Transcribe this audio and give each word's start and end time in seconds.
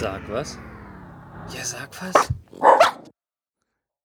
Sag 0.00 0.30
was? 0.30 0.56
Ja, 1.52 1.64
sag 1.64 1.90
was. 2.00 2.32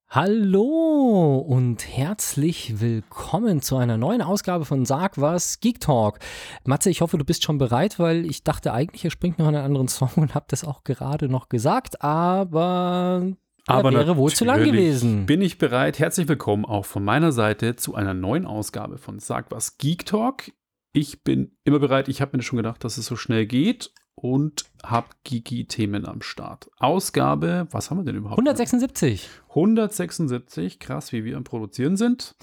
Hallo 0.09 1.37
und 1.37 1.87
herzlich 1.87 2.81
willkommen 2.81 3.61
zu 3.61 3.77
einer 3.77 3.95
neuen 3.95 4.23
Ausgabe 4.23 4.65
von 4.65 4.85
Sag 4.85 5.21
was 5.21 5.59
Geek 5.59 5.79
Talk. 5.79 6.17
Matze, 6.65 6.89
ich 6.89 7.01
hoffe, 7.01 7.19
du 7.19 7.23
bist 7.23 7.43
schon 7.43 7.59
bereit, 7.59 7.99
weil 7.99 8.25
ich 8.25 8.43
dachte 8.43 8.73
eigentlich, 8.73 9.05
er 9.05 9.11
springt 9.11 9.37
noch 9.37 9.45
einen 9.45 9.57
anderen 9.57 9.87
Song 9.87 10.09
und 10.15 10.33
habe 10.33 10.47
das 10.49 10.63
auch 10.63 10.83
gerade 10.83 11.29
noch 11.29 11.47
gesagt, 11.47 12.01
aber 12.01 13.31
aber 13.67 13.93
wäre 13.93 14.17
wohl 14.17 14.31
zu 14.31 14.45
lang 14.45 14.63
gewesen. 14.63 15.27
Bin 15.27 15.43
ich 15.43 15.59
bereit? 15.59 15.99
Herzlich 15.99 16.27
willkommen 16.27 16.65
auch 16.65 16.85
von 16.85 17.03
meiner 17.03 17.31
Seite 17.31 17.75
zu 17.75 17.93
einer 17.93 18.15
neuen 18.15 18.47
Ausgabe 18.47 18.97
von 18.97 19.19
Sag 19.19 19.51
was 19.51 19.77
Geek 19.77 20.07
Talk. 20.07 20.53
Ich 20.91 21.23
bin 21.23 21.55
immer 21.63 21.77
bereit. 21.77 22.07
Ich 22.07 22.19
habe 22.19 22.35
mir 22.35 22.41
schon 22.41 22.57
gedacht, 22.57 22.83
dass 22.83 22.97
es 22.97 23.05
so 23.05 23.15
schnell 23.15 23.45
geht 23.45 23.93
und 24.23 24.63
habe 24.81 25.07
Geeky-Themen 25.25 26.05
am 26.05 26.21
Start. 26.21 26.71
Ausgabe, 26.79 27.67
was 27.71 27.91
haben 27.91 27.97
wir 27.97 28.05
denn 28.05 28.15
überhaupt? 28.15 28.39
176. 28.39 29.29
176. 29.49 30.79
Krass, 30.79 31.11
wie 31.11 31.25
wir 31.25 31.35
am 31.35 31.43
Produzieren 31.43 31.97
sind. 31.97 32.33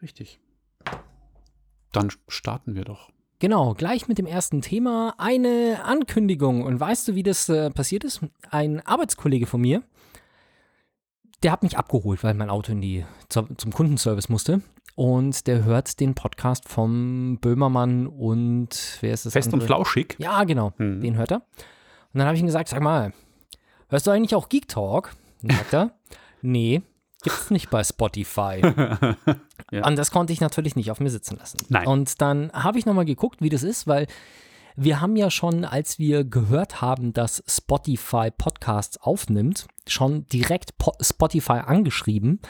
Richtig. 0.00 0.40
Dann 1.92 2.10
starten 2.28 2.74
wir 2.74 2.84
doch. 2.84 3.10
Genau, 3.40 3.74
gleich 3.74 4.08
mit 4.08 4.16
dem 4.16 4.24
ersten 4.24 4.62
Thema 4.62 5.16
eine 5.18 5.84
Ankündigung. 5.84 6.62
Und 6.62 6.80
weißt 6.80 7.08
du, 7.08 7.14
wie 7.14 7.22
das 7.22 7.50
äh, 7.50 7.70
passiert 7.70 8.04
ist? 8.04 8.20
Ein 8.50 8.80
Arbeitskollege 8.86 9.44
von 9.44 9.60
mir, 9.60 9.82
der 11.42 11.52
hat 11.52 11.62
mich 11.62 11.76
abgeholt, 11.76 12.24
weil 12.24 12.32
mein 12.32 12.48
Auto 12.48 12.72
in 12.72 12.80
die, 12.80 13.04
zum, 13.28 13.58
zum 13.58 13.70
Kundenservice 13.70 14.30
musste. 14.30 14.62
Und 14.98 15.46
der 15.46 15.62
hört 15.62 16.00
den 16.00 16.16
Podcast 16.16 16.68
vom 16.68 17.38
Böhmermann 17.40 18.08
und 18.08 18.98
wer 19.00 19.14
ist 19.14 19.26
das? 19.26 19.32
Fest 19.32 19.46
und 19.52 19.60
andere? 19.60 19.66
flauschig. 19.68 20.16
Ja, 20.18 20.42
genau, 20.42 20.72
Hm. 20.78 21.00
den 21.00 21.16
hört 21.16 21.30
er. 21.30 21.36
Und 21.36 22.18
dann 22.18 22.26
habe 22.26 22.34
ich 22.34 22.40
ihm 22.40 22.46
gesagt, 22.46 22.68
sag 22.68 22.82
mal, 22.82 23.12
hörst 23.90 24.08
du 24.08 24.10
eigentlich 24.10 24.34
auch 24.34 24.48
Geek 24.48 24.66
Talk? 24.66 25.14
Und 25.40 25.52
dann 25.52 25.58
sagt 25.58 25.72
er, 25.72 25.90
nee, 26.42 26.82
gibt's 27.22 27.48
nicht 27.52 27.70
bei 27.70 27.84
Spotify. 27.84 28.60
Ja. 29.70 29.86
Und 29.86 29.96
das 29.96 30.10
konnte 30.10 30.32
ich 30.32 30.40
natürlich 30.40 30.76
nicht 30.76 30.90
auf 30.90 30.98
mir 30.98 31.10
sitzen 31.10 31.36
lassen. 31.36 31.58
Nein. 31.68 31.86
Und 31.86 32.22
dann 32.22 32.50
habe 32.54 32.78
ich 32.78 32.86
nochmal 32.86 33.04
geguckt, 33.04 33.42
wie 33.42 33.50
das 33.50 33.62
ist, 33.62 33.86
weil 33.86 34.06
wir 34.76 35.02
haben 35.02 35.14
ja 35.14 35.30
schon, 35.30 35.66
als 35.66 35.98
wir 35.98 36.24
gehört 36.24 36.80
haben, 36.80 37.12
dass 37.12 37.44
Spotify 37.46 38.30
Podcasts 38.30 38.96
aufnimmt, 38.96 39.66
schon 39.86 40.26
direkt 40.28 40.78
po 40.78 40.92
Spotify 41.02 41.60
angeschrieben, 41.66 42.40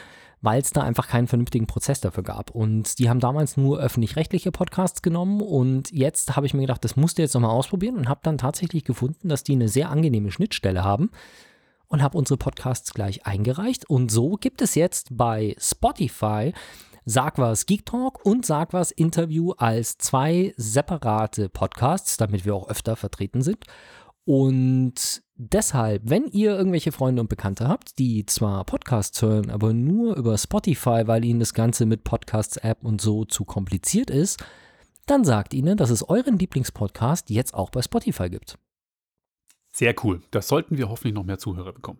weil 0.41 0.61
es 0.61 0.71
da 0.71 0.81
einfach 0.81 1.07
keinen 1.07 1.27
vernünftigen 1.27 1.67
Prozess 1.67 2.01
dafür 2.01 2.23
gab. 2.23 2.51
Und 2.51 2.99
die 2.99 3.09
haben 3.09 3.19
damals 3.19 3.57
nur 3.57 3.79
öffentlich-rechtliche 3.79 4.51
Podcasts 4.51 5.01
genommen 5.01 5.41
und 5.41 5.91
jetzt 5.91 6.35
habe 6.35 6.45
ich 6.45 6.53
mir 6.53 6.61
gedacht, 6.61 6.83
das 6.83 6.95
musst 6.95 7.17
du 7.17 7.21
jetzt 7.21 7.33
nochmal 7.33 7.51
ausprobieren 7.51 7.95
und 7.95 8.09
habe 8.09 8.21
dann 8.23 8.37
tatsächlich 8.37 8.83
gefunden, 8.83 9.29
dass 9.29 9.43
die 9.43 9.53
eine 9.53 9.67
sehr 9.67 9.89
angenehme 9.89 10.31
Schnittstelle 10.31 10.83
haben 10.83 11.11
und 11.87 12.01
habe 12.01 12.17
unsere 12.17 12.37
Podcasts 12.37 12.93
gleich 12.93 13.25
eingereicht. 13.25 13.89
Und 13.89 14.11
so 14.11 14.31
gibt 14.31 14.61
es 14.61 14.75
jetzt 14.75 15.09
bei 15.11 15.55
Spotify 15.59 16.53
Sag 17.05 17.39
was 17.39 17.65
Geek 17.65 17.85
Talk 17.85 18.23
und 18.23 18.45
Sag 18.45 18.71
was 18.71 18.91
Interview 18.91 19.51
als 19.53 19.97
zwei 19.97 20.53
separate 20.57 21.49
Podcasts, 21.49 22.17
damit 22.17 22.45
wir 22.45 22.53
auch 22.53 22.69
öfter 22.69 22.95
vertreten 22.95 23.41
sind. 23.41 23.65
Und 24.25 25.23
deshalb, 25.39 26.03
wenn 26.05 26.27
ihr 26.27 26.55
irgendwelche 26.55 26.91
Freunde 26.91 27.21
und 27.21 27.29
Bekannte 27.29 27.67
habt, 27.67 27.97
die 27.97 28.25
zwar 28.25 28.65
Podcasts 28.65 29.19
hören, 29.21 29.49
aber 29.49 29.73
nur 29.73 30.15
über 30.15 30.37
Spotify, 30.37 31.03
weil 31.05 31.25
ihnen 31.25 31.39
das 31.39 31.53
Ganze 31.53 31.85
mit 31.85 32.03
Podcasts-App 32.03 32.83
und 32.83 33.01
so 33.01 33.25
zu 33.25 33.45
kompliziert 33.45 34.11
ist, 34.11 34.43
dann 35.07 35.23
sagt 35.23 35.53
ihnen, 35.53 35.77
dass 35.77 35.89
es 35.89 36.07
euren 36.07 36.37
Lieblingspodcast 36.37 37.29
jetzt 37.29 37.53
auch 37.53 37.71
bei 37.71 37.81
Spotify 37.81 38.29
gibt. 38.29 38.59
Sehr 39.71 39.95
cool. 40.03 40.21
Das 40.31 40.47
sollten 40.47 40.77
wir 40.77 40.89
hoffentlich 40.89 41.13
noch 41.13 41.23
mehr 41.23 41.39
Zuhörer 41.39 41.73
bekommen. 41.73 41.99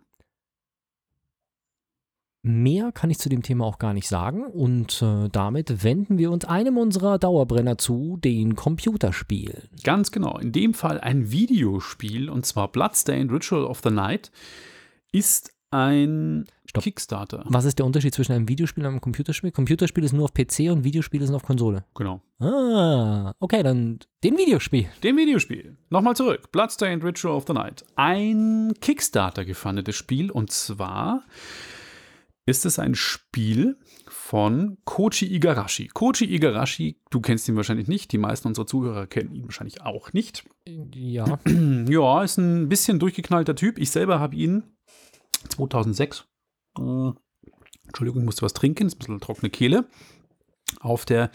Mehr 2.42 2.92
kann 2.94 3.10
ich 3.10 3.20
zu 3.20 3.28
dem 3.28 3.44
Thema 3.44 3.66
auch 3.66 3.80
gar 3.80 3.94
nicht 3.94 4.08
sagen 4.08 4.46
und 4.46 5.02
äh, 5.02 5.28
damit 5.30 5.84
wenden 5.84 6.18
wir 6.18 6.32
uns 6.32 6.46
einem 6.46 6.78
unserer 6.78 7.20
Dauerbrenner 7.20 7.78
zu, 7.78 8.18
den 8.18 8.56
Computerspielen. 8.56 9.70
Ganz 9.84 10.12
genau. 10.12 10.38
In 10.38 10.54
dem 10.54 10.74
Fall 10.74 11.02
ein 11.02 11.32
Videospiel 11.32 12.30
und 12.30 12.46
zwar 12.46 12.72
Bloodstained 12.72 13.32
Ritual 13.32 13.66
of 13.66 13.82
the 13.84 13.90
Night 13.90 14.32
ist 15.12 15.52
ein 15.72 16.46
Stopp. 16.66 16.84
Kickstarter. 16.84 17.44
Was 17.48 17.66
ist 17.66 17.78
der 17.78 17.86
Unterschied 17.86 18.14
zwischen 18.14 18.32
einem 18.32 18.48
Videospiel 18.48 18.84
und 18.84 18.90
einem 18.90 19.02
Computerspiel? 19.02 19.52
Computerspiel 19.52 20.04
ist 20.04 20.14
nur 20.14 20.26
auf 20.26 20.34
PC 20.34 20.72
und 20.72 20.84
Videospiele 20.84 21.26
sind 21.26 21.36
auf 21.36 21.44
Konsole. 21.44 21.84
Genau. 21.96 22.22
Ah, 22.40 23.34
okay, 23.40 23.64
dann 23.64 24.00
den 24.24 24.38
Videospiel. 24.38 24.88
Dem 25.04 25.18
Videospiel. 25.18 25.78
Nochmal 25.90 26.16
zurück. 26.16 26.52
Bloodstained 26.52 27.04
Ritual 27.04 27.36
of 27.36 27.46
the 27.48 27.54
Night. 27.54 27.84
Ein 27.96 28.74
Kickstarter 28.82 29.46
gefundetes 29.46 29.96
Spiel 29.96 30.32
und 30.32 30.52
zwar 30.52 31.24
ist 32.50 32.66
es 32.66 32.80
ein 32.80 32.96
Spiel 32.96 33.78
von 34.08 34.78
Kochi 34.84 35.34
Igarashi. 35.34 35.88
Kochi 35.88 36.26
Igarashi, 36.26 37.00
du 37.10 37.22
kennst 37.22 37.48
ihn 37.48 37.56
wahrscheinlich 37.56 37.88
nicht, 37.88 38.12
die 38.12 38.18
meisten 38.18 38.48
unserer 38.48 38.66
Zuhörer 38.66 39.08
kennen 39.08 39.34
ihn 39.36 39.46
wahrscheinlich 39.46 39.82
auch 39.82 40.14
nicht. 40.14 40.46
Ja, 40.68 41.40
Ja, 41.90 42.24
ist 42.24 42.38
ein 42.38 42.68
bisschen 42.70 43.00
durchgeknallter 43.00 43.56
Typ. 43.56 43.78
Ich 43.78 43.92
selber 43.92 44.20
habe 44.20 44.36
ihn 44.36 44.64
2006, 45.50 46.26
äh, 46.78 47.12
Entschuldigung, 47.86 48.22
ich 48.22 48.26
musste 48.26 48.42
was 48.42 48.54
trinken, 48.54 48.88
ist 48.88 48.96
ein 48.96 49.00
bisschen 49.00 49.20
trockene 49.20 49.50
Kehle, 49.50 49.88
auf 50.80 51.06
der 51.06 51.32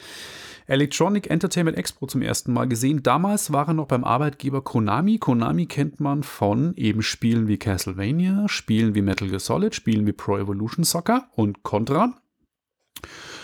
Electronic 0.66 1.30
Entertainment 1.30 1.76
Expo 1.76 2.06
zum 2.06 2.22
ersten 2.22 2.52
Mal 2.52 2.66
gesehen. 2.66 3.02
Damals 3.02 3.52
war 3.52 3.68
er 3.68 3.74
noch 3.74 3.86
beim 3.86 4.04
Arbeitgeber 4.04 4.62
Konami. 4.62 5.18
Konami 5.18 5.66
kennt 5.66 6.00
man 6.00 6.22
von 6.22 6.74
eben 6.76 7.02
Spielen 7.02 7.48
wie 7.48 7.58
Castlevania, 7.58 8.48
Spielen 8.48 8.94
wie 8.94 9.02
Metal 9.02 9.28
Gear 9.28 9.40
Solid, 9.40 9.74
Spielen 9.74 10.06
wie 10.06 10.12
Pro 10.12 10.38
Evolution 10.38 10.84
Soccer 10.84 11.28
und 11.34 11.62
Contra. 11.62 12.14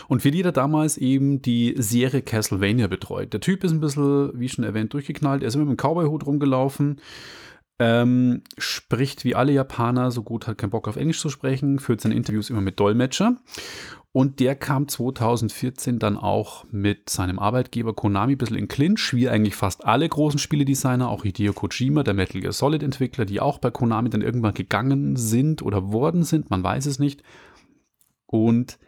Und 0.08 0.22
für 0.22 0.30
die 0.30 0.42
er 0.42 0.52
damals 0.52 0.96
eben 0.96 1.40
die 1.40 1.74
Serie 1.76 2.22
Castlevania 2.22 2.88
betreut. 2.88 3.32
Der 3.32 3.40
Typ 3.40 3.62
ist 3.62 3.70
ein 3.70 3.80
bisschen, 3.80 4.32
wie 4.34 4.48
schon 4.48 4.64
erwähnt, 4.64 4.92
durchgeknallt. 4.92 5.42
Er 5.42 5.48
ist 5.48 5.54
immer 5.54 5.66
mit 5.66 5.78
dem 5.78 5.82
Cowboy-Hut 5.82 6.26
rumgelaufen. 6.26 7.00
Ähm, 7.78 8.42
spricht 8.58 9.24
wie 9.24 9.34
alle 9.34 9.52
Japaner, 9.52 10.10
so 10.10 10.22
gut 10.22 10.46
hat 10.46 10.58
keinen 10.58 10.70
Bock 10.70 10.86
auf 10.86 10.96
Englisch 10.96 11.20
zu 11.20 11.30
sprechen, 11.30 11.78
führt 11.78 12.02
seine 12.02 12.14
Interviews 12.14 12.50
immer 12.50 12.60
mit 12.60 12.78
Dolmetscher. 12.78 13.36
Und 14.12 14.40
der 14.40 14.56
kam 14.56 14.88
2014 14.88 16.00
dann 16.00 16.16
auch 16.16 16.64
mit 16.72 17.08
seinem 17.08 17.38
Arbeitgeber 17.38 17.94
Konami 17.94 18.32
ein 18.32 18.38
bisschen 18.38 18.56
in 18.56 18.66
Clinch, 18.66 19.14
wie 19.14 19.28
eigentlich 19.28 19.54
fast 19.54 19.84
alle 19.84 20.08
großen 20.08 20.40
Spieledesigner, 20.40 21.08
auch 21.08 21.22
Hideo 21.22 21.52
Kojima, 21.52 22.02
der 22.02 22.14
Metal 22.14 22.40
Gear 22.40 22.52
Solid 22.52 22.82
Entwickler, 22.82 23.24
die 23.24 23.40
auch 23.40 23.58
bei 23.58 23.70
Konami 23.70 24.10
dann 24.10 24.22
irgendwann 24.22 24.54
gegangen 24.54 25.14
sind 25.14 25.62
oder 25.62 25.92
worden 25.92 26.24
sind, 26.24 26.50
man 26.50 26.64
weiß 26.64 26.86
es 26.86 26.98
nicht. 26.98 27.22
Und 28.26 28.78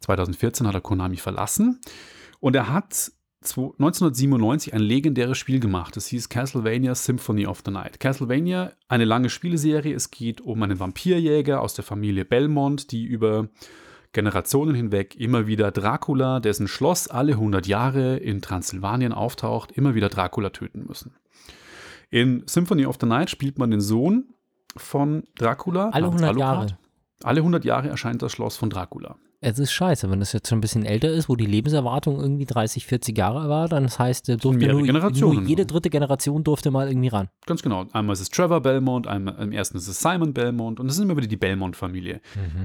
2014 0.00 0.66
hat 0.66 0.74
er 0.74 0.82
Konami 0.82 1.16
verlassen 1.16 1.80
und 2.40 2.54
er 2.54 2.70
hat 2.70 3.12
1997 3.42 4.74
ein 4.74 4.80
legendäres 4.80 5.38
Spiel 5.38 5.60
gemacht. 5.60 5.96
Das 5.96 6.06
hieß 6.08 6.28
Castlevania 6.28 6.94
Symphony 6.94 7.46
of 7.46 7.62
the 7.64 7.70
Night. 7.70 8.00
Castlevania, 8.00 8.72
eine 8.88 9.04
lange 9.04 9.30
Spieleserie. 9.30 9.94
Es 9.94 10.10
geht 10.10 10.40
um 10.40 10.62
einen 10.62 10.80
Vampirjäger 10.80 11.62
aus 11.62 11.74
der 11.74 11.84
Familie 11.84 12.24
Belmont, 12.24 12.90
die 12.90 13.04
über 13.04 13.48
Generationen 14.16 14.74
hinweg 14.74 15.14
immer 15.16 15.46
wieder 15.46 15.70
Dracula, 15.70 16.40
dessen 16.40 16.68
Schloss 16.68 17.06
alle 17.06 17.32
100 17.32 17.66
Jahre 17.66 18.16
in 18.16 18.40
Transsilvanien 18.40 19.12
auftaucht, 19.12 19.72
immer 19.72 19.94
wieder 19.94 20.08
Dracula 20.08 20.48
töten 20.48 20.86
müssen. 20.88 21.14
In 22.08 22.42
Symphony 22.46 22.86
of 22.86 22.96
the 22.98 23.06
Night 23.06 23.28
spielt 23.28 23.58
man 23.58 23.70
den 23.70 23.82
Sohn 23.82 24.32
von 24.74 25.24
Dracula. 25.36 25.90
alle 25.90 26.06
namens 26.06 26.22
100 26.22 26.42
Alucard. 26.42 26.70
Jahre. 26.70 26.78
Alle 27.24 27.40
100 27.40 27.64
Jahre 27.66 27.88
erscheint 27.90 28.22
das 28.22 28.32
Schloss 28.32 28.56
von 28.56 28.70
Dracula. 28.70 29.16
Es 29.40 29.58
ist 29.58 29.72
scheiße, 29.72 30.10
wenn 30.10 30.20
das 30.20 30.32
jetzt 30.32 30.48
schon 30.48 30.58
ein 30.58 30.60
bisschen 30.60 30.84
älter 30.84 31.10
ist, 31.10 31.28
wo 31.28 31.36
die 31.36 31.46
Lebenserwartung 31.46 32.18
irgendwie 32.20 32.46
30, 32.46 32.86
40 32.86 33.16
Jahre 33.16 33.48
war, 33.48 33.68
dann 33.68 33.84
das 33.84 33.98
heißt, 33.98 34.28
durfte 34.28 34.66
nur, 34.66 34.82
nur 34.82 35.42
jede 35.42 35.66
dritte 35.66 35.90
Generation 35.90 36.42
durfte 36.42 36.70
mal 36.70 36.88
irgendwie 36.88 37.08
ran. 37.08 37.28
Ganz 37.46 37.62
genau. 37.62 37.86
Einmal 37.92 38.14
ist 38.14 38.20
es 38.20 38.30
Trevor 38.30 38.60
Belmont, 38.60 39.06
einmal, 39.06 39.36
im 39.38 39.52
ersten 39.52 39.76
ist 39.76 39.88
es 39.88 40.00
Simon 40.00 40.32
Belmont 40.32 40.80
und 40.80 40.88
es 40.88 40.96
ist 40.96 41.02
immer 41.02 41.16
wieder 41.16 41.26
die 41.26 41.36
Belmont-Familie. 41.36 42.20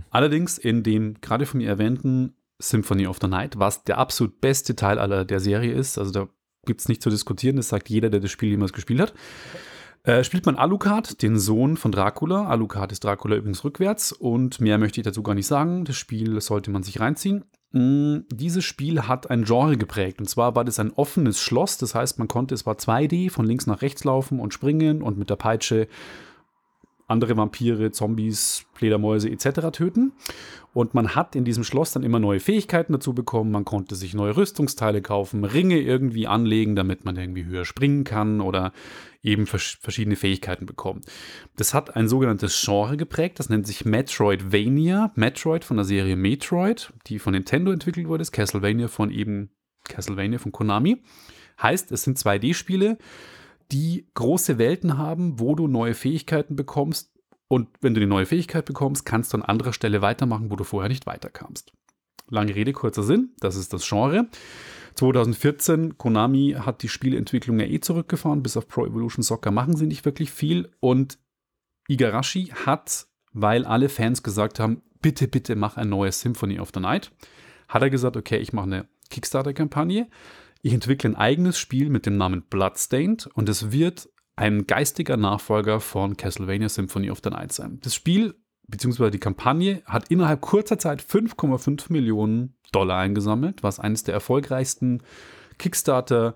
Allerdings 0.10 0.58
in 0.58 0.84
dem 0.84 1.20
gerade 1.22 1.46
von 1.46 1.60
mir 1.60 1.68
erwähnten 1.68 2.36
Symphony 2.60 3.08
of 3.08 3.18
the 3.22 3.28
Night, 3.28 3.60
was 3.60 3.84
der 3.84 3.98
absolut 3.98 4.40
beste 4.40 4.76
Teil 4.76 5.00
aller 5.00 5.26
der 5.26 5.40
Serie 5.40 5.74
ist, 5.74 5.98
also 5.98 6.12
da 6.12 6.28
gibt 6.66 6.82
es 6.82 6.88
nicht 6.88 7.02
zu 7.02 7.10
diskutieren, 7.10 7.56
das 7.56 7.70
sagt 7.70 7.90
jeder, 7.90 8.10
der 8.10 8.20
das 8.20 8.32
Spiel 8.32 8.50
jemals 8.50 8.72
gespielt 8.72 9.02
hat, 9.02 9.14
äh, 10.04 10.24
spielt 10.24 10.46
man 10.46 10.56
Alucard, 10.56 11.22
den 11.22 11.38
Sohn 11.38 11.78
von 11.78 11.92
Dracula. 11.92 12.48
Alucard 12.48 12.92
ist 12.92 13.04
Dracula 13.04 13.36
übrigens 13.36 13.64
rückwärts 13.64 14.12
und 14.12 14.60
mehr 14.60 14.78
möchte 14.78 15.00
ich 15.00 15.06
dazu 15.06 15.22
gar 15.22 15.36
nicht 15.36 15.48
sagen. 15.48 15.86
Das 15.86 15.96
Spiel 15.96 16.40
sollte 16.42 16.72
man 16.72 16.84
sich 16.84 17.00
reinziehen. 17.00 17.46
Mm, 17.72 18.22
Dieses 18.32 18.66
Spiel 18.66 19.04
hat 19.04 19.30
ein 19.30 19.44
Genre 19.44 19.78
geprägt. 19.78 20.20
Und 20.20 20.28
zwar 20.28 20.56
war 20.56 20.66
das 20.66 20.80
ein 20.80 20.92
offenes 20.92 21.40
Schloss. 21.40 21.78
Das 21.78 21.94
heißt, 21.94 22.18
man 22.18 22.28
konnte, 22.28 22.56
es 22.56 22.66
war 22.66 22.76
2D, 22.76 23.30
von 23.30 23.46
links 23.46 23.68
nach 23.68 23.82
rechts 23.82 24.04
laufen 24.04 24.40
und 24.40 24.54
springen 24.54 25.02
und 25.04 25.18
mit 25.18 25.30
der 25.30 25.36
Peitsche 25.36 25.88
andere 27.12 27.38
Vampire, 27.38 27.92
Zombies, 27.92 28.66
Fledermäuse 28.74 29.30
etc. 29.30 29.70
töten. 29.72 30.14
Und 30.74 30.94
man 30.94 31.14
hat 31.14 31.36
in 31.36 31.44
diesem 31.44 31.64
Schloss 31.66 31.92
dann 31.92 32.04
immer 32.04 32.20
neue 32.20 32.40
Fähigkeiten 32.40 32.94
dazu 32.94 33.14
bekommen. 33.14 33.52
Man 33.52 33.66
konnte 33.66 33.96
sich 33.96 34.14
neue 34.14 34.36
Rüstungsteile 34.38 35.02
kaufen, 35.02 35.44
Ringe 35.44 35.80
irgendwie 35.80 36.26
anlegen, 36.26 36.76
damit 36.76 37.04
man 37.04 37.18
irgendwie 37.18 37.46
höher 37.46 37.66
springen 37.66 38.06
kann 38.06 38.40
oder 38.40 38.72
eben 39.24 39.46
vers 39.46 39.78
verschiedene 39.82 40.16
Fähigkeiten 40.16 40.66
bekommen. 40.66 41.02
Das 41.56 41.74
hat 41.74 41.96
ein 41.96 42.08
sogenanntes 42.08 42.60
Genre 42.64 42.98
geprägt, 42.98 43.40
das 43.40 43.50
nennt 43.50 43.68
sich 43.68 43.86
Metroidvania. 43.86 45.12
Metroid 45.16 45.64
von 45.64 45.78
der 45.78 45.86
Serie 45.86 46.16
Metroid, 46.16 46.92
die 47.08 47.20
von 47.20 47.34
Nintendo 47.34 47.72
entwickelt 47.72 48.08
wurde, 48.08 48.24
ist 48.24 48.32
Castlevania 48.32 48.88
von 48.88 49.12
eben 49.12 49.52
Castlevania 49.84 50.40
von 50.40 50.52
Konami. 50.52 51.04
Heißt, 51.62 51.92
es 51.92 52.04
sind 52.04 52.18
2D-Spiele, 52.18 52.98
die 53.72 54.08
große 54.16 54.58
Welten 54.58 54.98
haben, 54.98 55.40
wo 55.40 55.56
du 55.56 55.68
neue 55.68 55.94
Fähigkeiten 55.94 56.56
bekommst. 56.56 57.12
Und 57.48 57.70
wenn 57.82 57.94
du 57.94 58.00
die 58.00 58.08
neue 58.08 58.26
Fähigkeit 58.26 58.66
bekommst, 58.66 59.06
kannst 59.06 59.34
du 59.34 59.38
an 59.38 59.44
anderer 59.44 59.74
Stelle 59.74 60.02
weitermachen, 60.02 60.50
wo 60.50 60.56
du 60.56 60.64
vorher 60.64 60.90
nicht 60.90 61.06
weiterkamst. 61.06 61.74
Lange 62.30 62.56
Rede, 62.56 62.72
kurzer 62.72 63.04
Sinn, 63.04 63.34
das 63.40 63.56
ist 63.56 63.74
das 63.74 63.88
Genre. 63.88 64.30
2014, 64.96 65.98
Konami 65.98 66.56
hat 66.60 66.84
die 66.84 66.90
Spielentwicklung 66.90 67.60
ja 67.60 67.66
eh 67.66 67.80
zurückgefahren, 67.80 68.44
bis 68.44 68.58
auf 68.58 68.68
Pro 68.68 68.86
Evolution 68.86 69.24
Soccer 69.24 69.52
machen 69.52 69.76
sie 69.76 69.88
nicht 69.88 70.06
wirklich 70.06 70.32
viel. 70.32 70.70
Und 70.80 71.18
Igarashi 71.88 72.54
hat, 72.66 73.08
weil 73.34 73.66
alle 73.66 73.90
Fans 73.90 74.24
gesagt 74.24 74.60
haben, 74.60 74.82
bitte, 75.02 75.28
bitte 75.28 75.56
mach 75.56 75.78
ein 75.78 75.90
neues 75.90 76.22
Symphony 76.22 76.60
of 76.60 76.72
the 76.74 76.80
Night, 76.80 77.12
hat 77.68 77.82
er 77.82 77.90
gesagt, 77.90 78.18
okay, 78.18 78.38
ich 78.38 78.54
mache 78.54 78.66
eine 78.66 78.88
Kickstarter-Kampagne 79.10 80.08
ich 80.62 80.74
entwickle 80.74 81.10
ein 81.10 81.16
eigenes 81.16 81.58
Spiel 81.58 81.90
mit 81.90 82.06
dem 82.06 82.18
Namen 82.18 82.44
Bloodstained 82.44 83.28
und 83.34 83.50
es 83.50 83.72
wird 83.72 84.10
ein 84.36 84.68
geistiger 84.68 85.18
Nachfolger 85.18 85.80
von 85.80 86.18
Castlevania 86.18 86.70
Symphony 86.70 87.10
of 87.10 87.20
the 87.24 87.30
Night 87.30 87.52
sein. 87.52 87.80
Das 87.82 87.96
Spiel 87.96 88.36
bzw. 88.72 89.12
die 89.12 89.20
Kampagne 89.20 89.82
hat 89.86 90.10
innerhalb 90.10 90.42
kurzer 90.42 90.80
Zeit 90.80 91.02
5,5 91.02 91.92
Millionen 91.92 92.56
Dollar 92.72 93.00
eingesammelt, 93.00 93.64
was 93.64 93.80
eines 93.80 94.04
der 94.04 94.14
erfolgreichsten 94.14 95.04
Kickstarter 95.58 96.36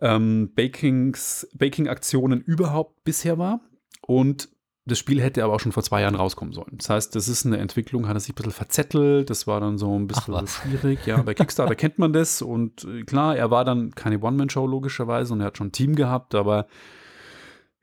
ähm, 0.00 0.52
Baking-Aktionen 0.54 2.40
überhaupt 2.40 3.04
bisher 3.04 3.38
war. 3.38 3.60
Und 4.06 4.48
das 4.86 4.98
Spiel 4.98 5.20
hätte 5.20 5.44
aber 5.44 5.54
auch 5.54 5.60
schon 5.60 5.72
vor 5.72 5.82
zwei 5.82 6.00
Jahren 6.00 6.14
rauskommen 6.14 6.54
sollen. 6.54 6.78
Das 6.78 6.88
heißt, 6.88 7.14
das 7.14 7.28
ist 7.28 7.44
eine 7.46 7.58
Entwicklung, 7.58 8.08
hat 8.08 8.16
er 8.16 8.20
sich 8.20 8.32
ein 8.32 8.34
bisschen 8.34 8.52
verzettelt, 8.52 9.30
das 9.30 9.46
war 9.46 9.60
dann 9.60 9.78
so 9.78 9.96
ein 9.96 10.06
bisschen 10.06 10.46
schwierig. 10.46 11.06
Ja, 11.06 11.20
bei 11.22 11.34
Kickstarter 11.34 11.74
kennt 11.76 11.98
man 11.98 12.12
das 12.12 12.42
und 12.42 12.84
äh, 12.84 13.02
klar, 13.04 13.36
er 13.36 13.50
war 13.50 13.64
dann 13.64 13.94
keine 13.94 14.20
One-Man-Show 14.20 14.66
logischerweise 14.66 15.32
und 15.32 15.40
er 15.40 15.46
hat 15.46 15.58
schon 15.58 15.68
ein 15.68 15.72
Team 15.72 15.94
gehabt, 15.94 16.34
aber 16.34 16.66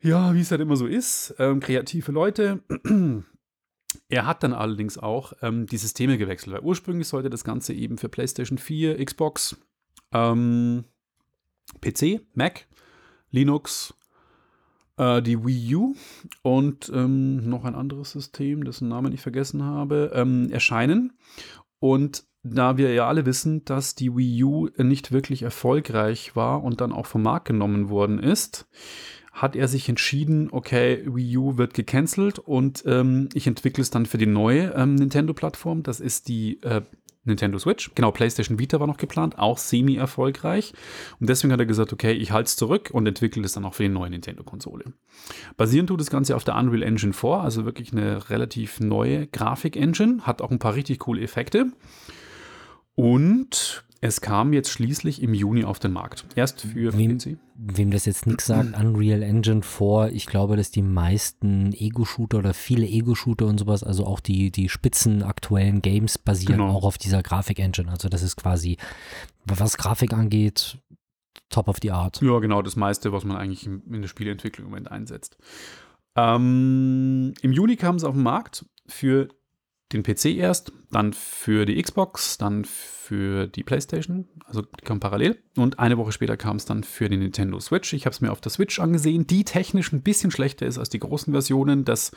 ja, 0.01 0.33
wie 0.33 0.41
es 0.41 0.51
halt 0.51 0.61
immer 0.61 0.75
so 0.75 0.85
ist, 0.85 1.35
ähm, 1.39 1.59
kreative 1.59 2.11
Leute. 2.11 2.61
Er 4.09 4.25
hat 4.25 4.43
dann 4.43 4.53
allerdings 4.53 4.97
auch 4.97 5.33
ähm, 5.41 5.65
die 5.65 5.77
Systeme 5.77 6.17
gewechselt, 6.17 6.55
weil 6.55 6.63
ursprünglich 6.63 7.07
sollte 7.07 7.29
das 7.29 7.43
Ganze 7.43 7.73
eben 7.73 7.97
für 7.97 8.09
PlayStation 8.09 8.57
4, 8.57 9.03
Xbox, 9.03 9.57
ähm, 10.11 10.85
PC, 11.81 12.21
Mac, 12.33 12.67
Linux 13.31 13.93
äh, 14.97 15.21
die 15.21 15.43
Wii 15.45 15.75
U 15.75 15.95
und 16.41 16.91
ähm, 16.93 17.49
noch 17.49 17.65
ein 17.65 17.75
anderes 17.75 18.11
System, 18.11 18.63
dessen 18.63 18.87
Namen 18.87 19.13
ich 19.13 19.21
vergessen 19.21 19.63
habe, 19.63 20.11
ähm, 20.13 20.49
erscheinen. 20.51 21.13
Und 21.79 22.25
da 22.43 22.77
wir 22.77 22.93
ja 22.93 23.07
alle 23.07 23.25
wissen, 23.25 23.65
dass 23.65 23.95
die 23.95 24.15
Wii 24.15 24.43
U 24.43 24.69
nicht 24.77 25.11
wirklich 25.11 25.43
erfolgreich 25.43 26.35
war 26.35 26.63
und 26.63 26.81
dann 26.81 26.93
auch 26.93 27.05
vom 27.05 27.23
Markt 27.23 27.47
genommen 27.47 27.89
worden 27.89 28.19
ist, 28.19 28.67
hat 29.37 29.55
er 29.55 29.67
sich 29.67 29.87
entschieden, 29.87 30.49
okay, 30.51 31.03
Wii 31.05 31.37
U 31.37 31.57
wird 31.57 31.75
gecancelt 31.75 32.39
und 32.39 32.83
ähm, 32.87 33.29
ich 33.35 33.45
entwickle 33.45 33.83
es 33.83 33.91
dann 33.91 34.07
für 34.07 34.17
die 34.17 34.25
neue 34.25 34.73
ähm, 34.75 34.95
Nintendo-Plattform. 34.95 35.83
Das 35.83 35.99
ist 35.99 36.27
die 36.27 36.61
äh, 36.63 36.81
Nintendo 37.23 37.59
Switch. 37.59 37.91
Genau, 37.93 38.11
PlayStation 38.11 38.57
Vita 38.57 38.79
war 38.79 38.87
noch 38.87 38.97
geplant, 38.97 39.37
auch 39.37 39.59
semi-erfolgreich. 39.59 40.73
Und 41.19 41.29
deswegen 41.29 41.53
hat 41.53 41.59
er 41.59 41.67
gesagt, 41.67 41.93
okay, 41.93 42.13
ich 42.13 42.31
halte 42.31 42.47
es 42.47 42.55
zurück 42.55 42.89
und 42.91 43.05
entwickle 43.05 43.43
es 43.43 43.51
dann 43.51 43.65
auch 43.65 43.75
für 43.75 43.83
die 43.83 43.89
neue 43.89 44.09
Nintendo-Konsole. 44.09 44.85
Basieren 45.55 45.85
tut 45.85 45.99
das 45.99 46.09
Ganze 46.09 46.35
auf 46.35 46.43
der 46.43 46.55
Unreal 46.55 46.81
Engine 46.81 47.13
4, 47.13 47.29
also 47.29 47.65
wirklich 47.65 47.91
eine 47.91 48.31
relativ 48.31 48.79
neue 48.79 49.27
Grafik-Engine, 49.27 50.21
hat 50.23 50.41
auch 50.41 50.49
ein 50.49 50.59
paar 50.59 50.73
richtig 50.73 50.97
coole 50.97 51.21
Effekte. 51.21 51.67
Und 52.95 53.85
es 54.01 54.21
kam 54.21 54.53
jetzt 54.53 54.69
schließlich 54.69 55.21
im 55.21 55.33
Juni 55.33 55.63
auf 55.63 55.79
den 55.79 55.91
Markt. 55.91 56.25
Erst 56.35 56.61
für 56.61 56.97
wem, 56.97 57.17
PC. 57.17 57.37
Wem 57.55 57.91
das 57.91 58.05
jetzt 58.05 58.27
nichts 58.27 58.45
sagt, 58.45 58.77
Unreal 58.77 59.23
Engine 59.23 59.61
4, 59.63 60.11
ich 60.13 60.25
glaube, 60.25 60.55
dass 60.55 60.71
die 60.71 60.81
meisten 60.81 61.73
Ego-Shooter 61.73 62.39
oder 62.39 62.53
viele 62.53 62.85
Ego-Shooter 62.85 63.45
und 63.47 63.59
sowas, 63.59 63.83
also 63.83 64.05
auch 64.05 64.19
die, 64.19 64.51
die 64.51 64.69
spitzen 64.69 65.23
aktuellen 65.23 65.81
Games 65.81 66.17
basieren 66.17 66.59
genau. 66.59 66.71
auch 66.71 66.83
auf 66.83 66.97
dieser 66.97 67.23
Grafik-Engine. 67.23 67.89
Also 67.89 68.09
das 68.09 68.21
ist 68.21 68.35
quasi, 68.35 68.77
was 69.45 69.77
Grafik 69.77 70.13
angeht, 70.13 70.77
top 71.49 71.67
of 71.67 71.77
the 71.81 71.91
art. 71.91 72.21
Ja, 72.21 72.39
genau, 72.39 72.61
das 72.61 72.75
meiste, 72.75 73.11
was 73.11 73.23
man 73.23 73.37
eigentlich 73.37 73.65
in 73.65 74.01
der 74.01 74.07
Spieleentwicklung 74.07 74.67
im 74.67 74.71
Moment 74.71 74.91
einsetzt. 74.91 75.37
Ähm, 76.15 77.33
Im 77.41 77.51
Juni 77.51 77.75
kam 77.75 77.95
es 77.95 78.03
auf 78.03 78.15
den 78.15 78.23
Markt 78.23 78.65
für 78.87 79.29
den 79.93 80.03
PC 80.03 80.25
erst, 80.25 80.73
dann 80.91 81.13
für 81.13 81.65
die 81.65 81.81
Xbox, 81.81 82.37
dann 82.37 82.65
für 82.65 83.47
die 83.47 83.63
PlayStation, 83.63 84.27
also 84.45 84.61
die 84.61 84.83
kamen 84.83 84.99
parallel. 84.99 85.37
Und 85.55 85.79
eine 85.79 85.97
Woche 85.97 86.11
später 86.11 86.35
kam 86.35 86.57
es 86.57 86.65
dann 86.65 86.83
für 86.83 87.07
die 87.07 87.15
Nintendo 87.15 87.57
Switch. 87.61 87.93
Ich 87.93 88.05
habe 88.05 88.13
es 88.13 88.19
mir 88.19 88.33
auf 88.33 88.41
der 88.41 88.51
Switch 88.51 88.79
angesehen, 88.79 89.25
die 89.25 89.45
technisch 89.45 89.93
ein 89.93 90.01
bisschen 90.01 90.29
schlechter 90.29 90.65
ist 90.65 90.77
als 90.77 90.89
die 90.89 90.99
großen 90.99 91.31
Versionen. 91.31 91.85
Das 91.85 92.11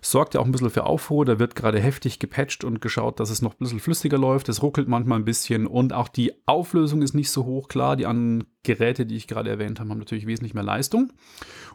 sorgt 0.00 0.32
ja 0.32 0.40
auch 0.40 0.46
ein 0.46 0.52
bisschen 0.52 0.70
für 0.70 0.84
Aufruhr. 0.84 1.26
Da 1.26 1.38
wird 1.38 1.54
gerade 1.54 1.80
heftig 1.80 2.18
gepatcht 2.18 2.64
und 2.64 2.80
geschaut, 2.80 3.20
dass 3.20 3.28
es 3.28 3.42
noch 3.42 3.52
ein 3.52 3.58
bisschen 3.58 3.80
flüssiger 3.80 4.16
läuft. 4.16 4.48
Es 4.48 4.62
ruckelt 4.62 4.88
manchmal 4.88 5.18
ein 5.18 5.26
bisschen 5.26 5.66
und 5.66 5.92
auch 5.92 6.08
die 6.08 6.32
Auflösung 6.46 7.02
ist 7.02 7.12
nicht 7.12 7.30
so 7.30 7.44
hoch. 7.44 7.68
Klar, 7.68 7.96
die 7.96 8.06
anderen 8.06 8.44
Geräte, 8.62 9.04
die 9.04 9.16
ich 9.16 9.28
gerade 9.28 9.50
erwähnt 9.50 9.80
habe, 9.80 9.90
haben 9.90 9.98
natürlich 9.98 10.26
wesentlich 10.26 10.54
mehr 10.54 10.62
Leistung. 10.62 11.12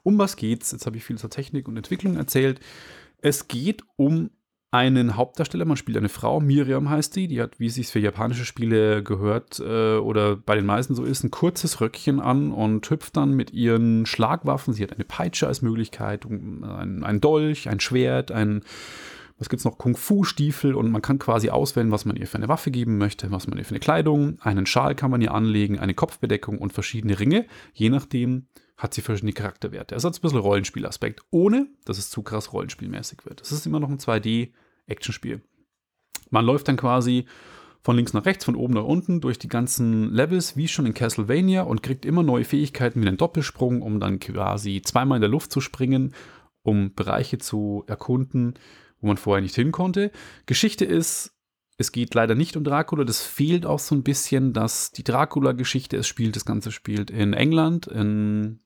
Um 0.01 0.17
was 0.17 0.35
geht's? 0.35 0.71
Jetzt 0.71 0.87
habe 0.87 0.97
ich 0.97 1.03
viel 1.03 1.19
zur 1.19 1.29
Technik 1.29 1.67
und 1.67 1.77
Entwicklung 1.77 2.15
erzählt. 2.15 2.59
Es 3.19 3.47
geht 3.47 3.83
um 3.97 4.31
einen 4.69 5.15
Hauptdarsteller, 5.15 5.65
man 5.65 5.77
spielt 5.77 5.97
eine 5.97 6.09
Frau, 6.09 6.41
Miriam 6.41 6.89
heißt 6.89 7.15
die, 7.15 7.27
die 7.27 7.41
hat, 7.41 7.59
wie 7.59 7.67
es 7.67 7.75
sich 7.75 7.87
für 7.87 7.99
japanische 7.99 8.43
Spiele 8.43 9.01
gehört 9.01 9.59
äh, 9.59 9.95
oder 9.97 10.35
bei 10.35 10.55
den 10.55 10.65
meisten 10.65 10.93
so 10.93 11.05
ist, 11.05 11.23
ein 11.23 11.31
kurzes 11.31 11.79
Röckchen 11.79 12.19
an 12.19 12.51
und 12.51 12.89
hüpft 12.89 13.15
dann 13.15 13.33
mit 13.33 13.53
ihren 13.53 14.05
Schlagwaffen. 14.05 14.73
Sie 14.73 14.83
hat 14.83 14.93
eine 14.93 15.05
Peitsche 15.05 15.47
als 15.47 15.61
Möglichkeit, 15.61 16.25
ein, 16.25 17.03
ein 17.03 17.21
Dolch, 17.21 17.69
ein 17.69 17.79
Schwert, 17.79 18.31
ein, 18.31 18.61
was 19.37 19.47
gibt 19.47 19.61
es 19.61 19.65
noch, 19.65 19.77
Kung-Fu-Stiefel 19.77 20.75
und 20.75 20.91
man 20.91 21.01
kann 21.01 21.17
quasi 21.17 21.49
auswählen, 21.49 21.91
was 21.91 22.03
man 22.03 22.17
ihr 22.17 22.27
für 22.27 22.37
eine 22.37 22.49
Waffe 22.49 22.69
geben 22.69 22.97
möchte, 22.97 23.31
was 23.31 23.47
man 23.47 23.57
ihr 23.57 23.63
für 23.63 23.71
eine 23.71 23.79
Kleidung, 23.79 24.37
einen 24.41 24.65
Schal 24.65 24.95
kann 24.95 25.11
man 25.11 25.21
ihr 25.21 25.33
anlegen, 25.33 25.79
eine 25.79 25.93
Kopfbedeckung 25.93 26.57
und 26.57 26.73
verschiedene 26.73 27.19
Ringe, 27.19 27.45
je 27.73 27.89
nachdem, 27.89 28.47
hat 28.77 28.93
sie 28.93 29.01
verschiedene 29.01 29.33
Charakterwerte. 29.33 29.95
Es 29.95 30.03
hat 30.03 30.15
ein 30.15 30.21
bisschen 30.21 30.39
Rollenspielaspekt, 30.39 31.21
ohne 31.31 31.67
dass 31.85 31.97
es 31.97 32.09
zu 32.09 32.21
krass 32.21 32.53
rollenspielmäßig 32.53 33.25
wird. 33.25 33.41
Es 33.41 33.51
ist 33.51 33.65
immer 33.65 33.79
noch 33.79 33.89
ein 33.89 33.97
2D-Actionspiel. 33.97 35.41
Man 36.29 36.45
läuft 36.45 36.67
dann 36.67 36.77
quasi 36.77 37.25
von 37.81 37.95
links 37.95 38.13
nach 38.13 38.25
rechts, 38.25 38.45
von 38.45 38.55
oben 38.55 38.73
nach 38.73 38.83
unten 38.83 39.21
durch 39.21 39.39
die 39.39 39.47
ganzen 39.47 40.11
Levels, 40.11 40.57
wie 40.57 40.67
schon 40.67 40.85
in 40.85 40.93
Castlevania, 40.93 41.63
und 41.63 41.81
kriegt 41.81 42.05
immer 42.05 42.21
neue 42.21 42.43
Fähigkeiten 42.43 43.01
wie 43.01 43.07
einen 43.07 43.17
Doppelsprung, 43.17 43.81
um 43.81 43.99
dann 43.99 44.19
quasi 44.19 44.81
zweimal 44.83 45.17
in 45.17 45.21
der 45.21 45.29
Luft 45.29 45.51
zu 45.51 45.61
springen, 45.61 46.13
um 46.63 46.93
Bereiche 46.93 47.37
zu 47.37 47.83
erkunden, 47.87 48.55
wo 48.99 49.07
man 49.07 49.17
vorher 49.17 49.41
nicht 49.41 49.55
hin 49.55 49.71
konnte. 49.71 50.11
Geschichte 50.45 50.85
ist, 50.85 51.33
es 51.77 51.91
geht 51.91 52.13
leider 52.13 52.35
nicht 52.35 52.57
um 52.57 52.63
Dracula. 52.63 53.03
Das 53.05 53.21
fehlt 53.21 53.65
auch 53.65 53.79
so 53.79 53.95
ein 53.95 54.03
bisschen, 54.03 54.51
dass 54.51 54.91
die 54.91 55.03
Dracula-Geschichte, 55.03 55.95
es 55.95 56.07
spielt, 56.07 56.35
das 56.35 56.45
Ganze 56.45 56.71
spielt 56.71 57.09
in 57.09 57.33
England, 57.33 57.87
in 57.87 58.59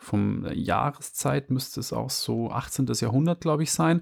vom 0.00 0.46
Jahreszeit 0.52 1.50
müsste 1.50 1.78
es 1.80 1.92
auch 1.92 2.10
so 2.10 2.50
18. 2.50 2.86
Jahrhundert, 2.86 3.42
glaube 3.42 3.62
ich, 3.62 3.70
sein. 3.70 4.00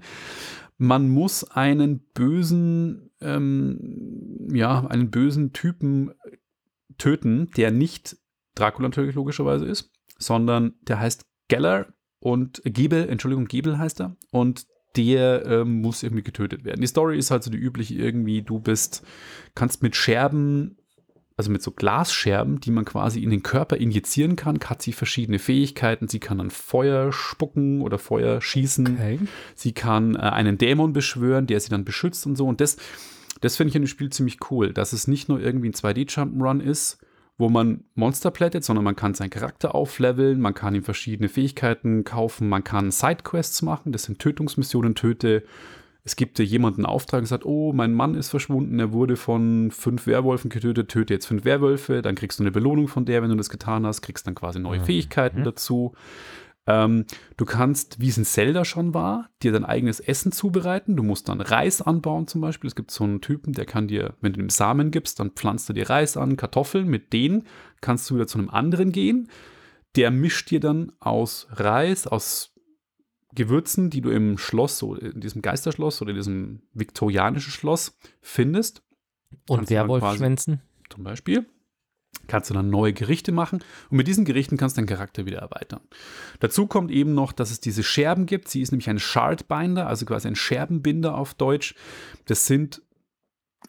Man 0.77 1.09
muss 1.09 1.43
einen 1.43 1.99
bösen, 2.13 3.11
ähm, 3.19 4.47
ja, 4.53 4.87
einen 4.87 5.11
bösen 5.11 5.51
Typen 5.51 6.11
töten, 6.97 7.51
der 7.57 7.71
nicht 7.71 8.17
Dracula 8.55 8.87
natürlich 8.87 9.15
logischerweise 9.15 9.65
ist, 9.65 9.91
sondern 10.17 10.73
der 10.81 10.99
heißt 10.99 11.25
Geller 11.49 11.87
und 12.19 12.61
Gebel, 12.63 13.09
Entschuldigung, 13.09 13.45
Gebel 13.45 13.77
heißt 13.77 13.99
er. 13.99 14.15
Und 14.31 14.67
der 14.95 15.45
ähm, 15.45 15.81
muss 15.81 16.01
irgendwie 16.01 16.23
getötet 16.23 16.63
werden. 16.63 16.81
Die 16.81 16.87
Story 16.87 17.17
ist 17.17 17.29
halt 17.29 17.43
so 17.43 17.51
die 17.51 17.57
übliche 17.57 17.95
irgendwie, 17.95 18.41
du 18.41 18.59
bist, 18.59 19.05
kannst 19.53 19.83
mit 19.83 19.95
Scherben 19.95 20.78
also 21.39 21.51
mit 21.51 21.61
so 21.61 21.71
Glasscherben, 21.71 22.59
die 22.59 22.69
man 22.69 22.83
quasi 22.83 23.23
in 23.23 23.29
den 23.29 23.43
Körper 23.43 23.77
injizieren 23.77 24.35
kann, 24.35 24.59
hat 24.59 24.81
sie 24.81 24.91
verschiedene 24.91 25.39
Fähigkeiten. 25.39 26.09
Sie 26.09 26.19
kann 26.19 26.39
dann 26.39 26.49
Feuer 26.49 27.13
spucken 27.13 27.79
oder 27.79 27.97
Feuer 27.97 28.41
schießen. 28.41 28.95
Okay. 28.95 29.19
Sie 29.55 29.71
kann 29.71 30.15
äh, 30.15 30.19
einen 30.19 30.57
Dämon 30.57 30.91
beschwören, 30.91 31.47
der 31.47 31.61
sie 31.61 31.69
dann 31.69 31.85
beschützt 31.85 32.25
und 32.25 32.35
so. 32.35 32.45
Und 32.45 32.59
das, 32.59 32.75
das 33.39 33.55
finde 33.55 33.69
ich 33.69 33.75
in 33.77 33.83
dem 33.83 33.87
Spiel 33.87 34.09
ziemlich 34.09 34.51
cool, 34.51 34.73
dass 34.73 34.91
es 34.91 35.07
nicht 35.07 35.29
nur 35.29 35.39
irgendwie 35.39 35.69
ein 35.69 35.73
2D-Jump'n'Run 35.73 36.59
ist, 36.59 36.99
wo 37.37 37.47
man 37.47 37.85
Monster 37.95 38.31
plättet, 38.31 38.65
sondern 38.65 38.83
man 38.83 38.97
kann 38.97 39.13
seinen 39.13 39.29
Charakter 39.29 39.73
aufleveln, 39.73 40.41
man 40.41 40.53
kann 40.53 40.75
ihm 40.75 40.83
verschiedene 40.83 41.29
Fähigkeiten 41.29 42.03
kaufen, 42.03 42.49
man 42.49 42.65
kann 42.65 42.91
Sidequests 42.91 43.61
machen, 43.61 43.93
das 43.93 44.03
sind 44.03 44.19
Tötungsmissionen, 44.19 44.93
töte. 44.93 45.43
Es 46.03 46.15
gibt 46.15 46.37
dir 46.39 46.43
jemanden 46.45 46.85
Auftrag 46.85 47.21
und 47.21 47.27
sagt, 47.27 47.45
oh, 47.45 47.73
mein 47.73 47.93
Mann 47.93 48.15
ist 48.15 48.29
verschwunden, 48.29 48.79
er 48.79 48.93
wurde 48.93 49.15
von 49.15 49.69
fünf 49.71 50.07
Werwölfen 50.07 50.49
getötet, 50.49 50.89
töte 50.89 51.13
jetzt 51.13 51.25
fünf 51.25 51.45
Werwölfe, 51.45 52.01
dann 52.01 52.15
kriegst 52.15 52.39
du 52.39 52.43
eine 52.43 52.51
Belohnung 52.51 52.87
von 52.87 53.05
der, 53.05 53.21
wenn 53.21 53.29
du 53.29 53.35
das 53.35 53.49
getan 53.49 53.85
hast, 53.85 54.01
kriegst 54.01 54.25
dann 54.25 54.35
quasi 54.35 54.59
neue 54.59 54.79
Mhm. 54.79 54.85
Fähigkeiten 54.85 55.43
dazu. 55.43 55.93
Ähm, 56.67 57.05
du 57.35 57.45
kannst, 57.45 57.99
wie 57.99 58.09
es 58.09 58.17
in 58.17 58.25
Zelda 58.25 58.63
schon 58.63 58.93
war, 58.93 59.29
dir 59.41 59.51
dein 59.51 59.65
eigenes 59.65 59.99
Essen 59.99 60.31
zubereiten. 60.31 60.95
Du 60.95 61.03
musst 61.03 61.27
dann 61.27 61.41
Reis 61.41 61.81
anbauen 61.81 62.27
zum 62.27 62.41
Beispiel. 62.41 62.67
Es 62.67 62.75
gibt 62.75 62.91
so 62.91 63.03
einen 63.03 63.21
Typen, 63.21 63.53
der 63.53 63.65
kann 63.65 63.87
dir, 63.87 64.13
wenn 64.21 64.33
du 64.33 64.39
ihm 64.39 64.49
Samen 64.49 64.91
gibst, 64.91 65.19
dann 65.19 65.31
pflanzt 65.31 65.69
er 65.69 65.73
dir 65.73 65.89
Reis 65.89 66.15
an, 66.15 66.37
Kartoffeln. 66.37 66.87
Mit 66.87 67.11
denen 67.11 67.43
kannst 67.81 68.09
du 68.09 68.15
wieder 68.15 68.27
zu 68.27 68.37
einem 68.37 68.49
anderen 68.49 68.91
gehen. 68.91 69.29
Der 69.95 70.11
mischt 70.11 70.51
dir 70.51 70.59
dann 70.59 70.91
aus 70.99 71.47
Reis, 71.51 72.05
aus 72.05 72.53
Gewürzen, 73.35 73.89
die 73.89 74.01
du 74.01 74.09
im 74.09 74.37
Schloss, 74.37 74.77
so 74.77 74.95
in 74.95 75.21
diesem 75.21 75.41
Geisterschloss 75.41 76.01
oder 76.01 76.11
in 76.11 76.15
diesem 76.17 76.61
viktorianischen 76.73 77.51
Schloss 77.51 77.97
findest, 78.21 78.83
Und 79.47 79.69
Werwolfschwänzen. 79.69 80.61
zum 80.89 81.03
Beispiel. 81.03 81.45
Kannst 82.27 82.49
du 82.49 82.55
dann 82.55 82.69
neue 82.69 82.93
Gerichte 82.93 83.31
machen 83.31 83.63
und 83.89 83.97
mit 83.97 84.07
diesen 84.07 84.25
Gerichten 84.25 84.57
kannst 84.57 84.75
du 84.75 84.81
deinen 84.81 84.87
Charakter 84.87 85.25
wieder 85.25 85.39
erweitern. 85.39 85.81
Dazu 86.39 86.65
kommt 86.65 86.91
eben 86.91 87.13
noch, 87.13 87.31
dass 87.31 87.51
es 87.51 87.59
diese 87.59 87.83
Scherben 87.83 88.25
gibt. 88.25 88.47
Sie 88.49 88.61
ist 88.61 88.71
nämlich 88.71 88.89
ein 88.89 88.99
Shardbinder, 88.99 89.87
also 89.87 90.05
quasi 90.05 90.27
ein 90.27 90.35
Scherbenbinder 90.35 91.15
auf 91.15 91.33
Deutsch. 91.35 91.75
Das 92.25 92.47
sind 92.47 92.81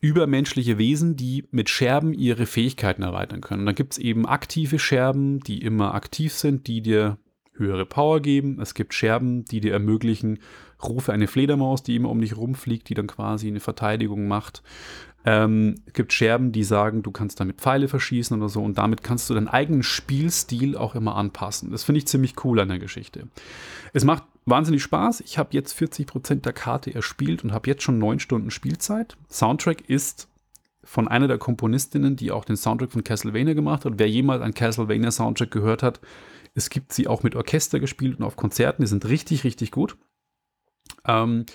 übermenschliche 0.01 0.79
Wesen, 0.79 1.17
die 1.17 1.47
mit 1.51 1.69
Scherben 1.69 2.15
ihre 2.15 2.47
Fähigkeiten 2.47 3.03
erweitern 3.03 3.41
können. 3.41 3.61
Und 3.61 3.67
dann 3.67 3.75
gibt 3.75 3.93
es 3.93 3.99
eben 3.99 4.27
aktive 4.27 4.79
Scherben, 4.79 5.41
die 5.41 5.63
immer 5.63 5.95
aktiv 5.95 6.33
sind, 6.33 6.67
die 6.67 6.81
dir 6.81 7.19
höhere 7.61 7.87
Power 7.87 8.19
geben. 8.21 8.59
Es 8.61 8.75
gibt 8.75 8.93
Scherben, 8.93 9.45
die 9.45 9.61
dir 9.61 9.73
ermöglichen, 9.73 10.41
rufe 10.83 11.13
eine 11.13 11.29
Fledermaus, 11.29 11.85
die 11.85 11.95
immer 11.95 12.11
um 12.11 12.21
dich 12.21 12.37
rumfliegt, 12.37 12.89
die 12.89 12.95
dann 12.95 13.07
quasi 13.07 13.47
eine 13.47 13.61
Verteidigung 13.61 14.27
macht. 14.27 14.63
Ähm, 15.25 15.77
es 15.87 15.93
gibt 15.93 16.13
Scherben, 16.13 16.51
die 16.51 16.65
sagen, 16.65 17.03
du 17.03 17.11
kannst 17.11 17.41
damit 17.41 17.61
Pfeile 17.61 17.89
verschießen 17.89 18.37
oder 18.37 18.49
so 18.49 18.63
und 18.63 18.79
damit 18.79 19.03
kannst 19.03 19.29
du 19.29 19.35
deinen 19.35 19.49
eigenen 19.49 19.83
Spielstil 19.83 20.77
auch 20.77 20.95
immer 20.95 21.15
anpassen. 21.15 21.71
Das 21.71 21.85
finde 21.85 21.99
ich 21.99 22.07
ziemlich 22.07 22.43
cool 22.45 22.59
an 22.59 22.69
der 22.69 22.79
Geschichte. 22.79 23.29
Es 23.93 24.05
macht 24.05 24.25
wahnsinnig 24.47 24.83
Spaß. 24.83 25.21
Ich 25.21 25.37
habe 25.37 25.51
jetzt 25.53 25.79
40% 25.79 26.37
der 26.37 26.55
Karte 26.55 26.95
erspielt 26.95 27.45
und 27.45 27.53
habe 27.53 27.69
jetzt 27.69 27.83
schon 27.83 27.99
neun 27.99 28.19
Stunden 28.19 28.51
Spielzeit. 28.51 29.17
Soundtrack 29.29 29.89
ist 29.89 30.29
von 30.83 31.07
einer 31.07 31.29
der 31.29 31.39
Komponistinnen, 31.39 32.17
die 32.17 32.31
auch 32.33 32.47
den 32.47 32.57
Soundtrack 32.57 32.93
von 32.93 33.05
Castlevania 33.05 33.53
gemacht 33.53 33.85
hat. 33.85 33.95
Wer 33.99 34.09
jemals 34.09 34.43
einen 34.43 34.55
Castlevania 34.55 35.11
Soundtrack 35.11 35.51
gehört 35.51 35.83
hat, 35.83 36.01
es 36.55 36.71
gibt 36.71 36.93
sie 36.93 37.09
auch 37.09 37.23
mit 37.23 37.37
Orchester 37.37 37.81
gespielt 37.81 38.19
und 38.19 38.25
auf 38.25 38.37
Konzerten. 38.37 38.83
Die 38.83 38.89
sind 38.89 39.07
richtig, 39.07 39.45
richtig 39.45 39.71
gut. 39.71 39.97
Ähm, 41.07 41.47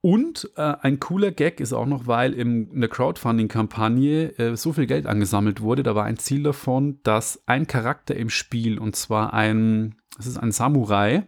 und 0.00 0.50
äh, 0.56 0.74
ein 0.80 0.98
cooler 0.98 1.30
Gag 1.30 1.60
ist 1.60 1.72
auch 1.72 1.86
noch, 1.86 2.08
weil 2.08 2.32
im, 2.32 2.72
in 2.72 2.80
der 2.80 2.90
Crowdfunding-Kampagne 2.90 4.36
äh, 4.36 4.56
so 4.56 4.72
viel 4.72 4.86
Geld 4.86 5.06
angesammelt 5.06 5.60
wurde, 5.60 5.84
da 5.84 5.94
war 5.94 6.04
ein 6.04 6.16
Ziel 6.16 6.42
davon, 6.42 6.98
dass 7.04 7.40
ein 7.46 7.68
Charakter 7.68 8.16
im 8.16 8.28
Spiel, 8.28 8.80
und 8.80 8.96
zwar 8.96 9.32
ein, 9.32 9.94
es 10.18 10.26
ist 10.26 10.38
ein 10.38 10.50
Samurai, 10.50 11.22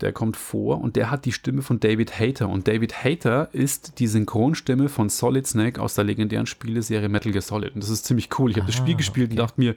der 0.00 0.12
kommt 0.12 0.36
vor 0.36 0.80
und 0.80 0.94
der 0.94 1.10
hat 1.10 1.24
die 1.24 1.32
Stimme 1.32 1.62
von 1.62 1.80
David 1.80 2.18
Hayter. 2.18 2.48
Und 2.48 2.68
David 2.68 3.02
Hayter 3.02 3.48
ist 3.52 3.98
die 3.98 4.06
Synchronstimme 4.06 4.88
von 4.88 5.08
Solid 5.08 5.46
Snake 5.46 5.80
aus 5.80 5.94
der 5.96 6.04
legendären 6.04 6.46
Spieleserie 6.46 7.08
Metal 7.08 7.32
Gear 7.32 7.42
Solid. 7.42 7.74
Und 7.74 7.82
das 7.82 7.90
ist 7.90 8.04
ziemlich 8.04 8.28
cool. 8.38 8.52
Ich 8.52 8.56
habe 8.56 8.66
das 8.66 8.76
Ah, 8.76 8.82
Spiel 8.82 8.96
gespielt 8.96 9.30
und 9.30 9.36
dachte 9.36 9.60
mir, 9.60 9.74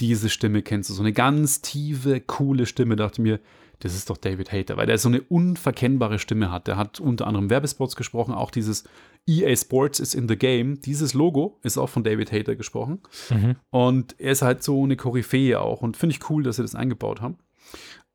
diese 0.00 0.30
Stimme 0.30 0.62
kennst 0.62 0.90
du. 0.90 0.94
So 0.94 1.02
eine 1.02 1.12
ganz 1.12 1.62
tiefe, 1.62 2.20
coole 2.20 2.66
Stimme. 2.66 2.96
Dachte 2.96 3.22
mir, 3.22 3.40
das 3.80 3.94
ist 3.94 4.10
doch 4.10 4.16
David 4.16 4.52
Hayter, 4.52 4.76
weil 4.76 4.86
der 4.86 4.98
so 4.98 5.08
eine 5.08 5.22
unverkennbare 5.22 6.18
Stimme 6.18 6.50
hat. 6.50 6.68
Der 6.68 6.76
hat 6.76 7.00
unter 7.00 7.26
anderem 7.26 7.50
Werbespots 7.50 7.96
gesprochen, 7.96 8.32
auch 8.32 8.50
dieses 8.50 8.84
EA 9.26 9.54
Sports 9.56 10.00
is 10.00 10.14
in 10.14 10.28
the 10.28 10.36
game. 10.36 10.80
Dieses 10.80 11.14
Logo 11.14 11.58
ist 11.62 11.78
auch 11.78 11.88
von 11.88 12.04
David 12.04 12.30
Hayter 12.30 12.56
gesprochen. 12.56 13.00
Mhm. 13.30 13.56
Und 13.70 14.18
er 14.20 14.32
ist 14.32 14.42
halt 14.42 14.62
so 14.62 14.84
eine 14.84 14.96
Koryphäe 14.96 15.60
auch. 15.60 15.82
Und 15.82 15.96
finde 15.96 16.14
ich 16.14 16.30
cool, 16.30 16.42
dass 16.42 16.56
sie 16.56 16.62
das 16.62 16.74
eingebaut 16.74 17.20
haben. 17.20 17.38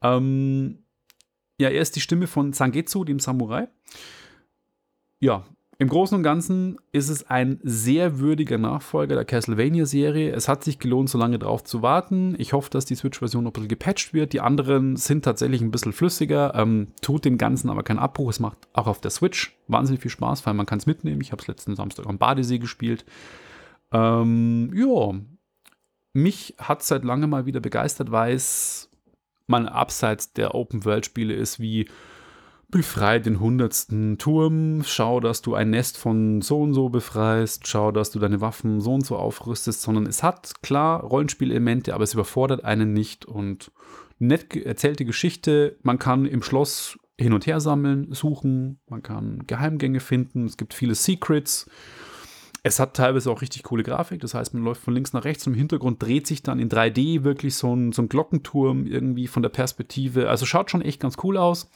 Ähm, 0.01 0.83
ja, 1.59 1.69
er 1.69 1.81
ist 1.81 1.95
die 1.95 2.01
Stimme 2.01 2.27
von 2.27 2.53
Zangetsu, 2.53 3.03
dem 3.03 3.19
Samurai. 3.19 3.67
Ja, 5.19 5.45
im 5.79 5.89
Großen 5.89 6.17
und 6.17 6.23
Ganzen 6.23 6.79
ist 6.91 7.09
es 7.09 7.29
ein 7.29 7.59
sehr 7.61 8.17
würdiger 8.17 8.57
Nachfolger 8.57 9.13
der 9.13 9.25
Castlevania-Serie. 9.25 10.31
Es 10.31 10.47
hat 10.47 10.63
sich 10.63 10.79
gelohnt, 10.79 11.07
so 11.07 11.19
lange 11.19 11.37
drauf 11.37 11.63
zu 11.63 11.83
warten. 11.83 12.35
Ich 12.39 12.53
hoffe, 12.53 12.71
dass 12.71 12.85
die 12.85 12.95
Switch-Version 12.95 13.43
noch 13.43 13.51
ein 13.51 13.53
bisschen 13.53 13.67
gepatcht 13.67 14.11
wird. 14.11 14.33
Die 14.33 14.41
anderen 14.41 14.95
sind 14.95 15.23
tatsächlich 15.23 15.61
ein 15.61 15.69
bisschen 15.69 15.93
flüssiger, 15.93 16.55
ähm, 16.55 16.87
tut 17.01 17.25
dem 17.25 17.37
Ganzen 17.37 17.69
aber 17.69 17.83
keinen 17.83 17.99
Abbruch. 17.99 18.31
Es 18.31 18.39
macht 18.39 18.57
auch 18.73 18.87
auf 18.87 19.01
der 19.01 19.11
Switch 19.11 19.55
wahnsinnig 19.67 20.01
viel 20.01 20.09
Spaß, 20.09 20.47
weil 20.47 20.55
man 20.55 20.65
kann 20.65 20.79
es 20.79 20.87
mitnehmen. 20.87 21.21
Ich 21.21 21.31
habe 21.31 21.43
es 21.43 21.47
letzten 21.47 21.75
Samstag 21.75 22.07
am 22.07 22.17
Badesee 22.17 22.57
gespielt. 22.57 23.05
Ähm, 23.91 24.71
ja, 24.73 25.13
mich 26.13 26.55
hat 26.57 26.81
es 26.81 26.87
seit 26.87 27.03
langem 27.03 27.29
mal 27.29 27.45
wieder 27.45 27.59
begeistert, 27.59 28.11
weil 28.11 28.33
es 28.33 28.89
man 29.45 29.67
abseits 29.67 30.33
der 30.33 30.55
Open-World-Spiele 30.55 31.35
ist, 31.35 31.59
wie 31.59 31.87
befrei 32.69 33.19
den 33.19 33.39
hundertsten 33.39 34.17
Turm, 34.17 34.83
schau, 34.83 35.19
dass 35.19 35.41
du 35.41 35.55
ein 35.55 35.69
Nest 35.69 35.97
von 35.97 36.41
so 36.41 36.61
und 36.61 36.73
so 36.73 36.89
befreist, 36.89 37.65
schau, 37.67 37.91
dass 37.91 38.11
du 38.11 38.19
deine 38.19 38.41
Waffen 38.41 38.81
so 38.81 38.93
und 38.93 39.05
so 39.05 39.15
aufrüstest, 39.15 39.81
sondern 39.81 40.05
es 40.05 40.21
hat 40.21 40.61
klar 40.61 41.01
Rollenspielelemente, 41.01 41.93
aber 41.93 42.03
es 42.03 42.13
überfordert 42.13 42.65
einen 42.65 42.93
nicht 42.93 43.25
und 43.25 43.71
nett 44.19 44.55
erzählte 44.55 45.05
Geschichte. 45.05 45.77
Man 45.81 45.97
kann 45.97 46.25
im 46.25 46.43
Schloss 46.43 46.99
hin 47.17 47.33
und 47.33 47.47
her 47.47 47.61
sammeln, 47.61 48.13
suchen, 48.13 48.79
man 48.89 49.01
kann 49.01 49.43
Geheimgänge 49.47 50.01
finden, 50.01 50.45
es 50.45 50.57
gibt 50.57 50.73
viele 50.73 50.95
Secrets. 50.95 51.69
Es 52.63 52.79
hat 52.81 52.95
teilweise 52.95 53.31
auch 53.31 53.41
richtig 53.41 53.63
coole 53.63 53.83
Grafik, 53.83 54.19
das 54.19 54.33
heißt, 54.33 54.53
man 54.53 54.63
läuft 54.63 54.81
von 54.81 54.93
links 54.93 55.13
nach 55.13 55.23
rechts 55.23 55.47
und 55.47 55.53
im 55.53 55.59
Hintergrund 55.59 56.03
dreht 56.03 56.27
sich 56.27 56.43
dann 56.43 56.59
in 56.59 56.69
3D 56.69 57.23
wirklich 57.23 57.55
so 57.55 57.73
ein, 57.73 57.93
so 57.93 58.01
ein 58.01 58.09
Glockenturm 58.09 58.85
irgendwie 58.85 59.27
von 59.27 59.41
der 59.41 59.49
Perspektive. 59.49 60.29
Also 60.29 60.45
schaut 60.45 60.69
schon 60.69 60.81
echt 60.81 60.99
ganz 60.99 61.15
cool 61.23 61.37
aus. 61.37 61.69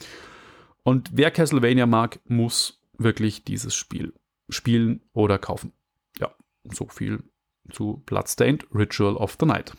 Und 0.84 1.10
wer 1.14 1.32
Castlevania 1.32 1.86
mag, 1.86 2.20
muss 2.26 2.82
wirklich 2.98 3.44
dieses 3.44 3.76
Spiel 3.76 4.14
spielen 4.50 5.02
oder 5.14 5.38
kaufen. 5.38 5.74
Ja, 6.20 6.32
so 6.72 6.88
viel 6.88 7.24
zu 7.72 8.02
Bloodstained 8.06 8.66
Ritual 8.74 9.16
of 9.16 9.38
the 9.40 9.46
Night. 9.46 9.74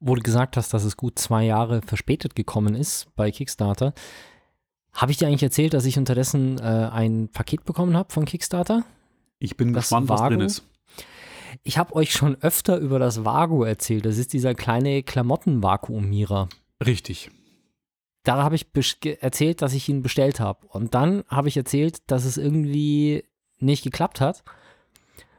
Wo 0.00 0.14
du 0.14 0.22
gesagt 0.22 0.56
hast, 0.56 0.74
dass 0.74 0.84
es 0.84 0.96
gut 0.96 1.18
zwei 1.18 1.44
Jahre 1.44 1.82
verspätet 1.82 2.34
gekommen 2.34 2.74
ist 2.74 3.08
bei 3.16 3.30
Kickstarter. 3.30 3.94
Habe 4.92 5.12
ich 5.12 5.18
dir 5.18 5.26
eigentlich 5.26 5.42
erzählt, 5.42 5.74
dass 5.74 5.84
ich 5.84 5.98
unterdessen 5.98 6.58
äh, 6.58 6.62
ein 6.62 7.28
Paket 7.28 7.64
bekommen 7.64 7.96
habe 7.96 8.12
von 8.12 8.24
Kickstarter? 8.24 8.84
Ich 9.38 9.56
bin 9.56 9.72
Das 9.72 9.84
gespannt, 9.84 10.08
was 10.08 10.20
drin 10.20 10.30
Vago? 10.38 10.42
ist. 10.44 10.62
Ich 11.62 11.78
habe 11.78 11.94
euch 11.94 12.12
schon 12.12 12.36
öfter 12.42 12.78
über 12.78 12.98
das 12.98 13.24
Vago 13.24 13.62
erzählt. 13.64 14.04
Das 14.06 14.18
ist 14.18 14.32
dieser 14.32 14.54
kleine 14.54 15.02
Klamotten-Vakuumierer. 15.02 16.48
Richtig. 16.84 17.30
Da 18.26 18.42
habe 18.42 18.56
ich 18.56 18.66
erzählt, 19.20 19.62
dass 19.62 19.72
ich 19.72 19.88
ihn 19.88 20.02
bestellt 20.02 20.40
habe. 20.40 20.66
Und 20.66 20.94
dann 20.94 21.22
habe 21.28 21.46
ich 21.46 21.56
erzählt, 21.56 22.10
dass 22.10 22.24
es 22.24 22.36
irgendwie 22.36 23.24
nicht 23.58 23.84
geklappt 23.84 24.20
hat. 24.20 24.42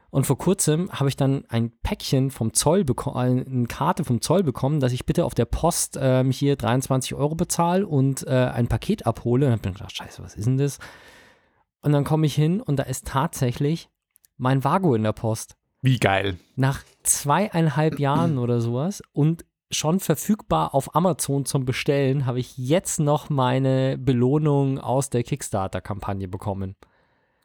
Und 0.08 0.26
vor 0.26 0.38
kurzem 0.38 0.90
habe 0.90 1.10
ich 1.10 1.16
dann 1.16 1.44
ein 1.50 1.70
Päckchen 1.82 2.30
vom 2.30 2.54
Zoll 2.54 2.84
bekommen, 2.84 3.46
eine 3.46 3.66
Karte 3.66 4.04
vom 4.04 4.22
Zoll 4.22 4.42
bekommen, 4.42 4.80
dass 4.80 4.92
ich 4.92 5.04
bitte 5.04 5.26
auf 5.26 5.34
der 5.34 5.44
Post 5.44 5.98
ähm, 6.00 6.30
hier 6.30 6.56
23 6.56 7.14
Euro 7.14 7.34
bezahle 7.34 7.86
und 7.86 8.26
äh, 8.26 8.30
ein 8.30 8.68
Paket 8.68 9.06
abhole. 9.06 9.44
Und 9.44 9.52
habe 9.52 9.68
mir 9.68 9.74
gedacht, 9.74 9.94
scheiße, 9.94 10.22
was 10.22 10.34
ist 10.34 10.46
denn 10.46 10.56
das? 10.56 10.78
Und 11.82 11.92
dann 11.92 12.04
komme 12.04 12.24
ich 12.24 12.34
hin 12.34 12.62
und 12.62 12.76
da 12.76 12.84
ist 12.84 13.06
tatsächlich 13.06 13.90
mein 14.38 14.64
Vago 14.64 14.94
in 14.94 15.02
der 15.02 15.12
Post 15.12 15.58
Wie 15.82 15.98
geil. 15.98 16.38
nach 16.56 16.84
zweieinhalb 17.02 17.98
Jahren 17.98 18.38
oder 18.38 18.62
sowas 18.62 19.02
und 19.12 19.44
schon 19.70 20.00
verfügbar 20.00 20.74
auf 20.74 20.94
Amazon 20.94 21.44
zum 21.44 21.64
Bestellen, 21.64 22.26
habe 22.26 22.40
ich 22.40 22.56
jetzt 22.56 23.00
noch 23.00 23.28
meine 23.30 23.98
Belohnung 23.98 24.78
aus 24.78 25.10
der 25.10 25.22
Kickstarter-Kampagne 25.22 26.28
bekommen. 26.28 26.76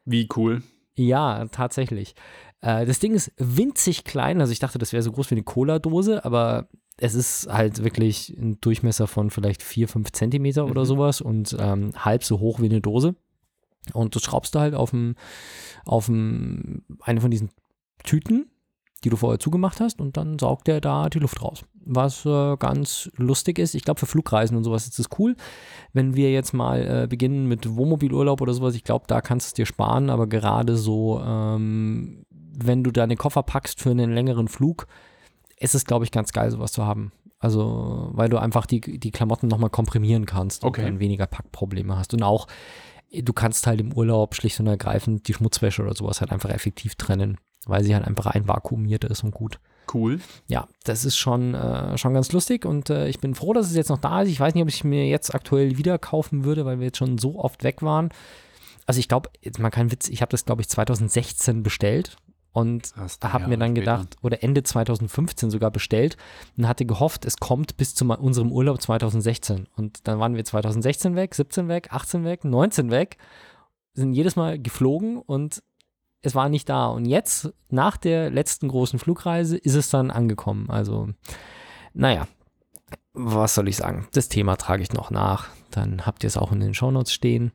Wie 0.06 0.27
cool. 0.36 0.63
Ja, 0.96 1.46
tatsächlich. 1.48 2.15
Äh, 2.62 2.86
das 2.86 3.00
Ding 3.00 3.13
ist 3.13 3.32
winzig 3.38 4.03
klein, 4.03 4.39
also 4.42 4.51
ich 4.53 4.60
dachte, 4.60 4.77
das 4.77 4.94
wäre 4.94 5.03
so 5.03 5.12
groß 5.12 5.32
wie 5.32 5.36
eine 5.36 5.44
Cola-Dose, 5.44 6.24
aber 6.24 6.68
es 6.98 7.15
ist 7.15 7.48
halt 7.51 7.84
wirklich 7.84 8.30
ein 8.38 8.62
Durchmesser 8.62 9.08
von 9.08 9.30
vielleicht 9.32 9.63
vier, 9.63 9.88
fünf 9.88 10.12
Zentimeter 10.12 10.65
oder 10.65 10.82
Mhm. 10.82 10.86
sowas 10.86 11.22
und 11.22 11.56
ähm, 11.60 11.92
halb 11.98 12.24
so 12.24 12.39
hoch 12.39 12.62
wie 12.62 12.70
eine 12.70 12.82
Dose. 12.82 13.15
Und 13.94 14.15
das 14.15 14.22
schraubst 14.24 14.56
du 14.56 14.60
halt 14.60 14.75
auf 14.75 14.92
dem, 14.92 15.15
auf 15.86 16.06
dem, 16.06 16.84
eine 17.01 17.20
von 17.20 17.32
diesen 17.32 17.50
Tüten, 18.03 18.50
die 19.03 19.10
du 19.10 19.17
vorher 19.17 19.39
zugemacht 19.39 19.79
hast, 19.79 20.00
und 20.00 20.17
dann 20.17 20.39
saugt 20.39 20.67
er 20.67 20.81
da 20.81 21.10
die 21.10 21.19
Luft 21.19 21.41
raus. 21.41 21.63
Was 21.86 22.25
äh, 22.25 22.55
ganz 22.57 23.12
lustig 23.17 23.60
ist. 23.60 23.75
Ich 23.75 23.83
glaube, 23.83 24.00
für 24.00 24.05
Flugreisen 24.05 24.55
und 24.55 24.63
sowas 24.63 24.86
ist 24.86 25.00
das 25.00 25.10
cool. 25.19 25.36
Wenn 25.91 26.15
wir 26.15 26.31
jetzt 26.31 26.53
mal 26.53 27.03
äh, 27.03 27.07
beginnen 27.07 27.48
mit 27.48 27.75
Wohnmobilurlaub 27.75 28.41
oder 28.41 28.53
sowas, 28.53 28.75
ich 28.75 28.83
glaube, 28.83 29.05
da 29.07 29.22
kannst 29.22 29.48
du 29.48 29.50
es 29.50 29.53
dir 29.53 29.65
sparen, 29.65 30.10
aber 30.10 30.27
gerade 30.27 30.77
so 30.77 31.22
ähm, 31.25 32.25
wenn 32.55 32.83
du 32.83 32.91
deine 32.91 33.15
Koffer 33.15 33.43
packst 33.43 33.81
für 33.81 33.91
einen 33.91 34.13
längeren 34.13 34.48
Flug, 34.48 34.88
ist 35.57 35.75
es, 35.75 35.86
glaube 35.86 36.05
ich, 36.05 36.12
ganz 36.12 36.31
geil, 36.31 36.51
sowas 36.51 36.72
zu 36.72 36.86
haben. 36.86 37.12
Also, 37.39 38.10
weil 38.13 38.29
du 38.29 38.38
einfach 38.38 38.65
die, 38.65 38.79
die 38.79 39.12
Klamotten 39.12 39.48
nochmal 39.48 39.69
komprimieren 39.69 40.25
kannst 40.25 40.63
Okay. 40.63 40.81
und 40.81 40.88
dann 40.88 41.00
weniger 41.00 41.25
Packprobleme 41.25 41.98
hast. 41.98 42.13
Und 42.13 42.24
auch, 42.24 42.48
du 43.12 43.33
kannst 43.33 43.67
halt 43.67 43.81
im 43.81 43.91
Urlaub 43.93 44.36
schlicht 44.36 44.60
und 44.60 44.67
ergreifend 44.67 45.27
die 45.27 45.33
Schmutzwäsche 45.33 45.81
oder 45.81 45.93
sowas 45.93 46.22
halt 46.22 46.31
einfach 46.31 46.50
effektiv 46.50 46.95
trennen, 46.95 47.38
weil 47.65 47.84
sie 47.84 47.96
halt 47.96 48.05
einfach 48.05 48.27
einvakuumiert 48.27 49.03
ist 49.05 49.24
und 49.24 49.32
gut. 49.32 49.60
Cool. 49.93 50.20
Ja, 50.48 50.67
das 50.86 51.05
ist 51.05 51.17
schon, 51.17 51.53
äh, 51.53 51.98
schon 51.98 52.13
ganz 52.13 52.32
lustig 52.32 52.65
und 52.65 52.89
äh, 52.89 53.08
ich 53.08 53.20
bin 53.20 53.36
froh, 53.36 53.53
dass 53.53 53.67
es 53.67 53.75
jetzt 53.75 53.89
noch 53.89 53.98
da 53.98 54.22
ist. 54.22 54.29
Ich 54.29 54.39
weiß 54.39 54.53
nicht, 54.53 54.63
ob 54.63 54.70
ich 54.70 54.84
mir 54.84 55.08
jetzt 55.08 55.36
aktuell 55.36 55.77
wieder 55.77 56.00
kaufen 56.00 56.46
würde, 56.46 56.65
weil 56.65 56.79
wir 56.79 56.88
jetzt 56.88 56.98
schon 56.98 57.17
so 57.17 57.39
oft 57.39 57.63
weg 57.63 57.82
waren. 57.82 58.10
Also 58.86 59.00
ich 59.00 59.08
glaube, 59.08 59.29
jetzt 59.41 59.60
mal 59.60 59.70
kein 59.70 59.91
Witz, 59.91 60.10
ich 60.10 60.22
habe 60.22 60.32
das, 60.32 60.46
glaube 60.46 60.62
ich, 60.62 60.70
2016 60.70 61.63
bestellt 61.63 62.17
und 62.53 62.93
habe 63.24 63.48
mir 63.48 63.58
dann 63.58 63.74
gedacht, 63.74 64.15
oder 64.22 64.43
Ende 64.43 64.63
2015 64.63 65.50
sogar 65.50 65.72
bestellt 65.72 66.17
und 66.55 66.67
hatte 66.67 66.86
gehofft, 66.86 67.25
es 67.25 67.38
kommt 67.38 67.77
bis 67.77 67.96
zu 67.96 68.05
unserem 68.05 68.51
Urlaub 68.51 68.82
2016. 68.82 69.67
Und 69.75 70.08
dann 70.08 70.20
waren 70.20 70.36
wir 70.36 70.46
2016 70.46 71.15
weg, 71.15 71.34
17 71.34 71.67
weg, 71.67 71.88
18 71.91 72.24
weg, 72.24 72.46
19 72.46 72.91
weg, 72.91 73.17
sind 73.93 74.13
jedes 74.13 74.36
Mal 74.36 74.60
geflogen 74.60 75.17
und 75.17 75.63
es 76.24 76.34
war 76.34 76.50
nicht 76.50 76.70
da. 76.70 76.88
Und 76.88 77.06
jetzt, 77.06 77.53
nach 77.70 77.98
der 77.98 78.32
letzten 78.32 78.70
großen 78.70 78.98
Flugreise, 78.98 79.58
ist 79.58 79.75
es 79.75 79.89
dann 79.89 80.10
angekommen. 80.10 80.70
Also, 80.70 81.10
naja, 81.94 82.27
was 83.13 83.53
soll 83.53 83.68
ich 83.68 83.75
sagen? 83.75 84.08
Das 84.13 84.30
Thema 84.30 84.56
trage 84.56 84.82
ich 84.82 84.94
noch 84.94 85.12
nach. 85.12 85.50
Dann 85.70 86.06
habt 86.06 86.24
ihr 86.24 86.27
es 86.27 86.38
auch 86.38 86.51
in 86.51 86.62
den 86.62 86.74
Shownotes 86.74 87.13
stehen. 87.13 87.51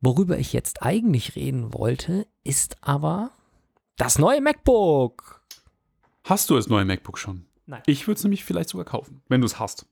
Worüber 0.00 0.36
ich 0.36 0.52
jetzt 0.52 0.82
eigentlich 0.82 1.36
reden 1.36 1.72
wollte, 1.72 2.26
ist 2.42 2.76
aber 2.82 3.30
das 3.96 4.18
neue 4.18 4.40
MacBook. 4.40 5.42
Hast 6.24 6.50
du 6.50 6.56
das 6.56 6.68
neue 6.68 6.84
MacBook 6.84 7.18
schon? 7.18 7.46
Nein. 7.66 7.82
Ich 7.86 8.06
würde 8.06 8.18
es 8.18 8.24
nämlich 8.24 8.44
vielleicht 8.44 8.68
sogar 8.68 8.84
kaufen, 8.84 9.22
wenn 9.28 9.40
du 9.40 9.46
es 9.46 9.58
hast. 9.58 9.86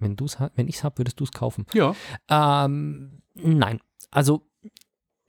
Wenn, 0.00 0.16
du's, 0.16 0.36
wenn 0.56 0.66
ich 0.66 0.76
es 0.76 0.84
habe, 0.84 0.98
würdest 0.98 1.20
du 1.20 1.24
es 1.24 1.30
kaufen. 1.30 1.64
Ja. 1.72 1.94
Ähm, 2.28 3.22
nein. 3.34 3.80
Also, 4.10 4.48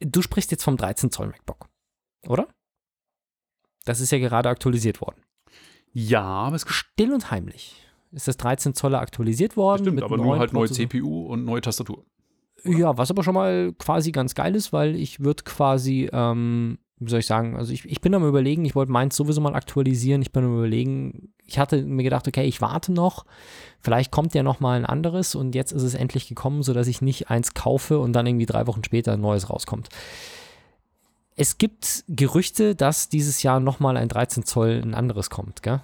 du 0.06 0.22
sprichst 0.22 0.52
jetzt 0.52 0.64
vom 0.64 0.78
13 0.78 1.12
Zoll 1.12 1.28
MacBook, 1.28 1.68
oder? 2.28 2.48
Das 3.86 4.00
ist 4.00 4.12
ja 4.12 4.20
gerade 4.20 4.50
aktualisiert 4.50 5.02
worden. 5.02 5.22
Ja, 5.92 6.24
aber 6.24 6.56
es 6.56 6.66
Still 6.68 7.14
und 7.14 7.30
heimlich 7.32 7.84
ist 8.12 8.28
das 8.28 8.38
13 8.38 8.74
Zoller 8.74 9.00
aktualisiert 9.00 9.58
worden. 9.58 9.84
stimmt, 9.84 9.96
mit 9.96 10.04
aber 10.04 10.18
nur 10.18 10.38
halt 10.40 10.54
neue. 10.54 10.70
CPU 10.70 11.28
und 11.28 11.46
neue 11.46 11.62
Tastatur. 11.62 12.06
Ja, 12.64 12.98
was 12.98 13.12
aber 13.12 13.24
schon 13.24 13.34
mal 13.34 13.74
quasi 13.74 14.12
ganz 14.12 14.36
geil 14.36 14.56
ist, 14.56 14.72
weil 14.72 14.96
ich 14.96 15.20
würde 15.20 15.44
quasi, 15.44 16.10
ähm, 16.14 16.78
wie 17.06 17.10
soll 17.10 17.20
ich 17.20 17.26
sagen, 17.26 17.56
also 17.56 17.74
ich, 17.74 17.86
ich 17.86 18.02
bin 18.02 18.14
am 18.14 18.28
überlegen, 18.28 18.66
ich 18.66 18.76
wollte 18.76 18.92
meins 18.92 19.16
sowieso 19.16 19.42
mal 19.42 19.56
aktualisieren. 19.56 20.22
Ich 20.22 20.32
bin 20.32 20.44
am 20.44 20.58
überlegen, 20.58 21.34
ich 21.46 21.60
hatte 21.60 21.82
mir 21.84 22.04
gedacht, 22.04 22.28
okay, 22.28 22.44
ich 22.46 22.62
warte 22.62 22.92
noch, 22.92 23.26
vielleicht 23.80 24.12
kommt 24.12 24.34
ja 24.34 24.44
noch 24.44 24.60
mal 24.60 24.78
ein 24.78 24.86
anderes 24.86 25.36
und 25.36 25.56
jetzt 25.56 25.72
ist 25.72 25.84
es 25.84 25.94
endlich 25.94 26.28
gekommen, 26.28 26.64
sodass 26.64 26.88
ich 26.88 27.02
nicht 27.02 27.30
eins 27.30 27.54
kaufe 27.54 28.00
und 28.00 28.14
dann 28.14 28.26
irgendwie 28.26 28.46
drei 28.46 28.68
Wochen 28.68 28.84
später 28.84 29.14
ein 29.14 29.22
neues 29.22 29.50
rauskommt. 29.50 29.90
Es 31.36 31.58
gibt 31.58 32.04
Gerüchte, 32.08 32.76
dass 32.76 33.10
dieses 33.10 33.44
Jahr 33.44 33.60
noch 33.60 33.80
mal 33.80 33.98
ein 33.98 34.10
13 34.10 34.44
Zoll 34.44 34.82
ein 34.84 34.94
anderes 34.94 35.30
kommt, 35.30 35.64
gell? 35.64 35.82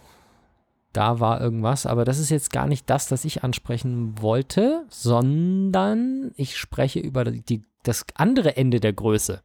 Da 0.93 1.19
war 1.19 1.39
irgendwas, 1.39 1.85
aber 1.85 2.03
das 2.03 2.17
ist 2.17 2.31
jetzt 2.31 2.51
gar 2.51 2.65
nicht 2.65 2.89
das, 2.89 3.07
das 3.07 3.23
ich 3.23 3.43
ansprechen 3.43 4.19
wollte, 4.21 4.85
sondern 4.89 6.31
ich 6.35 6.57
spreche 6.57 6.99
über 6.99 7.25
die, 7.25 7.61
das 7.83 8.05
andere 8.15 8.57
Ende 8.57 8.79
der 8.79 8.93
Größe. 8.93 9.43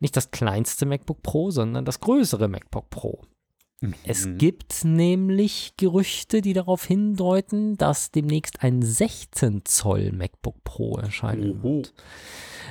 Nicht 0.00 0.16
das 0.16 0.30
kleinste 0.30 0.86
MacBook 0.86 1.22
Pro, 1.22 1.50
sondern 1.50 1.84
das 1.84 2.00
größere 2.00 2.48
MacBook 2.48 2.90
Pro. 2.90 3.22
Es 4.02 4.26
Mhm. 4.26 4.38
gibt 4.38 4.84
nämlich 4.84 5.74
Gerüchte, 5.76 6.40
die 6.40 6.52
darauf 6.52 6.84
hindeuten, 6.84 7.76
dass 7.76 8.10
demnächst 8.10 8.64
ein 8.64 8.82
16 8.82 9.64
Zoll 9.64 10.10
MacBook 10.10 10.64
Pro 10.64 10.96
erscheinen 10.98 11.62
wird. 11.62 11.94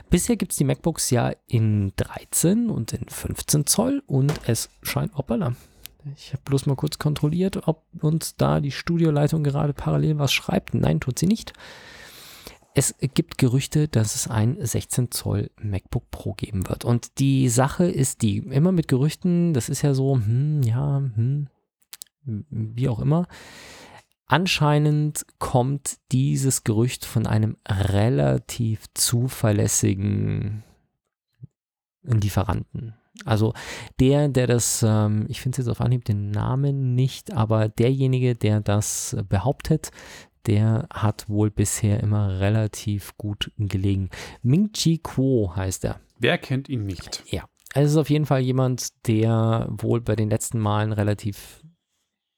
Bisher 0.09 0.35
gibt 0.35 0.51
es 0.51 0.57
die 0.57 0.65
MacBooks 0.65 1.09
ja 1.11 1.31
in 1.47 1.93
13 1.95 2.69
und 2.69 2.91
in 2.91 3.07
15 3.07 3.65
Zoll 3.65 4.03
und 4.05 4.33
es 4.47 4.69
scheint, 4.81 5.15
hoppala, 5.15 5.55
ich 6.17 6.33
habe 6.33 6.41
bloß 6.43 6.65
mal 6.65 6.75
kurz 6.75 6.99
kontrolliert, 6.99 7.67
ob 7.69 7.83
uns 8.01 8.35
da 8.35 8.59
die 8.59 8.71
Studioleitung 8.71 9.43
gerade 9.43 9.73
parallel 9.73 10.19
was 10.19 10.33
schreibt. 10.33 10.73
Nein, 10.73 10.99
tut 10.99 11.19
sie 11.19 11.27
nicht. 11.27 11.53
Es 12.77 12.93
gibt 12.99 13.39
Gerüchte, 13.39 13.87
dass 13.87 14.13
es 14.13 14.27
ein 14.27 14.55
16 14.63 15.09
Zoll 15.09 15.49
MacBook 15.59 16.11
Pro 16.11 16.33
geben 16.33 16.69
wird. 16.69 16.85
Und 16.85 17.17
die 17.17 17.49
Sache 17.49 17.85
ist 17.89 18.21
die, 18.21 18.37
immer 18.37 18.71
mit 18.71 18.87
Gerüchten, 18.87 19.55
das 19.55 19.67
ist 19.67 19.81
ja 19.81 19.95
so, 19.95 20.17
hm, 20.17 20.61
ja, 20.61 20.97
hm, 20.97 21.47
wie 22.21 22.87
auch 22.87 22.99
immer. 22.99 23.25
Anscheinend 24.27 25.25
kommt 25.39 25.97
dieses 26.11 26.65
Gerücht 26.65 27.03
von 27.03 27.25
einem 27.25 27.57
relativ 27.67 28.85
zuverlässigen 28.93 30.63
Lieferanten. 32.03 32.93
Also 33.25 33.53
der, 33.99 34.27
der 34.27 34.45
das, 34.45 34.85
ähm, 34.87 35.25
ich 35.29 35.41
finde 35.41 35.57
jetzt 35.57 35.67
auf 35.67 35.81
Anhieb 35.81 36.05
den 36.05 36.29
Namen 36.29 36.93
nicht, 36.93 37.33
aber 37.33 37.69
derjenige, 37.69 38.35
der 38.35 38.61
das 38.61 39.17
behauptet, 39.27 39.89
der 40.47 40.87
hat 40.91 41.29
wohl 41.29 41.51
bisher 41.51 42.01
immer 42.01 42.39
relativ 42.39 43.15
gut 43.17 43.51
gelegen. 43.57 44.09
Ming 44.41 44.71
Chi 44.71 44.97
Kuo 44.97 45.55
heißt 45.55 45.85
er. 45.85 45.99
Wer 46.19 46.37
kennt 46.37 46.69
ihn 46.69 46.85
nicht? 46.85 47.23
Ja, 47.27 47.43
es 47.73 47.91
ist 47.91 47.97
auf 47.97 48.09
jeden 48.09 48.25
Fall 48.25 48.41
jemand, 48.41 49.07
der 49.07 49.67
wohl 49.69 50.01
bei 50.01 50.15
den 50.15 50.29
letzten 50.29 50.59
Malen 50.59 50.93
relativ 50.93 51.61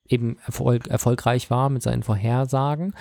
eben 0.08 0.38
erfolg 0.46 0.88
erfolgreich 0.88 1.50
war 1.52 1.70
mit 1.70 1.84
seinen 1.84 2.04
Vorhersagen. 2.04 2.94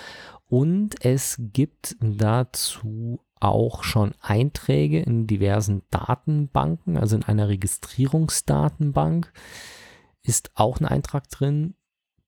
Und 0.47 1.03
es 1.03 1.37
gibt 1.39 1.95
dazu 1.99 3.19
auch 3.39 3.83
schon 3.83 4.13
Einträge 4.21 4.99
in 4.99 5.25
diversen 5.25 5.81
Datenbanken, 5.89 6.97
also 6.97 7.15
in 7.15 7.23
einer 7.23 7.47
Registrierungsdatenbank 7.47 9.31
ist 10.21 10.51
auch 10.55 10.79
ein 10.79 10.85
Eintrag 10.85 11.29
drin, 11.29 11.75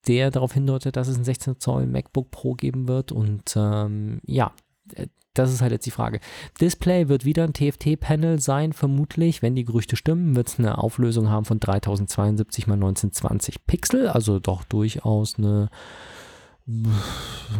der 0.08 0.32
darauf 0.32 0.54
hindeutet, 0.54 0.96
dass 0.96 1.08
es 1.08 1.18
ein 1.18 1.24
16 1.24 1.60
Zoll 1.60 1.86
MacBook 1.88 2.32
Pro 2.32 2.54
geben 2.54 2.88
wird. 2.88 3.12
Und 3.12 3.54
ähm, 3.56 4.22
ja, 4.26 4.52
äh, 4.96 5.08
das 5.34 5.54
ist 5.54 5.62
halt 5.62 5.72
jetzt 5.72 5.86
die 5.86 5.92
Frage. 5.92 6.20
Display 6.60 7.08
wird 7.08 7.24
wieder 7.24 7.44
ein 7.44 7.54
TFT-Panel 7.54 8.40
sein, 8.40 8.74
vermutlich. 8.74 9.42
Wenn 9.42 9.56
die 9.56 9.64
Gerüchte 9.64 9.96
stimmen, 9.96 10.36
wird 10.36 10.50
es 10.50 10.60
eine 10.60 10.78
Auflösung 10.78 11.30
haben 11.30 11.46
von 11.46 11.60
3072 11.60 12.66
x 12.66 12.72
1920 12.72 13.66
Pixel, 13.66 14.08
also 14.10 14.40
doch 14.40 14.64
durchaus 14.66 15.38
eine, 15.38 15.70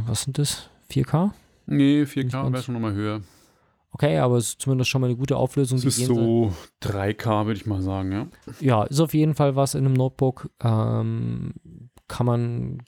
was 0.06 0.24
sind 0.24 0.38
das? 0.38 0.70
4K? 0.92 1.32
Nee, 1.66 2.02
Nicht 2.02 2.14
4K 2.14 2.30
ganz. 2.32 2.54
wäre 2.54 2.64
schon 2.64 2.74
nochmal 2.74 2.94
höher. 2.94 3.22
Okay, 3.94 4.18
aber 4.20 4.38
es 4.38 4.50
ist 4.50 4.62
zumindest 4.62 4.90
schon 4.90 5.02
mal 5.02 5.08
eine 5.08 5.18
gute 5.18 5.38
Auflösung. 5.38 5.80
Die 5.80 5.88
ist 5.88 5.98
so 5.98 6.54
3K, 6.82 7.46
würde 7.46 7.60
ich 7.60 7.66
mal 7.66 7.82
sagen, 7.82 8.12
ja. 8.12 8.28
ja, 8.60 8.84
ist 8.84 9.00
auf 9.02 9.14
jeden 9.14 9.36
Fall 9.36 9.56
was 9.56 9.76
in 9.76 9.86
einem 9.86 9.94
Notebook. 9.94 10.50
Ähm, 10.64 11.54
kann 12.12 12.26
man 12.26 12.84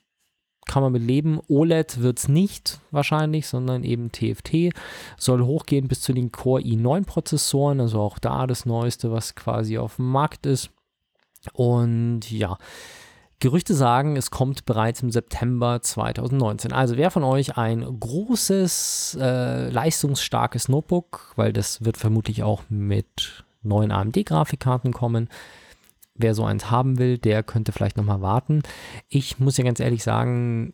kann 0.66 0.82
man 0.82 0.94
mit 0.94 1.04
leben. 1.04 1.42
OLED 1.50 2.02
wird 2.02 2.20
es 2.20 2.28
nicht 2.28 2.80
wahrscheinlich, 2.92 3.48
sondern 3.48 3.84
eben 3.84 4.12
TFT. 4.12 4.74
Soll 5.18 5.44
hochgehen 5.44 5.90
bis 5.90 6.02
zu 6.02 6.14
den 6.14 6.32
Core 6.32 6.62
i9 6.62 7.06
Prozessoren, 7.06 7.82
also 7.82 8.00
auch 8.00 8.18
da 8.18 8.48
das 8.48 8.66
Neueste, 8.66 9.12
was 9.12 9.36
quasi 9.36 9.78
auf 9.78 9.98
dem 9.98 10.10
Markt 10.10 10.46
ist. 10.46 10.70
Und 11.52 12.32
ja, 12.32 12.58
Gerüchte 13.40 13.74
sagen, 13.74 14.16
es 14.16 14.32
kommt 14.32 14.64
bereits 14.64 15.04
im 15.04 15.12
September 15.12 15.82
2019. 15.82 16.72
Also 16.72 16.96
wer 16.96 17.12
von 17.12 17.26
euch 17.26 17.58
ein 17.58 17.82
großes, 18.00 19.18
äh, 19.20 19.70
leistungsstarkes 19.70 20.70
Notebook, 20.70 21.34
weil 21.36 21.52
das 21.52 21.84
wird 21.84 21.98
vermutlich 21.98 22.44
auch 22.44 22.64
mit 22.70 23.44
neuen 23.62 23.92
AMD-Grafikkarten 23.92 24.94
kommen, 24.94 25.28
wer 26.16 26.36
so 26.36 26.46
eins 26.46 26.70
haben 26.70 27.00
will, 27.00 27.18
der 27.18 27.44
könnte 27.44 27.72
vielleicht 27.72 27.98
nochmal 27.98 28.22
warten. 28.22 28.62
Ich 29.10 29.40
muss 29.40 29.58
ja 29.58 29.64
ganz 29.64 29.80
ehrlich 29.80 30.04
sagen, 30.04 30.74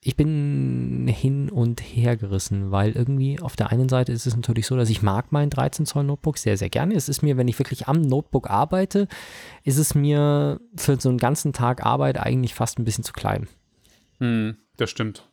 ich 0.00 0.14
bin 0.14 1.08
hin 1.08 1.50
und 1.50 1.80
her 1.80 2.16
gerissen, 2.16 2.70
weil 2.70 2.92
irgendwie 2.92 3.40
auf 3.40 3.56
der 3.56 3.72
einen 3.72 3.88
Seite 3.88 4.12
ist 4.12 4.26
es 4.26 4.36
natürlich 4.36 4.66
so, 4.66 4.76
dass 4.76 4.90
ich 4.90 5.02
mag 5.02 5.32
mein 5.32 5.50
13 5.50 5.86
Zoll 5.86 6.04
Notebook 6.04 6.38
sehr, 6.38 6.56
sehr 6.56 6.70
gerne. 6.70 6.94
Es 6.94 7.08
ist 7.08 7.22
mir, 7.22 7.36
wenn 7.36 7.48
ich 7.48 7.58
wirklich 7.58 7.88
am 7.88 8.02
Notebook 8.02 8.48
arbeite, 8.48 9.08
ist 9.64 9.78
es 9.78 9.96
mir 9.96 10.60
für 10.76 11.00
so 11.00 11.08
einen 11.08 11.18
ganzen 11.18 11.52
Tag 11.52 11.84
Arbeit 11.84 12.18
eigentlich 12.18 12.54
fast 12.54 12.78
ein 12.78 12.84
bisschen 12.84 13.02
zu 13.02 13.12
klein. 13.12 13.48
Hm, 14.20 14.56
das 14.76 14.90
stimmt. 14.90 15.27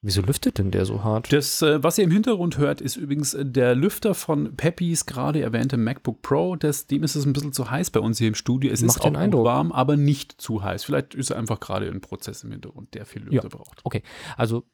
Ja. 0.00 0.06
Wieso 0.06 0.22
lüftet 0.22 0.58
denn 0.58 0.70
der 0.70 0.84
so 0.84 1.02
hart? 1.02 1.32
Das, 1.32 1.60
äh, 1.62 1.82
was 1.82 1.98
ihr 1.98 2.04
im 2.04 2.10
Hintergrund 2.10 2.58
hört, 2.58 2.80
ist 2.80 2.96
übrigens 2.96 3.34
äh, 3.34 3.44
der 3.44 3.74
Lüfter 3.74 4.14
von 4.14 4.54
Peppys 4.56 5.06
gerade 5.06 5.40
erwähnte 5.42 5.76
MacBook 5.76 6.22
Pro. 6.22 6.56
Das, 6.56 6.86
dem 6.86 7.02
ist 7.02 7.16
es 7.16 7.26
ein 7.26 7.32
bisschen 7.32 7.52
zu 7.52 7.70
heiß 7.70 7.90
bei 7.90 8.00
uns 8.00 8.18
hier 8.18 8.28
im 8.28 8.34
Studio. 8.34 8.70
Es 8.72 8.82
Macht 8.82 8.98
ist 8.98 9.02
auch 9.02 9.14
Eindruck. 9.14 9.44
warm, 9.44 9.72
aber 9.72 9.96
nicht 9.96 10.40
zu 10.40 10.62
heiß. 10.62 10.84
Vielleicht 10.84 11.14
ist 11.14 11.30
er 11.30 11.38
einfach 11.38 11.58
gerade 11.58 11.88
ein 11.88 12.00
Prozess 12.00 12.44
im 12.44 12.52
Hintergrund, 12.52 12.94
der 12.94 13.06
viel 13.06 13.22
Lüfter 13.22 13.48
braucht. 13.48 13.80
Okay, 13.84 14.02
also 14.36 14.64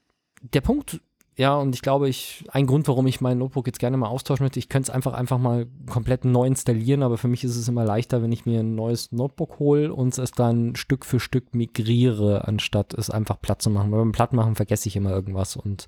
der 0.42 0.60
Punkt 0.60 1.00
Ja, 1.36 1.56
und 1.56 1.74
ich 1.74 1.82
glaube, 1.82 2.08
ich, 2.08 2.44
ein 2.52 2.66
Grund, 2.66 2.86
warum 2.86 3.08
ich 3.08 3.20
mein 3.20 3.38
Notebook 3.38 3.66
jetzt 3.66 3.80
gerne 3.80 3.96
mal 3.96 4.06
austauschen 4.06 4.44
möchte, 4.44 4.60
ich 4.60 4.68
könnte 4.68 4.90
es 4.90 4.94
einfach, 4.94 5.14
einfach 5.14 5.38
mal 5.38 5.66
komplett 5.90 6.24
neu 6.24 6.46
installieren, 6.46 7.02
aber 7.02 7.18
für 7.18 7.26
mich 7.26 7.42
ist 7.42 7.56
es 7.56 7.66
immer 7.66 7.84
leichter, 7.84 8.22
wenn 8.22 8.30
ich 8.30 8.46
mir 8.46 8.60
ein 8.60 8.76
neues 8.76 9.10
Notebook 9.10 9.58
hole 9.58 9.92
und 9.92 10.16
es 10.16 10.30
dann 10.30 10.76
Stück 10.76 11.04
für 11.04 11.18
Stück 11.18 11.52
migriere, 11.52 12.46
anstatt 12.46 12.94
es 12.94 13.10
einfach 13.10 13.40
platt 13.40 13.62
zu 13.62 13.70
machen. 13.70 13.90
Weil 13.90 13.98
beim 13.98 14.12
Plattmachen 14.12 14.54
vergesse 14.54 14.88
ich 14.88 14.94
immer 14.94 15.10
irgendwas 15.10 15.56
und 15.56 15.86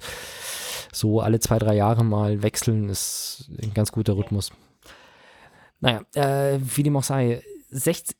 so 0.92 1.20
alle 1.20 1.38
zwei, 1.38 1.60
drei 1.60 1.76
Jahre 1.76 2.04
mal 2.04 2.42
wechseln 2.42 2.88
ist 2.88 3.48
ein 3.62 3.72
ganz 3.72 3.92
guter 3.92 4.16
Rhythmus. 4.16 4.50
Naja, 5.80 6.02
äh, 6.14 6.58
wie 6.60 6.82
dem 6.82 6.96
auch 6.96 7.04
sei, 7.04 7.42
60, 7.70 8.16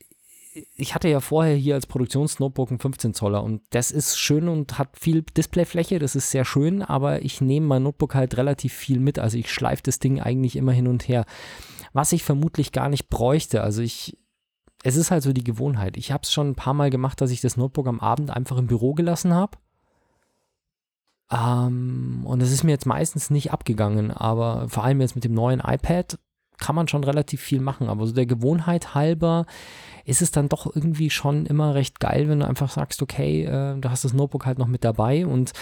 ich 0.74 0.94
hatte 0.94 1.08
ja 1.08 1.20
vorher 1.20 1.56
hier 1.56 1.74
als 1.74 1.86
Produktionsnotebook 1.86 2.70
einen 2.70 2.78
15 2.78 3.14
Zoller 3.14 3.42
und 3.42 3.62
das 3.70 3.90
ist 3.90 4.18
schön 4.18 4.48
und 4.48 4.78
hat 4.78 4.96
viel 4.98 5.22
Displayfläche, 5.22 5.98
das 5.98 6.16
ist 6.16 6.30
sehr 6.30 6.44
schön, 6.44 6.82
aber 6.82 7.22
ich 7.22 7.40
nehme 7.40 7.66
mein 7.66 7.82
Notebook 7.82 8.14
halt 8.14 8.36
relativ 8.36 8.72
viel 8.72 9.00
mit, 9.00 9.18
also 9.18 9.36
ich 9.36 9.52
schleife 9.52 9.82
das 9.82 9.98
Ding 9.98 10.20
eigentlich 10.20 10.56
immer 10.56 10.72
hin 10.72 10.88
und 10.88 11.08
her, 11.08 11.24
was 11.92 12.12
ich 12.12 12.24
vermutlich 12.24 12.72
gar 12.72 12.88
nicht 12.88 13.08
bräuchte, 13.08 13.62
also 13.62 13.82
ich, 13.82 14.16
es 14.82 14.96
ist 14.96 15.10
halt 15.10 15.22
so 15.22 15.32
die 15.32 15.44
Gewohnheit. 15.44 15.96
Ich 15.96 16.12
habe 16.12 16.22
es 16.22 16.32
schon 16.32 16.50
ein 16.50 16.54
paar 16.54 16.74
Mal 16.74 16.90
gemacht, 16.90 17.20
dass 17.20 17.30
ich 17.30 17.40
das 17.40 17.56
Notebook 17.56 17.88
am 17.88 18.00
Abend 18.00 18.30
einfach 18.30 18.56
im 18.58 18.66
Büro 18.66 18.94
gelassen 18.94 19.34
habe. 19.34 19.58
Ähm, 21.30 22.22
und 22.24 22.40
es 22.40 22.52
ist 22.52 22.62
mir 22.62 22.70
jetzt 22.70 22.86
meistens 22.86 23.30
nicht 23.30 23.52
abgegangen, 23.52 24.10
aber 24.12 24.68
vor 24.68 24.84
allem 24.84 25.00
jetzt 25.00 25.16
mit 25.16 25.24
dem 25.24 25.34
neuen 25.34 25.60
iPad 25.60 26.18
kann 26.58 26.74
man 26.74 26.88
schon 26.88 27.04
relativ 27.04 27.40
viel 27.40 27.60
machen. 27.60 27.88
Aber 27.88 28.06
so 28.06 28.12
der 28.12 28.26
Gewohnheit 28.26 28.94
halber 28.94 29.46
ist 30.04 30.22
es 30.22 30.30
dann 30.30 30.48
doch 30.48 30.74
irgendwie 30.74 31.10
schon 31.10 31.46
immer 31.46 31.74
recht 31.74 32.00
geil, 32.00 32.28
wenn 32.28 32.40
du 32.40 32.46
einfach 32.46 32.70
sagst, 32.70 33.02
okay, 33.02 33.44
äh, 33.44 33.78
du 33.78 33.90
hast 33.90 34.04
das 34.04 34.12
Notebook 34.12 34.46
halt 34.46 34.58
noch 34.58 34.68
mit 34.68 34.84
dabei 34.84 35.26
und 35.26 35.52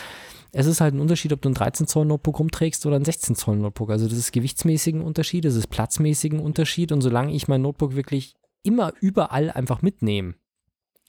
es 0.52 0.66
ist 0.66 0.80
halt 0.80 0.94
ein 0.94 1.00
Unterschied, 1.00 1.32
ob 1.32 1.42
du 1.42 1.48
ein 1.48 1.54
13 1.54 1.86
Zoll 1.88 2.06
Notebook 2.06 2.38
rumträgst 2.38 2.86
oder 2.86 2.96
ein 2.96 3.04
16 3.04 3.34
Zoll 3.34 3.56
Notebook. 3.56 3.90
Also 3.90 4.06
das 4.06 4.16
ist 4.16 4.32
gewichtsmäßigen 4.32 5.02
Unterschied, 5.02 5.44
das 5.44 5.56
ist 5.56 5.66
platzmäßigen 5.66 6.38
Unterschied 6.38 6.92
und 6.92 7.00
solange 7.00 7.32
ich 7.32 7.48
mein 7.48 7.62
Notebook 7.62 7.96
wirklich 7.96 8.36
immer 8.62 8.92
überall 9.00 9.50
einfach 9.50 9.82
mitnehme, 9.82 10.34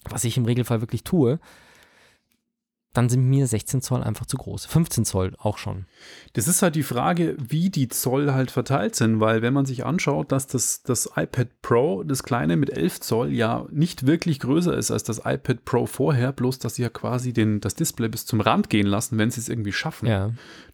was 0.10 0.24
ich 0.24 0.38
im 0.38 0.46
Regelfall 0.46 0.82
wirklich 0.82 1.04
tue, 1.04 1.40
dann 2.96 3.10
sind 3.10 3.30
mir 3.30 3.46
16 3.46 3.82
Zoll 3.82 4.02
einfach 4.04 4.26
zu 4.26 4.38
groß. 4.38 4.66
15 4.66 5.06
Zoll 5.06 5.34
auch 5.38 5.58
schon. 5.58 5.86
Das 6.34 6.48
ist 6.48 6.62
halt 6.62 6.76
die 6.76 6.84
Frage, 6.84 7.36
wie 7.38 7.70
die 7.70 7.88
Zoll 7.90 8.34
halt 8.34 8.52
verteilt 8.52 8.96
sind, 8.96 9.20
weil 9.20 9.42
wenn 9.42 9.54
man 9.54 9.66
sich 9.66 9.86
anschaut, 9.86 10.32
dass 10.32 10.48
das, 10.48 10.82
das 10.84 11.10
iPad 11.16 11.50
Pro, 11.62 12.04
das 12.04 12.24
kleine 12.24 12.56
mit 12.58 12.70
11 12.70 13.02
Zoll, 13.02 13.32
ja 13.32 13.66
nicht 13.70 14.08
wirklich 14.08 14.40
größer 14.40 14.76
ist 14.76 14.92
als 14.92 15.04
das 15.04 15.20
iPad 15.26 15.66
Pro 15.66 15.86
vorher, 15.86 16.32
bloß 16.32 16.60
dass 16.60 16.76
sie 16.76 16.82
ja 16.84 16.90
quasi 16.90 17.34
den, 17.34 17.60
das 17.60 17.76
Display 17.76 18.08
bis 18.08 18.26
zum 18.26 18.42
Rand 18.42 18.70
gehen 18.70 18.88
lassen, 18.88 19.18
wenn 19.18 19.30
sie 19.30 19.42
es 19.42 19.50
irgendwie 19.50 19.74
schaffen, 19.74 20.08
Ja. 20.08 20.32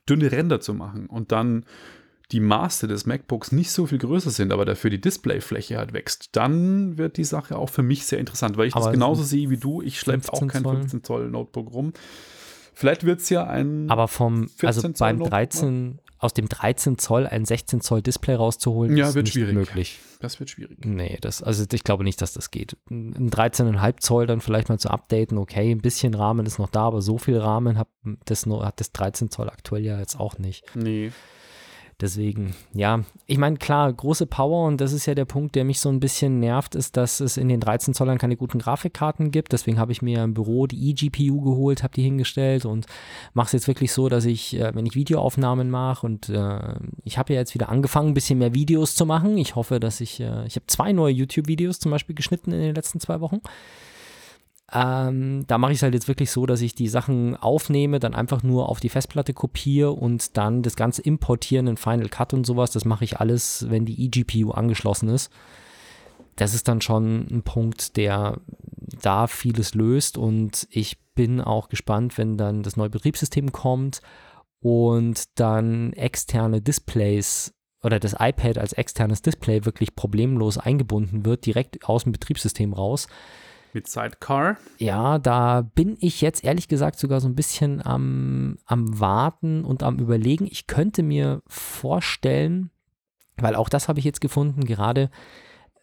dünne 0.08 0.32
Ränder 0.32 0.62
zu 0.62 0.74
machen 0.74 1.08
und 1.08 1.32
dann 1.32 1.66
die 2.32 2.40
Maße 2.40 2.88
des 2.88 3.06
MacBooks 3.06 3.52
nicht 3.52 3.72
so 3.72 3.86
viel 3.86 3.98
größer 3.98 4.30
sind, 4.30 4.52
aber 4.54 4.66
dafür 4.66 4.90
die 4.90 5.02
Displayfläche 5.02 5.78
halt 5.78 5.94
wächst, 5.94 6.30
dann 6.34 6.98
wird 6.98 7.18
die 7.18 7.24
Sache 7.24 7.58
auch 7.58 7.70
für 7.70 7.84
mich 7.84 8.06
sehr 8.06 8.20
interessant, 8.20 8.58
weil 8.58 8.68
ich 8.68 8.76
Aber 8.76 8.86
das 8.86 8.94
genauso 8.94 9.24
sehe 9.24 9.50
wie 9.50 9.58
du. 9.58 9.82
Ich 9.82 10.00
schleppe 10.00 10.32
auch 10.32 10.40
15 10.40 10.48
kein 10.48 10.64
Zoll. 10.64 10.76
15 10.78 11.04
Zoll 11.04 11.30
Notebook 11.30 11.74
rum. 11.74 11.94
Vielleicht 12.74 13.06
wird 13.06 13.20
es 13.20 13.30
ja 13.30 13.46
ein. 13.46 13.90
Aber 13.92 14.08
vom, 14.08 14.48
14 14.48 14.68
also 14.68 14.90
beim 15.00 15.18
Notebook 15.18 15.30
13, 15.32 16.00
aus 16.20 16.34
dem 16.34 16.48
13 16.48 16.98
Zoll 16.98 17.28
ein 17.28 17.46
16 17.46 17.82
Zoll 17.82 18.02
Display 18.02 18.36
rauszuholen, 18.36 18.96
Ja, 18.96 19.10
ist 19.10 19.16
wird 19.16 19.26
nicht 19.26 19.34
schwierig. 19.34 19.54
möglich. 19.54 20.00
das 20.20 20.40
wird 20.40 20.52
schwierig. 20.52 20.78
Nee, 20.86 21.18
das, 21.20 21.44
also 21.44 21.66
ich 21.72 21.84
glaube 21.84 22.04
nicht, 22.04 22.22
dass 22.22 22.32
das 22.34 22.50
geht. 22.52 22.78
Ein 22.90 23.30
13,5 23.30 23.98
Zoll 24.00 24.28
dann 24.28 24.40
vielleicht 24.40 24.70
mal 24.70 24.80
zu 24.80 24.90
updaten, 24.90 25.38
okay, 25.38 25.72
ein 25.72 25.82
bisschen 25.82 26.14
Rahmen 26.14 26.46
ist 26.46 26.60
noch 26.60 26.70
da, 26.70 26.84
aber 26.84 27.02
so 27.02 27.18
viel 27.18 27.38
Rahmen 27.38 27.78
hat 27.78 27.88
das, 28.26 28.46
hat 28.46 28.80
das 28.80 28.92
13 28.94 29.30
Zoll 29.32 29.50
aktuell 29.50 29.84
ja 29.84 30.00
jetzt 30.00 30.18
auch 30.20 30.38
nicht. 30.38 30.64
Nee. 30.76 31.12
Deswegen, 32.02 32.56
ja, 32.74 33.04
ich 33.28 33.38
meine, 33.38 33.58
klar, 33.58 33.94
große 33.94 34.26
Power 34.26 34.66
und 34.68 34.82
das 34.82 34.92
ist 34.92 35.06
ja 35.06 35.14
der 35.14 35.26
Punkt, 35.26 35.54
der 35.54 35.64
mich 35.64 35.80
so 35.80 35.90
ein 35.90 36.00
bisschen 36.00 36.40
nervt, 36.40 36.74
ist, 36.74 36.98
dass 36.98 37.20
es 37.20 37.38
in 37.38 37.48
den 37.48 37.60
13 37.60 37.94
Zollern 37.94 38.18
keine 38.18 38.36
guten 38.36 38.58
Grafikkarten 38.58 39.30
gibt. 39.30 39.54
Deswegen 39.54 39.78
habe 39.78 39.92
ich 39.92 40.02
mir 40.02 40.24
im 40.24 40.34
Büro 40.34 40.66
die 40.66 40.90
eGPU 40.90 41.42
geholt, 41.42 41.84
habe 41.84 41.94
die 41.94 42.02
hingestellt 42.02 42.66
und 42.66 42.88
mache 43.36 43.48
es 43.48 43.52
jetzt 43.52 43.68
wirklich 43.68 43.92
so, 43.92 44.10
dass 44.10 44.26
ich, 44.26 44.60
äh, 44.60 44.74
wenn 44.74 44.88
ich 44.88 44.96
Videoaufnahmen 44.96 45.70
mache 45.70 46.08
und 46.08 46.30
äh, 46.30 46.60
ich 47.04 47.20
habe 47.20 47.34
ja 47.34 47.40
jetzt 47.40 47.54
wieder 47.54 47.70
angefangen, 47.70 48.10
ein 48.10 48.14
bisschen 48.16 48.40
mehr 48.40 48.56
Videos 48.56 48.96
zu 48.96 49.06
machen. 49.06 49.38
Ich 49.38 49.56
hoffe, 49.56 49.80
dass 49.80 50.02
ich, 50.02 50.20
äh, 50.20 50.48
ich 50.48 50.56
habe 50.56 50.66
zwei 50.66 50.94
neue 50.94 51.14
YouTube-Videos 51.14 51.80
zum 51.80 51.92
Beispiel 51.92 52.16
geschnitten 52.16 52.52
in 52.52 52.62
den 52.62 52.74
letzten 52.74 53.00
zwei 53.00 53.22
Wochen. 53.22 53.42
Ähm, 54.74 55.46
da 55.48 55.58
mache 55.58 55.74
ich 55.74 55.80
es 55.80 55.84
halt 55.84 55.94
jetzt 55.94 56.08
wirklich 56.08 56.32
so, 56.32 56.46
dass 56.46 56.62
ich 56.62 56.74
die 56.76 56.88
Sachen 56.88 57.36
aufnehme, 57.36 58.00
dann 58.00 58.16
einfach 58.16 58.42
nur 58.42 58.70
auf 58.70 58.80
die 58.80 58.90
Festplatte 58.90 59.34
kopiere 59.34 59.92
und 59.92 60.38
dann 60.38 60.64
das 60.64 60.78
Ganze 60.78 61.02
importieren 61.02 61.68
in 61.68 61.78
Final 61.78 62.08
Cut 62.08 62.34
und 62.34 62.46
sowas. 62.46 62.72
Das 62.72 62.86
mache 62.86 63.04
ich 63.04 63.20
alles, 63.20 63.66
wenn 63.70 63.86
die 63.86 64.06
eGPU 64.06 64.52
angeschlossen 64.52 65.10
ist. 65.10 65.30
Das 66.38 66.54
ist 66.54 66.70
dann 66.70 66.80
schon 66.80 67.28
ein 67.30 67.44
Punkt, 67.44 67.98
der 67.98 68.40
da 69.02 69.28
vieles 69.28 69.74
löst 69.74 70.18
und 70.18 70.68
ich 70.72 70.98
bin 71.14 71.42
auch 71.42 71.68
gespannt, 71.68 72.18
wenn 72.18 72.38
dann 72.38 72.64
das 72.64 72.78
neue 72.78 72.90
Betriebssystem 72.90 73.52
kommt 73.52 74.02
und 74.62 75.40
dann 75.40 75.92
externe 75.94 76.62
Displays 76.62 77.54
oder 77.84 78.00
das 78.00 78.16
iPad 78.18 78.58
als 78.58 78.74
externes 78.74 79.22
Display 79.22 79.66
wirklich 79.66 79.96
problemlos 79.96 80.58
eingebunden 80.58 81.26
wird, 81.26 81.46
direkt 81.46 81.84
aus 81.86 82.04
dem 82.04 82.12
Betriebssystem 82.12 82.74
raus. 82.74 83.08
Mit 83.74 83.88
Sidecar. 83.88 84.58
Ja, 84.78 85.18
da 85.20 85.62
bin 85.62 85.98
ich 86.00 86.22
jetzt 86.22 86.44
ehrlich 86.44 86.68
gesagt 86.68 87.00
sogar 87.00 87.22
so 87.22 87.28
ein 87.28 87.36
bisschen 87.36 87.86
am, 87.86 88.58
am 88.66 89.00
Warten 89.00 89.64
und 89.64 89.84
am 89.84 90.00
Überlegen. 90.00 90.46
Ich 90.46 90.68
könnte 90.68 91.04
mir 91.04 91.42
vorstellen, 91.48 92.70
weil 93.38 93.56
auch 93.56 93.70
das 93.70 93.88
habe 93.88 94.00
ich 94.00 94.06
jetzt 94.06 94.22
gefunden, 94.22 94.66
gerade 94.66 95.10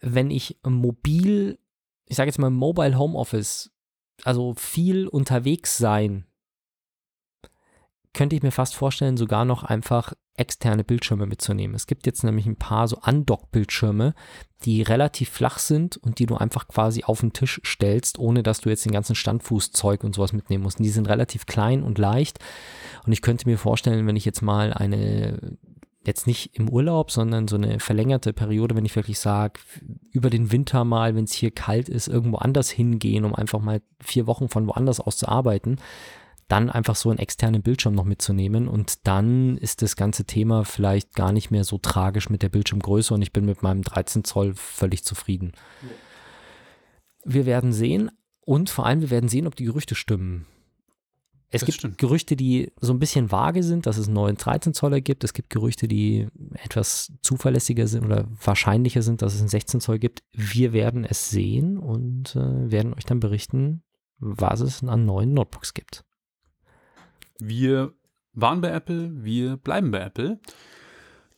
wenn 0.01 0.31
ich 0.31 0.59
mobil, 0.63 1.59
ich 2.05 2.15
sage 2.15 2.29
jetzt 2.29 2.39
mal 2.39 2.49
Mobile 2.49 2.97
Home 2.97 3.17
Office, 3.17 3.71
also 4.23 4.53
viel 4.53 5.07
unterwegs 5.07 5.77
sein, 5.77 6.25
könnte 8.13 8.35
ich 8.35 8.43
mir 8.43 8.51
fast 8.51 8.75
vorstellen, 8.75 9.17
sogar 9.17 9.45
noch 9.45 9.63
einfach 9.63 10.13
externe 10.39 10.83
Bildschirme 10.83 11.25
mitzunehmen. 11.25 11.75
Es 11.75 11.85
gibt 11.85 12.05
jetzt 12.05 12.23
nämlich 12.23 12.45
ein 12.45 12.55
paar 12.55 12.87
so 12.87 12.97
Undock-Bildschirme, 13.05 14.13
die 14.63 14.81
relativ 14.81 15.29
flach 15.29 15.59
sind 15.59 15.97
und 15.97 16.19
die 16.19 16.25
du 16.25 16.35
einfach 16.35 16.67
quasi 16.67 17.03
auf 17.03 17.19
den 17.19 17.33
Tisch 17.33 17.61
stellst, 17.65 18.17
ohne 18.17 18.41
dass 18.41 18.61
du 18.61 18.69
jetzt 18.69 18.85
den 18.85 18.93
ganzen 18.93 19.15
Standfußzeug 19.15 20.03
und 20.03 20.15
sowas 20.15 20.33
mitnehmen 20.33 20.63
musst. 20.63 20.79
Und 20.79 20.85
die 20.85 20.91
sind 20.91 21.09
relativ 21.09 21.45
klein 21.45 21.83
und 21.83 21.97
leicht. 21.97 22.39
Und 23.05 23.11
ich 23.11 23.21
könnte 23.21 23.47
mir 23.47 23.57
vorstellen, 23.57 24.07
wenn 24.07 24.15
ich 24.15 24.25
jetzt 24.25 24.41
mal 24.41 24.73
eine, 24.73 25.57
jetzt 26.05 26.25
nicht 26.25 26.57
im 26.57 26.69
Urlaub, 26.69 27.11
sondern 27.11 27.47
so 27.49 27.57
eine 27.57 27.79
verlängerte 27.79 28.31
Periode, 28.31 28.75
wenn 28.75 28.85
ich 28.85 28.95
wirklich 28.95 29.19
sage, 29.19 29.59
über 30.11 30.29
den 30.29 30.51
Winter 30.51 30.85
mal, 30.85 31.15
wenn 31.15 31.25
es 31.25 31.33
hier 31.33 31.51
kalt 31.51 31.89
ist, 31.89 32.07
irgendwo 32.07 32.37
anders 32.37 32.69
hingehen, 32.69 33.25
um 33.25 33.35
einfach 33.35 33.59
mal 33.59 33.81
vier 33.99 34.25
Wochen 34.25 34.47
von 34.47 34.67
woanders 34.67 35.01
aus 35.01 35.17
zu 35.17 35.27
arbeiten, 35.27 35.77
dann 36.49 36.69
einfach 36.69 36.95
so 36.95 37.09
einen 37.09 37.19
externen 37.19 37.61
Bildschirm 37.61 37.93
noch 37.93 38.03
mitzunehmen 38.03 38.67
und 38.67 39.07
dann 39.07 39.57
ist 39.57 39.81
das 39.81 39.95
ganze 39.95 40.25
Thema 40.25 40.65
vielleicht 40.65 41.13
gar 41.13 41.31
nicht 41.31 41.51
mehr 41.51 41.63
so 41.63 41.77
tragisch 41.77 42.29
mit 42.29 42.41
der 42.41 42.49
Bildschirmgröße 42.49 43.13
und 43.13 43.21
ich 43.21 43.31
bin 43.31 43.45
mit 43.45 43.63
meinem 43.63 43.83
13 43.83 44.23
Zoll 44.23 44.53
völlig 44.55 45.05
zufrieden. 45.05 45.53
Wir 47.23 47.45
werden 47.45 47.71
sehen 47.71 48.11
und 48.41 48.69
vor 48.69 48.85
allem 48.85 49.01
wir 49.01 49.11
werden 49.11 49.29
sehen, 49.29 49.47
ob 49.47 49.55
die 49.55 49.65
Gerüchte 49.65 49.93
stimmen. 49.95 50.47
Es 51.51 51.61
Das 51.61 51.65
gibt 51.65 51.79
stimmt. 51.79 51.97
Gerüchte, 51.97 52.35
die 52.35 52.71
so 52.79 52.93
ein 52.93 52.99
bisschen 52.99 53.31
vage 53.31 53.63
sind, 53.63 53.85
dass 53.85 53.97
es 53.97 54.07
einen 54.07 54.15
neuen 54.15 54.37
13 54.37 54.73
Zoller 54.73 55.01
gibt. 55.01 55.23
Es 55.23 55.33
gibt 55.33 55.49
Gerüchte, 55.49 55.87
die 55.87 56.27
etwas 56.53 57.11
zuverlässiger 57.21 57.87
sind 57.87 58.05
oder 58.05 58.27
wahrscheinlicher 58.43 59.01
sind, 59.01 59.21
dass 59.21 59.33
es 59.33 59.39
einen 59.39 59.49
16 59.49 59.81
Zoll 59.81 59.99
gibt. 59.99 60.23
Wir 60.31 60.73
werden 60.73 61.05
es 61.05 61.29
sehen 61.29 61.77
und 61.77 62.35
äh, 62.35 62.71
werden 62.71 62.93
euch 62.93 63.05
dann 63.05 63.19
berichten, 63.19 63.83
was 64.19 64.59
es 64.61 64.83
an 64.83 65.05
neuen 65.05 65.33
Notebooks 65.33 65.73
gibt. 65.73 66.05
Wir 67.39 67.93
waren 68.33 68.61
bei 68.61 68.69
Apple, 68.69 69.11
wir 69.23 69.57
bleiben 69.57 69.91
bei 69.91 69.99
Apple. 69.99 70.39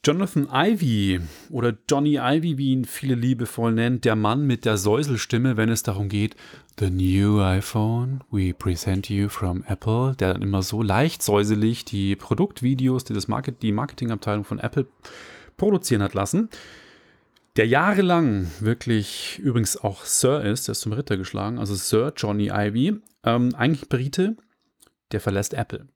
Jonathan 0.03 0.47
Ivy 0.51 1.21
oder 1.51 1.77
Johnny 1.87 2.17
Ivy, 2.19 2.57
wie 2.57 2.71
ihn 2.71 2.85
viele 2.85 3.13
liebevoll 3.13 3.71
nennen, 3.71 4.01
der 4.01 4.15
Mann 4.15 4.47
mit 4.47 4.65
der 4.65 4.77
Säuselstimme, 4.77 5.57
wenn 5.57 5.69
es 5.69 5.83
darum 5.83 6.09
geht, 6.09 6.35
The 6.79 6.89
new 6.89 7.39
iPhone, 7.39 8.21
we 8.31 8.51
present 8.51 9.11
you 9.11 9.29
from 9.29 9.63
Apple, 9.67 10.15
der 10.15 10.33
dann 10.33 10.41
immer 10.41 10.63
so 10.63 10.81
leicht 10.81 11.21
säuselig 11.21 11.85
die 11.85 12.15
Produktvideos, 12.15 13.03
die 13.03 13.13
das 13.13 13.27
Market, 13.27 13.61
die 13.61 13.71
Marketingabteilung 13.71 14.43
von 14.43 14.57
Apple 14.57 14.87
produzieren 15.57 16.01
hat 16.01 16.15
lassen, 16.15 16.49
der 17.55 17.67
jahrelang 17.67 18.49
wirklich 18.59 19.37
übrigens 19.37 19.77
auch 19.77 20.05
Sir 20.05 20.43
ist, 20.43 20.67
der 20.67 20.71
ist 20.71 20.81
zum 20.81 20.93
Ritter 20.93 21.17
geschlagen, 21.17 21.59
also 21.59 21.75
Sir 21.75 22.11
Johnny 22.17 22.49
Ivy, 22.51 22.99
ähm, 23.23 23.53
eigentlich 23.53 23.87
Brite, 23.87 24.35
der 25.11 25.21
verlässt 25.21 25.53
Apple. 25.53 25.87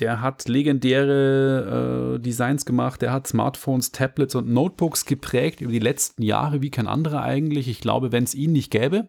Der 0.00 0.20
hat 0.20 0.46
legendäre 0.48 2.16
äh, 2.16 2.20
Designs 2.20 2.64
gemacht, 2.64 3.02
der 3.02 3.12
hat 3.12 3.26
Smartphones, 3.26 3.90
Tablets 3.90 4.34
und 4.34 4.48
Notebooks 4.48 5.06
geprägt 5.06 5.60
über 5.60 5.72
die 5.72 5.80
letzten 5.80 6.22
Jahre 6.22 6.62
wie 6.62 6.70
kein 6.70 6.86
anderer 6.86 7.22
eigentlich. 7.22 7.68
Ich 7.68 7.80
glaube, 7.80 8.12
wenn 8.12 8.24
es 8.24 8.34
ihn 8.34 8.52
nicht 8.52 8.70
gäbe, 8.70 9.08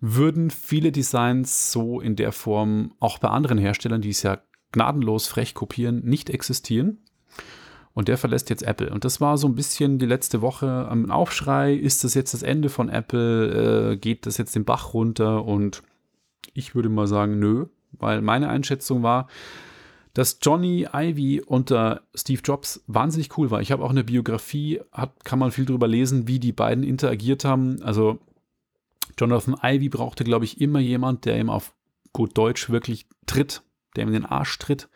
würden 0.00 0.50
viele 0.50 0.90
Designs 0.90 1.70
so 1.70 2.00
in 2.00 2.16
der 2.16 2.32
Form 2.32 2.92
auch 2.98 3.18
bei 3.18 3.28
anderen 3.28 3.58
Herstellern, 3.58 4.00
die 4.00 4.10
es 4.10 4.22
ja 4.22 4.38
gnadenlos 4.72 5.28
frech 5.28 5.54
kopieren, 5.54 6.04
nicht 6.04 6.28
existieren. 6.28 6.98
Und 7.94 8.08
der 8.08 8.18
verlässt 8.18 8.50
jetzt 8.50 8.64
Apple. 8.64 8.90
Und 8.90 9.04
das 9.04 9.20
war 9.20 9.38
so 9.38 9.46
ein 9.46 9.54
bisschen 9.54 10.00
die 10.00 10.06
letzte 10.06 10.42
Woche 10.42 10.88
am 10.90 11.12
Aufschrei. 11.12 11.72
Ist 11.72 12.02
das 12.02 12.14
jetzt 12.14 12.34
das 12.34 12.42
Ende 12.42 12.68
von 12.68 12.88
Apple? 12.88 13.92
Äh, 13.92 13.96
geht 13.96 14.26
das 14.26 14.36
jetzt 14.36 14.56
den 14.56 14.64
Bach 14.64 14.94
runter? 14.94 15.44
Und 15.44 15.84
ich 16.54 16.74
würde 16.74 16.88
mal 16.88 17.06
sagen, 17.06 17.38
nö, 17.38 17.66
weil 17.98 18.22
meine 18.22 18.48
Einschätzung 18.48 19.02
war, 19.02 19.28
dass 20.14 20.38
Johnny 20.40 20.86
Ivy 20.92 21.42
unter 21.44 22.02
Steve 22.14 22.40
Jobs 22.44 22.82
wahnsinnig 22.86 23.36
cool 23.36 23.50
war. 23.50 23.60
Ich 23.60 23.72
habe 23.72 23.84
auch 23.84 23.90
eine 23.90 24.04
Biografie, 24.04 24.80
hat, 24.92 25.24
kann 25.24 25.40
man 25.40 25.50
viel 25.50 25.64
drüber 25.64 25.88
lesen, 25.88 26.28
wie 26.28 26.38
die 26.38 26.52
beiden 26.52 26.84
interagiert 26.84 27.44
haben. 27.44 27.82
Also 27.82 28.20
Jonathan 29.18 29.56
Ivy 29.60 29.88
brauchte, 29.88 30.22
glaube 30.22 30.44
ich, 30.44 30.60
immer 30.60 30.78
jemand, 30.78 31.24
der 31.24 31.38
ihm 31.38 31.50
auf 31.50 31.74
gut 32.12 32.38
Deutsch 32.38 32.70
wirklich 32.70 33.06
tritt, 33.26 33.62
der 33.96 34.04
ihm 34.04 34.08
in 34.08 34.14
den 34.14 34.26
Arsch 34.26 34.56
tritt. 34.58 34.88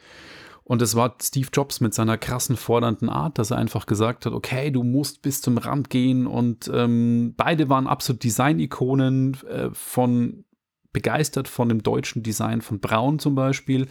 Und 0.63 0.83
es 0.83 0.95
war 0.95 1.17
Steve 1.21 1.49
Jobs 1.53 1.81
mit 1.81 1.95
seiner 1.95 2.19
krassen, 2.19 2.57
fordernden 2.57 3.09
Art, 3.09 3.39
dass 3.39 3.51
er 3.51 3.57
einfach 3.57 3.87
gesagt 3.87 4.27
hat, 4.27 4.35
okay, 4.35 4.71
du 4.71 4.83
musst 4.83 5.23
bis 5.23 5.41
zum 5.41 5.57
Rand 5.57 5.89
gehen. 5.89 6.27
Und 6.27 6.71
ähm, 6.73 7.33
beide 7.37 7.71
waren 7.71 7.87
absolut 7.87 8.23
Design-Ikonen 8.23 9.35
äh, 9.49 9.71
von 9.73 10.45
begeistert 10.93 11.49
von 11.49 11.69
dem 11.69 11.83
deutschen 11.83 12.23
Design 12.23 12.61
von 12.61 12.81
Braun 12.81 13.19
zum 13.19 13.35
Beispiel, 13.35 13.89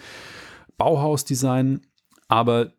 Bauhaus-Design. 0.77 1.81
Aber 2.27 2.73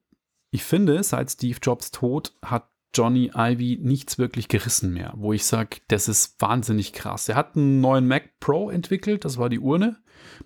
ich 0.51 0.65
finde, 0.65 1.03
seit 1.03 1.31
Steve 1.31 1.59
Jobs 1.63 1.91
Tod 1.91 2.33
hat 2.43 2.69
Johnny 2.95 3.31
Ivy 3.35 3.79
nichts 3.83 4.19
wirklich 4.19 4.49
gerissen 4.49 4.93
mehr, 4.93 5.13
wo 5.17 5.33
ich 5.33 5.45
sage, 5.45 5.79
das 5.89 6.09
ist 6.09 6.41
wahnsinnig 6.41 6.93
krass. 6.93 7.29
Er 7.29 7.37
hat 7.37 7.57
einen 7.57 7.81
neuen 7.81 8.07
Mac 8.07 8.41
Pro 8.41 8.71
entwickelt, 8.71 9.25
das 9.25 9.39
war 9.39 9.49
die 9.49 9.61
Urne. 9.61 9.99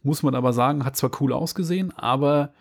Muss 0.03 0.23
man 0.23 0.35
aber 0.35 0.53
sagen, 0.53 0.85
hat 0.85 0.97
zwar 0.97 1.11
cool 1.21 1.33
ausgesehen, 1.33 1.93
aber 1.97 2.53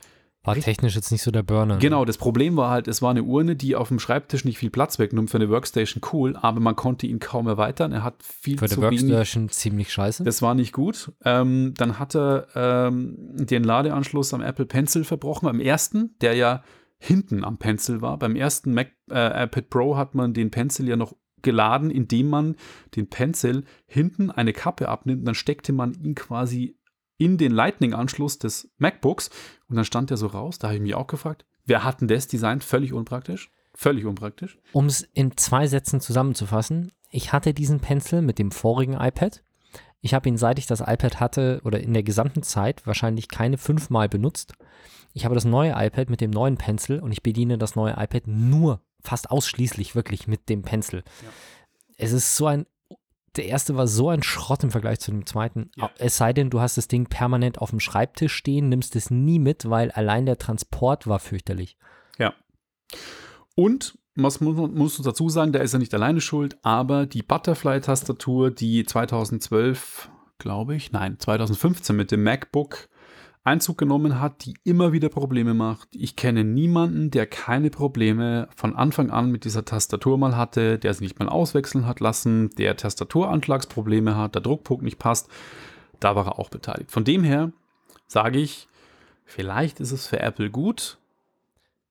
war 0.44 0.56
technisch 0.56 0.96
jetzt 0.96 1.12
nicht 1.12 1.22
so 1.22 1.30
der 1.30 1.44
Burner. 1.44 1.78
Genau, 1.78 2.04
das 2.04 2.18
Problem 2.18 2.58
war 2.58 2.72
halt, 2.72 2.88
es 2.88 3.02
war 3.02 3.12
eine 3.12 3.24
Urne, 3.24 3.56
die 3.56 3.76
auf 3.76 3.90
dem 3.90 4.00
Schreibtisch 4.00 4.44
nicht 4.44 4.58
viel 4.58 4.72
Platz 4.72 4.98
wegnimmt 4.98 5.30
für 5.30 5.38
eine 5.38 5.50
Workstation 5.50 6.02
cool, 6.12 6.36
aber 6.36 6.60
man 6.60 6.76
konnte 6.76 7.06
ihn 7.06 7.20
kaum 7.20 7.48
erweitern. 7.48 7.92
Er 7.92 8.04
hat 8.04 8.24
viel 8.24 8.58
für 8.58 8.68
zu 8.68 8.82
wenig. 8.82 9.02
Für 9.02 9.06
die 9.06 9.12
Workstation 9.12 9.50
ziemlich 9.50 9.94
scheiße. 9.94 10.24
Das 10.24 10.42
war 10.42 10.56
nicht 10.56 10.74
gut. 10.74 11.12
Ähm, 11.24 11.74
dann 11.78 12.00
hat 12.00 12.16
er 12.16 12.48
ähm, 12.56 13.18
den 13.34 13.64
Ladeanschluss 13.64 14.34
am 14.34 14.42
Apple 14.42 14.66
Pencil 14.66 15.04
verbrochen, 15.04 15.48
am 15.48 15.60
ersten, 15.60 16.16
der 16.22 16.34
ja 16.34 16.64
hinten 16.98 17.44
am 17.44 17.58
Pencil 17.58 18.02
war. 18.02 18.18
Beim 18.18 18.36
ersten 18.36 18.74
Mac 18.74 18.92
äh, 19.12 19.44
iPad 19.44 19.70
Pro 19.70 19.98
hat 19.98 20.16
man 20.16 20.34
den 20.34 20.50
Pencil 20.50 20.88
ja 20.88 20.96
noch 20.96 21.16
geladen, 21.42 21.92
indem 21.92 22.30
man 22.30 22.56
den 22.96 23.10
Pencil 23.10 23.64
hinten 23.86 24.32
eine 24.32 24.54
Kappe 24.54 24.90
abnimmt. 24.90 25.28
Dann 25.28 25.36
steckte 25.36 25.74
man 25.74 25.94
ihn 25.94 26.16
quasi 26.16 26.78
in 27.22 27.38
den 27.38 27.52
Lightning-Anschluss 27.52 28.40
des 28.40 28.72
MacBooks 28.80 29.30
und 29.70 29.76
dann 29.76 29.86
stand 29.86 30.10
der 30.10 30.18
so 30.18 30.26
raus. 30.26 30.58
Da 30.58 30.70
habe 30.70 30.78
ich 30.78 30.82
mich 30.82 30.96
auch 30.96 31.06
gefragt, 31.06 31.46
wer 31.66 31.84
hat 31.84 32.02
denn 32.02 32.08
das 32.08 32.28
designt? 32.28 32.64
Völlig 32.64 32.94
unpraktisch. 32.94 33.52
Völlig 33.76 34.06
unpraktisch. 34.06 34.58
Um 34.74 34.88
es 34.88 35.04
in 35.14 35.38
zwei 35.38 35.68
Sätzen 35.68 36.02
zusammenzufassen, 36.02 36.92
ich 37.12 37.32
hatte 37.32 37.54
diesen 37.54 37.80
Pencil 37.80 38.24
mit 38.24 38.40
dem 38.40 38.50
vorigen 38.50 38.94
iPad. 38.94 39.44
Ich 40.00 40.16
habe 40.16 40.28
ihn, 40.30 40.38
seit 40.38 40.58
ich 40.58 40.66
das 40.66 40.80
iPad 40.80 41.20
hatte 41.20 41.62
oder 41.64 41.80
in 41.80 41.94
der 41.94 42.02
gesamten 42.02 42.42
Zeit, 42.42 42.88
wahrscheinlich 42.88 43.28
keine 43.28 43.60
fünfmal 43.60 44.10
benutzt. 44.10 44.54
Ich 45.14 45.24
habe 45.24 45.36
das 45.36 45.46
neue 45.46 45.74
iPad 45.76 46.10
mit 46.10 46.22
dem 46.22 46.32
neuen 46.32 46.58
Pencil 46.58 47.00
und 47.00 47.12
ich 47.12 47.22
bediene 47.22 47.60
das 47.60 47.76
neue 47.76 47.94
iPad 47.98 48.26
nur, 48.26 48.82
fast 49.04 49.30
ausschließlich 49.30 49.94
wirklich 49.94 50.28
mit 50.28 50.50
dem 50.50 50.64
Pencil. 50.64 51.04
Ja. 51.22 51.30
Es 51.98 52.14
ist 52.14 52.36
so 52.36 52.48
ein 52.48 52.66
der 53.38 53.46
erste 53.46 53.76
war 53.78 53.88
so 53.88 54.10
ein 54.10 54.24
Schrott 54.24 54.64
im 54.64 54.72
Vergleich 54.72 55.00
zu 55.00 55.12
dem 55.12 55.26
zweiten. 55.26 55.72
Ja. 55.76 55.90
Es 55.98 56.18
sei 56.18 56.34
denn, 56.34 56.50
du 56.50 56.60
hast 56.60 56.78
das 56.78 56.88
Ding 56.88 57.08
permanent 57.08 57.60
auf 57.60 57.70
dem 57.70 57.80
Schreibtisch 57.80 58.34
stehen, 58.34 58.70
nimmst 58.70 58.96
es 58.96 59.10
nie 59.10 59.40
mit, 59.40 59.70
weil 59.70 59.92
allein 59.92 60.26
der 60.26 60.38
Transport 60.38 61.08
war 61.08 61.20
fürchterlich. 61.20 61.78
Ja. 62.18 62.34
Und 63.56 63.98
was 64.16 64.42
muss, 64.42 64.56
muss 64.56 64.98
uns 64.98 65.06
dazu 65.06 65.30
sagen, 65.30 65.54
da 65.54 65.60
ist 65.60 65.74
er 65.74 65.80
nicht 65.80 65.94
alleine 65.94 66.20
schuld, 66.20 66.58
aber 66.64 67.06
die 67.06 67.24
Butterfly-Tastatur, 67.24 68.52
die 68.52 68.84
2012, 68.84 70.10
glaube 70.38 70.76
ich, 70.76 70.92
nein, 70.92 71.18
2015 71.18 71.96
mit 71.96 72.12
dem 72.12 72.24
MacBook 72.24 72.90
Einzug 73.44 73.78
genommen 73.78 74.20
hat, 74.20 74.46
die 74.46 74.54
immer 74.64 74.92
wieder 74.94 75.10
Probleme 75.10 75.54
macht. 75.54 75.90
Ich 75.92 76.16
kenne 76.16 76.44
niemanden, 76.44 77.10
der 77.10 77.26
keine 77.26 77.72
Probleme 77.72 78.48
von 78.56 78.76
Anfang 78.76 79.10
an 79.10 79.32
mit 79.32 79.46
dieser 79.46 79.66
Tastatur 79.66 80.18
mal 80.18 80.38
hatte, 80.38 80.78
der 80.78 80.94
sie 80.94 81.04
nicht 81.04 81.18
mal 81.18 81.28
auswechseln 81.28 81.88
hat 81.88 82.00
lassen, 82.00 82.52
der 82.52 82.78
Tastaturanschlagsprobleme 82.78 84.16
hat, 84.16 84.36
der 84.36 84.44
Druckpunkt 84.44 84.84
nicht 84.84 85.00
passt. 85.00 85.28
Da 86.00 86.16
war 86.16 86.28
er 86.28 86.40
auch 86.40 86.50
beteiligt. 86.50 86.92
Von 86.92 87.04
dem 87.04 87.24
her 87.24 87.52
sage 88.06 88.40
ich, 88.40 88.68
vielleicht 89.26 89.80
ist 89.80 89.92
es 89.92 90.06
für 90.06 90.20
Apple 90.20 90.52
gut, 90.52 91.00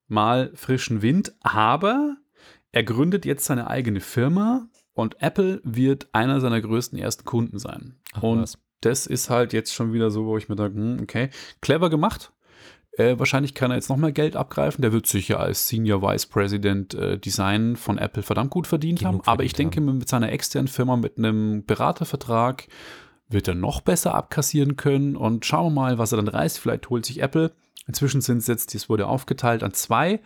mal 0.06 0.52
frischen 0.54 1.02
Wind, 1.02 1.34
aber 1.40 2.16
er 2.70 2.84
gründet 2.84 3.24
jetzt 3.24 3.44
seine 3.44 3.66
eigene 3.66 4.00
Firma 4.00 4.68
und 4.92 5.20
Apple 5.20 5.60
wird 5.64 6.08
einer 6.12 6.40
seiner 6.40 6.60
größten 6.60 6.98
ersten 6.98 7.24
Kunden 7.24 7.58
sein. 7.58 7.96
Ach, 8.12 8.22
und 8.22 8.42
was 8.42 8.58
das 8.80 9.06
ist 9.06 9.30
halt 9.30 9.52
jetzt 9.52 9.74
schon 9.74 9.92
wieder 9.92 10.10
so, 10.10 10.26
wo 10.26 10.36
ich 10.36 10.48
mir 10.48 10.56
denke, 10.56 10.74
hm, 10.76 10.98
okay, 11.02 11.30
clever 11.60 11.90
gemacht. 11.90 12.32
Äh, 12.92 13.18
wahrscheinlich 13.18 13.54
kann 13.54 13.70
er 13.70 13.76
jetzt 13.76 13.88
noch 13.88 13.96
mehr 13.96 14.12
Geld 14.12 14.36
abgreifen. 14.36 14.82
Der 14.82 14.92
wird 14.92 15.06
sicher 15.06 15.38
als 15.38 15.68
Senior 15.68 16.02
Vice 16.02 16.26
President 16.26 16.94
äh, 16.94 17.18
Design 17.18 17.76
von 17.76 17.98
Apple 17.98 18.22
verdammt 18.22 18.50
gut 18.50 18.66
verdient 18.66 18.98
Genug 18.98 19.08
haben. 19.08 19.16
Verdient 19.18 19.28
Aber 19.28 19.44
ich 19.44 19.52
denke, 19.52 19.80
haben. 19.80 19.98
mit 19.98 20.08
seiner 20.08 20.32
externen 20.32 20.68
Firma, 20.68 20.96
mit 20.96 21.16
einem 21.16 21.64
Beratervertrag, 21.64 22.66
wird 23.28 23.46
er 23.46 23.54
noch 23.54 23.80
besser 23.80 24.14
abkassieren 24.14 24.76
können. 24.76 25.14
Und 25.14 25.46
schauen 25.46 25.66
wir 25.66 25.80
mal, 25.80 25.98
was 25.98 26.12
er 26.12 26.16
dann 26.16 26.28
reißt. 26.28 26.58
Vielleicht 26.58 26.90
holt 26.90 27.06
sich 27.06 27.22
Apple. 27.22 27.52
Inzwischen 27.86 28.20
sind 28.20 28.38
es 28.38 28.48
jetzt, 28.48 28.74
das 28.74 28.88
wurde 28.88 29.06
aufgeteilt 29.06 29.62
an 29.62 29.72
zwei 29.72 30.20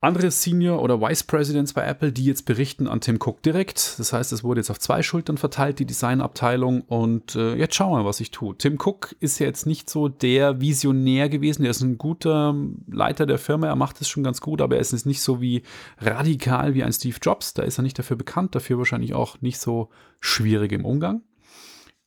andere 0.00 0.30
Senior 0.30 0.82
oder 0.82 1.00
Vice 1.00 1.24
Presidents 1.24 1.72
bei 1.72 1.84
Apple, 1.84 2.12
die 2.12 2.24
jetzt 2.24 2.44
berichten 2.44 2.86
an 2.86 3.00
Tim 3.00 3.16
Cook 3.16 3.42
direkt. 3.42 3.98
Das 3.98 4.12
heißt, 4.12 4.30
es 4.32 4.44
wurde 4.44 4.60
jetzt 4.60 4.70
auf 4.70 4.78
zwei 4.78 5.02
Schultern 5.02 5.38
verteilt, 5.38 5.78
die 5.78 5.86
Designabteilung. 5.86 6.82
Und 6.82 7.34
äh, 7.34 7.54
jetzt 7.54 7.74
schauen 7.74 7.92
wir 7.92 8.02
mal, 8.02 8.04
was 8.04 8.20
ich 8.20 8.30
tue. 8.30 8.56
Tim 8.58 8.78
Cook 8.78 9.16
ist 9.20 9.38
ja 9.38 9.46
jetzt 9.46 9.66
nicht 9.66 9.88
so 9.88 10.08
der 10.08 10.60
Visionär 10.60 11.28
gewesen. 11.28 11.64
Er 11.64 11.70
ist 11.70 11.80
ein 11.80 11.96
guter 11.96 12.54
Leiter 12.86 13.24
der 13.24 13.38
Firma. 13.38 13.68
Er 13.68 13.76
macht 13.76 14.00
es 14.00 14.08
schon 14.08 14.22
ganz 14.22 14.40
gut, 14.40 14.60
aber 14.60 14.76
er 14.76 14.82
ist 14.82 15.06
nicht 15.06 15.22
so 15.22 15.40
wie 15.40 15.62
radikal 15.98 16.74
wie 16.74 16.84
ein 16.84 16.92
Steve 16.92 17.16
Jobs. 17.20 17.54
Da 17.54 17.62
ist 17.62 17.78
er 17.78 17.82
nicht 17.82 17.98
dafür 17.98 18.16
bekannt. 18.16 18.54
Dafür 18.54 18.78
wahrscheinlich 18.78 19.14
auch 19.14 19.40
nicht 19.40 19.58
so 19.58 19.88
schwierig 20.20 20.72
im 20.72 20.84
Umgang. 20.84 21.22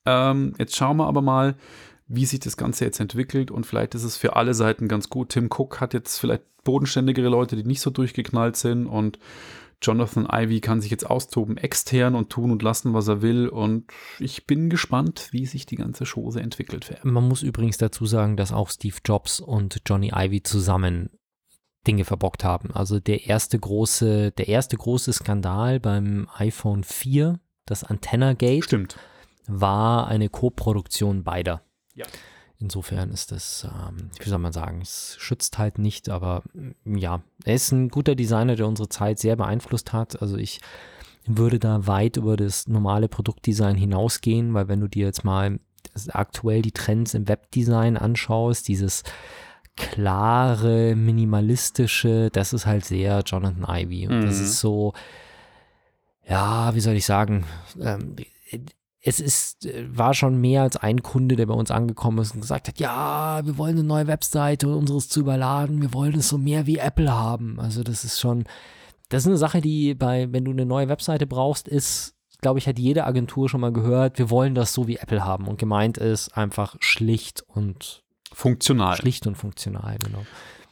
Ähm, 0.06 0.54
jetzt 0.58 0.76
schauen 0.76 0.98
wir 0.98 1.08
aber 1.08 1.22
mal, 1.22 1.56
wie 2.10 2.26
sich 2.26 2.40
das 2.40 2.58
Ganze 2.58 2.86
jetzt 2.86 3.00
entwickelt 3.00 3.52
und 3.52 3.66
vielleicht 3.66 3.96
ist 3.96 4.04
es 4.04 4.18
für 4.18 4.36
alle 4.36 4.54
Seiten 4.54 4.88
ganz 4.88 5.10
gut. 5.10 5.30
Tim 5.30 5.50
Cook 5.50 5.80
hat 5.80 5.94
jetzt 5.94 6.18
vielleicht 6.18 6.44
bodenständigere 6.64 7.30
Leute, 7.30 7.56
die 7.56 7.64
nicht 7.64 7.82
so 7.82 7.92
durchgeknallt 7.92 8.58
sind 8.58 8.88
und 8.88 9.20
Jonathan 9.82 10.28
Ivy 10.30 10.60
kann 10.60 10.82
sich 10.82 10.92
jetzt 10.92 11.10
austoben 11.10 11.56
extern 11.56 12.16
und 12.16 12.30
tun 12.30 12.52
und 12.52 12.62
lassen, 12.62 12.94
was 12.94 13.08
er 13.08 13.22
will. 13.22 13.48
Und 13.48 13.86
ich 14.20 14.46
bin 14.46 14.70
gespannt, 14.70 15.30
wie 15.32 15.46
sich 15.46 15.66
die 15.66 15.78
ganze 15.78 16.04
Chose 16.04 16.42
entwickelt. 16.42 16.98
Man 17.04 17.26
muss 17.26 17.44
übrigens 17.44 17.78
dazu 17.78 18.06
sagen, 18.06 18.36
dass 18.36 18.52
auch 18.52 18.70
Steve 18.70 18.98
Jobs 19.06 19.40
und 19.40 19.82
Johnny 19.86 20.12
Ivy 20.14 20.44
zusammen 20.44 21.12
Dinge 21.88 22.04
verbockt 22.04 22.44
haben. 22.44 22.72
Also 22.74 23.00
der 23.00 23.28
erste 23.28 23.58
große, 23.58 24.32
der 24.32 24.50
erste 24.50 24.76
große 24.76 25.14
Skandal 25.14 25.80
beim 25.80 26.28
iPhone 26.36 26.84
4, 26.84 27.40
das 27.66 27.86
Antenna 27.86 28.34
Gate, 28.34 28.66
Stimmt. 28.66 28.98
war 29.48 30.08
eine 30.08 30.28
Co-Produktion 30.28 31.24
beider. 31.24 31.64
Ja. 32.00 32.06
Insofern 32.62 33.12
ist 33.12 33.32
das, 33.32 33.66
ähm, 33.66 34.10
wie 34.20 34.30
soll 34.30 34.40
man 34.40 34.52
sagen, 34.52 34.82
es 34.82 35.16
schützt 35.20 35.58
halt 35.58 35.78
nicht, 35.78 36.10
aber 36.10 36.44
mm, 36.54 36.98
ja, 36.98 37.22
er 37.46 37.56
ist 37.56 37.72
ein 37.72 37.90
guter 37.90 38.16
Designer, 38.16 38.56
der 38.56 38.68
unsere 38.68 38.90
Zeit 38.90 39.20
sehr 39.20 39.36
beeinflusst 39.36 39.94
hat. 39.94 40.22
Also 40.22 40.36
ich 40.38 40.60
würde 41.26 41.60
da 41.60 41.88
weit 41.88 42.18
über 42.18 42.36
das 42.36 42.68
normale 42.68 43.08
Produktdesign 43.08 43.76
hinausgehen, 43.76 44.54
weil 44.54 44.68
wenn 44.68 44.80
du 44.80 44.88
dir 44.88 45.06
jetzt 45.06 45.24
mal 45.24 45.60
aktuell 46.10 46.62
die 46.62 46.72
Trends 46.72 47.14
im 47.14 47.28
Webdesign 47.28 47.98
anschaust, 47.98 48.68
dieses 48.68 49.04
klare, 49.76 50.96
minimalistische, 50.96 52.30
das 52.32 52.52
ist 52.54 52.66
halt 52.66 52.84
sehr 52.84 53.24
Jonathan 53.26 53.66
Ivy. 53.68 54.08
Und 54.08 54.20
mhm. 54.20 54.26
das 54.26 54.40
ist 54.40 54.60
so, 54.60 54.94
ja, 56.28 56.76
wie 56.76 56.82
soll 56.82 56.96
ich 56.96 57.06
sagen, 57.06 57.46
ähm, 57.80 58.16
es 59.02 59.20
ist, 59.20 59.66
äh, 59.66 59.86
war 59.90 60.14
schon 60.14 60.40
mehr 60.40 60.64
als 60.64 60.78
ein 60.78 61.02
Kunde, 61.02 61.36
der 61.36 61.46
bei 61.46 61.54
uns 61.54 61.72
angekommen 61.72 62.20
ist 62.20 62.34
und 62.34 62.42
gesagt 62.42 62.68
hat, 62.68 62.80
ja, 62.80 63.42
wir 63.46 63.58
wollen 63.58 63.78
eine 63.78 63.84
neue 63.84 64.08
Webseite, 64.08 64.68
um 64.68 64.80
unseres 64.80 65.10
zu 65.10 65.22
überladen, 65.22 65.82
wir 65.82 65.94
wollen 65.94 66.16
es 66.16 66.30
so 66.30 66.38
mehr 66.38 66.66
wie 66.66 66.78
Apple 66.78 67.12
haben. 67.12 67.60
Also 67.60 67.84
das 67.84 68.04
ist 68.04 68.20
schon, 68.20 68.44
das 69.10 69.24
ist 69.24 69.28
eine 69.28 69.38
Sache, 69.38 69.62
die 69.62 69.96
bei, 69.96 70.32
wenn 70.32 70.46
du 70.46 70.52
eine 70.52 70.66
neue 70.66 70.90
Webseite 70.90 71.28
brauchst, 71.28 71.68
ist, 71.68 72.16
glaube 72.42 72.60
ich, 72.60 72.68
hat 72.68 72.80
jede 72.80 73.06
Agentur 73.06 73.50
schon 73.50 73.62
mal 73.62 73.74
gehört, 73.74 74.18
wir 74.18 74.30
wollen 74.30 74.56
das 74.56 74.74
so 74.74 74.88
wie 74.88 74.98
Apple 74.98 75.24
haben. 75.24 75.48
Und 75.48 75.58
gemeint 75.58 75.98
ist 75.98 76.38
einfach 76.38 76.76
schlicht 76.80 77.44
und 77.48 78.04
funktional. 78.34 78.98
Schlicht 78.98 79.28
und 79.28 79.36
funktional, 79.36 79.98
genau. 79.98 80.26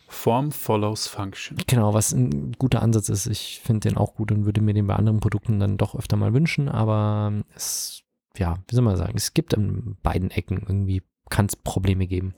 Form 0.09 0.51
follows 0.53 1.07
Function. 1.07 1.57
Genau, 1.67 1.93
was 1.93 2.13
ein 2.13 2.53
guter 2.53 2.81
Ansatz 2.81 3.09
ist. 3.09 3.27
Ich 3.27 3.61
finde 3.61 3.89
den 3.89 3.97
auch 3.97 4.15
gut 4.15 4.31
und 4.31 4.45
würde 4.45 4.61
mir 4.61 4.73
den 4.73 4.87
bei 4.87 4.95
anderen 4.95 5.19
Produkten 5.19 5.59
dann 5.59 5.77
doch 5.77 5.95
öfter 5.95 6.15
mal 6.15 6.33
wünschen, 6.33 6.69
aber 6.69 7.33
es 7.55 8.03
ja, 8.39 8.57
wie 8.67 8.75
soll 8.75 8.83
man 8.83 8.97
sagen, 8.97 9.13
es 9.15 9.33
gibt 9.33 9.55
an 9.55 9.97
beiden 10.03 10.31
Ecken 10.31 10.59
irgendwie, 10.59 11.01
kann 11.29 11.45
es 11.45 11.55
Probleme 11.55 12.07
geben. 12.07 12.33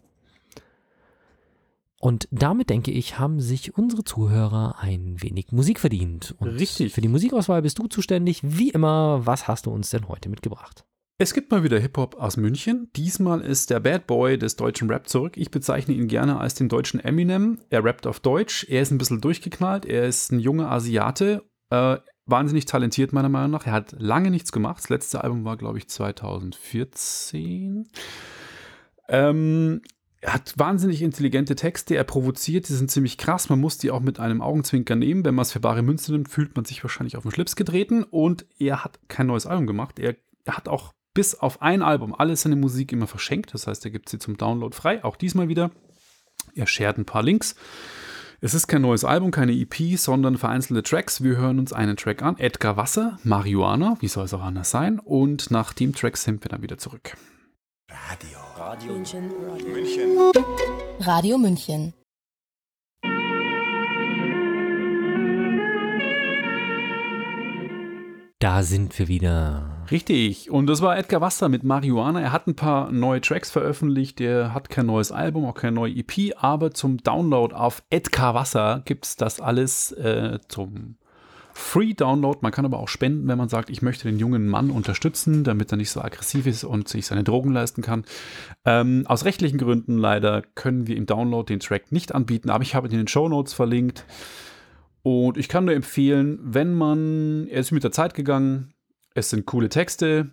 Und 1.99 2.29
damit 2.31 2.69
denke 2.69 2.91
ich, 2.91 3.19
haben 3.19 3.41
sich 3.41 3.77
unsere 3.77 4.05
Zuhörer 4.05 4.77
ein 4.79 5.21
wenig 5.21 5.51
Musik 5.51 5.79
verdient. 5.81 6.33
Und 6.39 6.47
Richtig. 6.47 6.93
Für 6.93 7.01
die 7.01 7.09
Musikauswahl 7.09 7.61
bist 7.61 7.77
du 7.77 7.87
zuständig. 7.87 8.39
Wie 8.41 8.69
immer, 8.69 9.25
was 9.25 9.49
hast 9.49 9.65
du 9.65 9.71
uns 9.71 9.89
denn 9.89 10.07
heute 10.07 10.29
mitgebracht? 10.29 10.85
Es 11.21 11.33
gibt 11.33 11.51
mal 11.51 11.63
wieder 11.63 11.77
Hip-Hop 11.77 12.15
aus 12.15 12.37
München. 12.37 12.89
Diesmal 12.95 13.41
ist 13.41 13.69
der 13.69 13.81
Bad 13.81 14.07
Boy 14.07 14.37
des 14.37 14.55
deutschen 14.55 14.89
Rap 14.89 15.09
zurück. 15.09 15.35
Ich 15.35 15.51
bezeichne 15.51 15.93
ihn 15.93 16.07
gerne 16.07 16.39
als 16.39 16.53
den 16.53 16.69
deutschen 16.69 17.01
Eminem. 17.01 17.59
Er 17.69 17.83
rappt 17.83 18.07
auf 18.07 18.21
Deutsch. 18.21 18.65
Er 18.69 18.81
ist 18.81 18.91
ein 18.91 18.97
bisschen 18.97 19.19
durchgeknallt. 19.19 19.85
Er 19.85 20.05
ist 20.05 20.31
ein 20.31 20.39
junger 20.39 20.71
Asiate. 20.71 21.43
Äh, 21.69 21.97
wahnsinnig 22.29 22.65
talentiert, 22.65 23.13
meiner 23.13 23.29
Meinung 23.29 23.51
nach. 23.51 23.65
Er 23.65 23.73
hat 23.73 23.95
lange 23.97 24.31
nichts 24.31 24.51
gemacht. 24.51 24.79
Das 24.79 24.89
letzte 24.89 25.23
Album 25.23 25.45
war, 25.45 25.57
glaube 25.57 25.77
ich, 25.77 25.87
2014. 25.87 27.87
Ähm, 29.07 29.81
er 30.21 30.33
hat 30.33 30.53
wahnsinnig 30.57 31.01
intelligente 31.01 31.55
Texte, 31.55 31.95
er 31.95 32.03
provoziert, 32.03 32.67
die 32.67 32.73
sind 32.73 32.91
ziemlich 32.91 33.17
krass. 33.17 33.47
Man 33.47 33.59
muss 33.59 33.77
die 33.77 33.89
auch 33.89 34.01
mit 34.01 34.19
einem 34.19 34.41
Augenzwinker 34.41 34.95
nehmen. 34.95 35.23
Wenn 35.23 35.35
man 35.35 35.43
es 35.43 35.53
für 35.53 35.61
bare 35.61 35.81
Münze 35.81 36.11
nimmt, 36.11 36.29
fühlt 36.29 36.55
man 36.55 36.65
sich 36.65 36.83
wahrscheinlich 36.83 37.15
auf 37.15 37.23
den 37.23 37.31
Schlips 37.31 37.55
getreten. 37.55 38.03
Und 38.03 38.45
er 38.59 38.83
hat 38.83 38.99
kein 39.07 39.27
neues 39.27 39.45
Album 39.45 39.65
gemacht. 39.65 39.97
Er, 39.97 40.15
er 40.43 40.57
hat 40.57 40.67
auch 40.67 40.93
bis 41.13 41.35
auf 41.35 41.61
ein 41.61 41.81
Album 41.81 42.13
alle 42.13 42.35
seine 42.35 42.57
Musik 42.57 42.91
immer 42.91 43.07
verschenkt. 43.07 43.53
Das 43.53 43.67
heißt, 43.67 43.85
er 43.85 43.91
gibt 43.91 44.09
sie 44.09 44.19
zum 44.19 44.35
Download 44.35 44.75
frei. 44.75 45.03
Auch 45.03 45.15
diesmal 45.15 45.47
wieder. 45.47 45.71
Er 46.53 46.67
shared 46.67 46.97
ein 46.97 47.05
paar 47.05 47.23
Links. 47.23 47.55
Es 48.41 48.53
ist 48.53 48.67
kein 48.67 48.83
neues 48.83 49.03
Album, 49.03 49.31
keine 49.31 49.51
EP, 49.51 49.97
sondern 49.97 50.37
vereinzelte 50.37 50.81
Tracks. 50.81 51.21
Wir 51.21 51.35
hören 51.35 51.59
uns 51.59 51.73
einen 51.73 51.97
Track 51.97 52.21
an. 52.21 52.37
Edgar 52.37 52.77
Wasser, 52.77 53.19
Marihuana, 53.25 53.97
wie 53.99 54.07
soll 54.07 54.23
es 54.25 54.33
auch 54.33 54.41
anders 54.41 54.71
sein? 54.71 54.99
Und 54.99 55.51
nach 55.51 55.73
dem 55.73 55.93
Track 55.93 56.15
sind 56.15 56.41
wir 56.45 56.49
dann 56.49 56.61
wieder 56.61 56.77
zurück. 56.77 57.17
Radio. 57.89 58.39
Radio 58.57 58.93
München. 58.93 59.29
München. 59.73 60.31
Radio 61.01 61.37
München. 61.37 61.93
Da 68.39 68.63
sind 68.63 68.97
wir 68.97 69.09
wieder. 69.09 69.78
Richtig. 69.91 70.51
Und 70.51 70.67
das 70.67 70.81
war 70.81 70.97
Edgar 70.97 71.21
Wasser 71.21 71.49
mit 71.49 71.63
Marihuana. 71.63 72.21
Er 72.21 72.31
hat 72.31 72.47
ein 72.47 72.55
paar 72.55 72.91
neue 72.91 73.21
Tracks 73.21 73.49
veröffentlicht. 73.49 74.21
Er 74.21 74.53
hat 74.53 74.69
kein 74.69 74.85
neues 74.85 75.11
Album, 75.11 75.45
auch 75.45 75.55
keine 75.55 75.73
neue 75.73 75.93
EP. 75.93 76.33
Aber 76.37 76.71
zum 76.71 76.97
Download 76.97 77.55
auf 77.55 77.81
Edgar 77.89 78.35
Wasser 78.35 78.83
gibt 78.85 79.05
es 79.05 79.15
das 79.15 79.41
alles 79.41 79.91
äh, 79.93 80.39
zum 80.47 80.97
Free 81.53 81.93
Download. 81.93 82.39
Man 82.41 82.51
kann 82.51 82.65
aber 82.65 82.79
auch 82.79 82.87
spenden, 82.87 83.27
wenn 83.27 83.37
man 83.37 83.49
sagt, 83.49 83.69
ich 83.69 83.81
möchte 83.81 84.07
den 84.07 84.19
jungen 84.19 84.47
Mann 84.47 84.69
unterstützen, 84.69 85.43
damit 85.43 85.71
er 85.71 85.77
nicht 85.77 85.89
so 85.89 86.01
aggressiv 86.01 86.45
ist 86.45 86.63
und 86.63 86.87
sich 86.87 87.07
seine 87.07 87.23
Drogen 87.23 87.51
leisten 87.51 87.81
kann. 87.81 88.05
Ähm, 88.65 89.05
aus 89.07 89.25
rechtlichen 89.25 89.57
Gründen 89.57 89.97
leider 89.97 90.43
können 90.55 90.87
wir 90.87 90.95
im 90.95 91.07
Download 91.07 91.51
den 91.51 91.59
Track 91.59 91.91
nicht 91.91 92.13
anbieten, 92.13 92.49
aber 92.49 92.63
ich 92.63 92.75
habe 92.75 92.87
ihn 92.87 92.93
in 92.93 92.99
den 92.99 93.07
Show 93.07 93.27
Notes 93.27 93.53
verlinkt. 93.53 94.05
Und 95.01 95.37
ich 95.37 95.49
kann 95.49 95.65
nur 95.65 95.73
empfehlen, 95.73 96.39
wenn 96.43 96.73
man, 96.73 97.47
er 97.47 97.61
ist 97.61 97.71
mit 97.71 97.83
der 97.83 97.91
Zeit 97.91 98.13
gegangen, 98.13 98.73
es 99.13 99.29
sind 99.29 99.45
coole 99.45 99.69
Texte, 99.69 100.31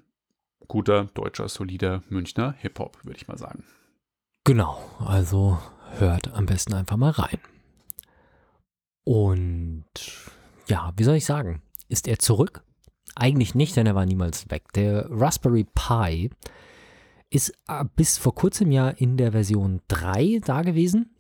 guter, 0.68 1.04
deutscher, 1.14 1.48
solider 1.48 2.02
Münchner 2.08 2.54
Hip-Hop, 2.58 3.04
würde 3.04 3.18
ich 3.18 3.28
mal 3.28 3.38
sagen. 3.38 3.64
Genau, 4.44 4.78
also 4.98 5.58
hört 5.98 6.32
am 6.32 6.46
besten 6.46 6.74
einfach 6.74 6.96
mal 6.96 7.10
rein. 7.10 7.38
Und 9.04 9.84
ja, 10.68 10.92
wie 10.96 11.04
soll 11.04 11.16
ich 11.16 11.24
sagen? 11.24 11.62
Ist 11.88 12.08
er 12.08 12.18
zurück? 12.18 12.62
Eigentlich 13.14 13.54
nicht, 13.54 13.76
denn 13.76 13.86
er 13.86 13.94
war 13.94 14.04
niemals 14.04 14.50
weg. 14.50 14.72
Der 14.74 15.06
Raspberry 15.10 15.64
Pi 15.74 16.30
ist 17.30 17.52
äh, 17.68 17.84
bis 17.94 18.18
vor 18.18 18.34
kurzem 18.34 18.70
ja 18.72 18.88
in 18.88 19.16
der 19.16 19.32
Version 19.32 19.80
3 19.88 20.40
da 20.44 20.62
gewesen. 20.62 21.16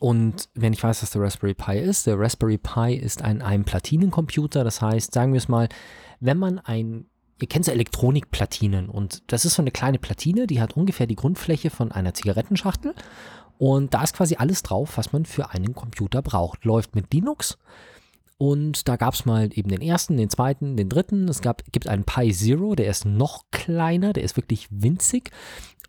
Und 0.00 0.48
wenn 0.54 0.72
ich 0.72 0.82
weiß, 0.82 1.02
was 1.02 1.10
der 1.10 1.22
Raspberry 1.22 1.54
Pi 1.54 1.78
ist, 1.78 2.06
der 2.06 2.18
Raspberry 2.18 2.58
Pi 2.58 2.94
ist 2.94 3.22
ein, 3.22 3.42
ein 3.42 3.64
Platinencomputer. 3.64 4.64
Das 4.64 4.80
heißt, 4.80 5.12
sagen 5.12 5.32
wir 5.32 5.38
es 5.38 5.48
mal, 5.48 5.68
wenn 6.22 6.38
man 6.38 6.58
ein, 6.60 7.06
ihr 7.40 7.48
kennt 7.48 7.64
so 7.64 7.72
Elektronikplatinen 7.72 8.88
und 8.88 9.22
das 9.26 9.44
ist 9.44 9.54
so 9.54 9.62
eine 9.62 9.72
kleine 9.72 9.98
Platine, 9.98 10.46
die 10.46 10.60
hat 10.60 10.76
ungefähr 10.76 11.06
die 11.06 11.16
Grundfläche 11.16 11.68
von 11.68 11.90
einer 11.90 12.14
Zigarettenschachtel. 12.14 12.94
Und 13.58 13.92
da 13.94 14.02
ist 14.02 14.16
quasi 14.16 14.36
alles 14.36 14.62
drauf, 14.62 14.96
was 14.96 15.12
man 15.12 15.24
für 15.24 15.50
einen 15.50 15.74
Computer 15.74 16.22
braucht. 16.22 16.64
Läuft 16.64 16.94
mit 16.94 17.12
Linux. 17.12 17.58
Und 18.38 18.88
da 18.88 18.96
gab 18.96 19.14
es 19.14 19.24
mal 19.24 19.50
eben 19.52 19.68
den 19.68 19.82
ersten, 19.82 20.16
den 20.16 20.30
zweiten, 20.30 20.76
den 20.76 20.88
dritten. 20.88 21.28
Es 21.28 21.42
gab, 21.42 21.62
gibt 21.70 21.86
einen 21.86 22.04
Pi 22.04 22.32
Zero, 22.32 22.74
der 22.74 22.88
ist 22.88 23.04
noch 23.04 23.44
kleiner, 23.52 24.12
der 24.12 24.24
ist 24.24 24.36
wirklich 24.36 24.66
winzig. 24.70 25.30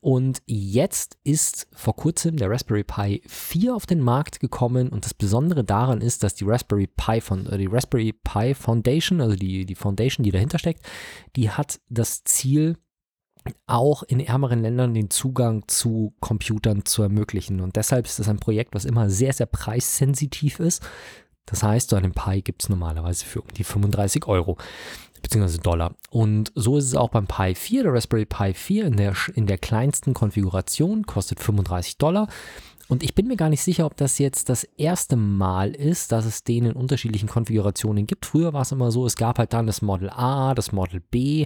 Und 0.03 0.41
jetzt 0.45 1.17
ist 1.23 1.65
vor 1.71 1.95
kurzem 1.95 2.35
der 2.35 2.49
Raspberry 2.49 2.83
Pi 2.83 3.21
4 3.25 3.73
auf 3.73 3.85
den 3.85 4.01
Markt 4.01 4.41
gekommen 4.41 4.89
und 4.89 5.05
das 5.05 5.13
Besondere 5.13 5.63
daran 5.63 6.01
ist, 6.01 6.23
dass 6.23 6.35
die 6.35 6.43
Raspberry 6.43 6.87
Pi 6.87 7.21
von 7.21 7.45
äh, 7.45 7.57
die 7.57 7.67
Raspberry 7.67 8.11
Pi 8.11 8.53
Foundation, 8.53 9.21
also 9.21 9.37
die, 9.37 9.65
die 9.65 9.75
Foundation, 9.75 10.25
die 10.25 10.31
dahinter 10.31 10.59
steckt, 10.59 10.85
die 11.37 11.51
hat 11.51 11.79
das 11.87 12.25
Ziel, 12.25 12.75
auch 13.65 14.03
in 14.03 14.19
ärmeren 14.19 14.61
Ländern 14.61 14.93
den 14.93 15.09
Zugang 15.09 15.69
zu 15.69 16.13
Computern 16.19 16.83
zu 16.83 17.03
ermöglichen. 17.03 17.61
Und 17.61 17.77
deshalb 17.77 18.05
ist 18.05 18.19
das 18.19 18.27
ein 18.27 18.39
Projekt, 18.39 18.75
was 18.75 18.83
immer 18.83 19.09
sehr, 19.09 19.31
sehr 19.31 19.45
preissensitiv 19.45 20.59
ist. 20.59 20.83
Das 21.45 21.63
heißt, 21.63 21.91
so 21.91 21.95
einen 21.95 22.11
Pi 22.11 22.41
gibt 22.41 22.63
es 22.63 22.67
normalerweise 22.67 23.25
für 23.25 23.39
um 23.39 23.47
die 23.55 23.63
35 23.63 24.27
Euro 24.27 24.57
beziehungsweise 25.23 25.59
Dollar. 25.59 25.95
Und 26.11 26.51
so 26.53 26.77
ist 26.77 26.85
es 26.85 26.95
auch 26.95 27.09
beim 27.09 27.25
Pi 27.25 27.55
4. 27.55 27.83
Der 27.83 27.93
Raspberry 27.93 28.25
Pi 28.25 28.53
4 28.53 28.85
in 28.85 28.97
der, 28.97 29.15
in 29.33 29.47
der 29.47 29.57
kleinsten 29.57 30.13
Konfiguration 30.13 31.07
kostet 31.07 31.39
35 31.39 31.97
Dollar. 31.97 32.27
Und 32.89 33.01
ich 33.01 33.15
bin 33.15 33.27
mir 33.27 33.37
gar 33.37 33.49
nicht 33.49 33.63
sicher, 33.63 33.85
ob 33.85 33.95
das 33.95 34.17
jetzt 34.17 34.49
das 34.49 34.65
erste 34.65 35.15
Mal 35.15 35.71
ist, 35.71 36.11
dass 36.11 36.25
es 36.25 36.43
den 36.43 36.65
in 36.65 36.73
unterschiedlichen 36.73 37.29
Konfigurationen 37.29 38.05
gibt. 38.07 38.25
Früher 38.25 38.51
war 38.51 38.63
es 38.63 38.73
immer 38.73 38.91
so, 38.91 39.05
es 39.05 39.15
gab 39.15 39.39
halt 39.39 39.53
dann 39.53 39.67
das 39.67 39.81
Model 39.81 40.09
A, 40.09 40.53
das 40.53 40.73
Model 40.73 40.99
B, 40.99 41.45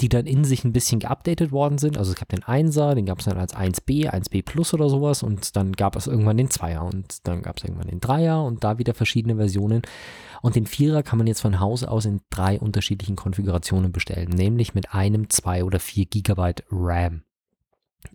die 0.00 0.08
dann 0.08 0.26
in 0.26 0.44
sich 0.44 0.64
ein 0.64 0.72
bisschen 0.72 1.00
geupdatet 1.00 1.50
worden 1.50 1.78
sind. 1.78 1.98
Also 1.98 2.12
es 2.12 2.16
gab 2.16 2.28
den 2.28 2.42
1er, 2.42 2.94
den 2.94 3.06
gab 3.06 3.18
es 3.18 3.24
dann 3.24 3.38
als 3.38 3.54
1B, 3.54 4.08
1B 4.08 4.44
Plus 4.44 4.72
oder 4.72 4.88
sowas 4.88 5.24
und 5.24 5.56
dann 5.56 5.72
gab 5.72 5.96
es 5.96 6.06
irgendwann 6.06 6.36
den 6.36 6.48
2er 6.48 6.80
und 6.80 7.26
dann 7.26 7.42
gab 7.42 7.56
es 7.56 7.64
irgendwann 7.64 7.88
den 7.88 8.00
3er 8.00 8.46
und 8.46 8.62
da 8.62 8.78
wieder 8.78 8.94
verschiedene 8.94 9.36
Versionen. 9.36 9.82
Und 10.42 10.54
den 10.54 10.66
Vierer 10.66 11.02
kann 11.02 11.18
man 11.18 11.26
jetzt 11.26 11.40
von 11.40 11.58
Haus 11.58 11.82
aus 11.82 12.04
in 12.04 12.20
drei 12.30 12.60
unterschiedlichen 12.60 13.16
Konfigurationen 13.16 13.90
bestellen, 13.90 14.28
nämlich 14.28 14.74
mit 14.74 14.94
einem, 14.94 15.28
zwei 15.28 15.64
oder 15.64 15.80
vier 15.80 16.06
Gigabyte 16.06 16.64
RAM. 16.70 17.24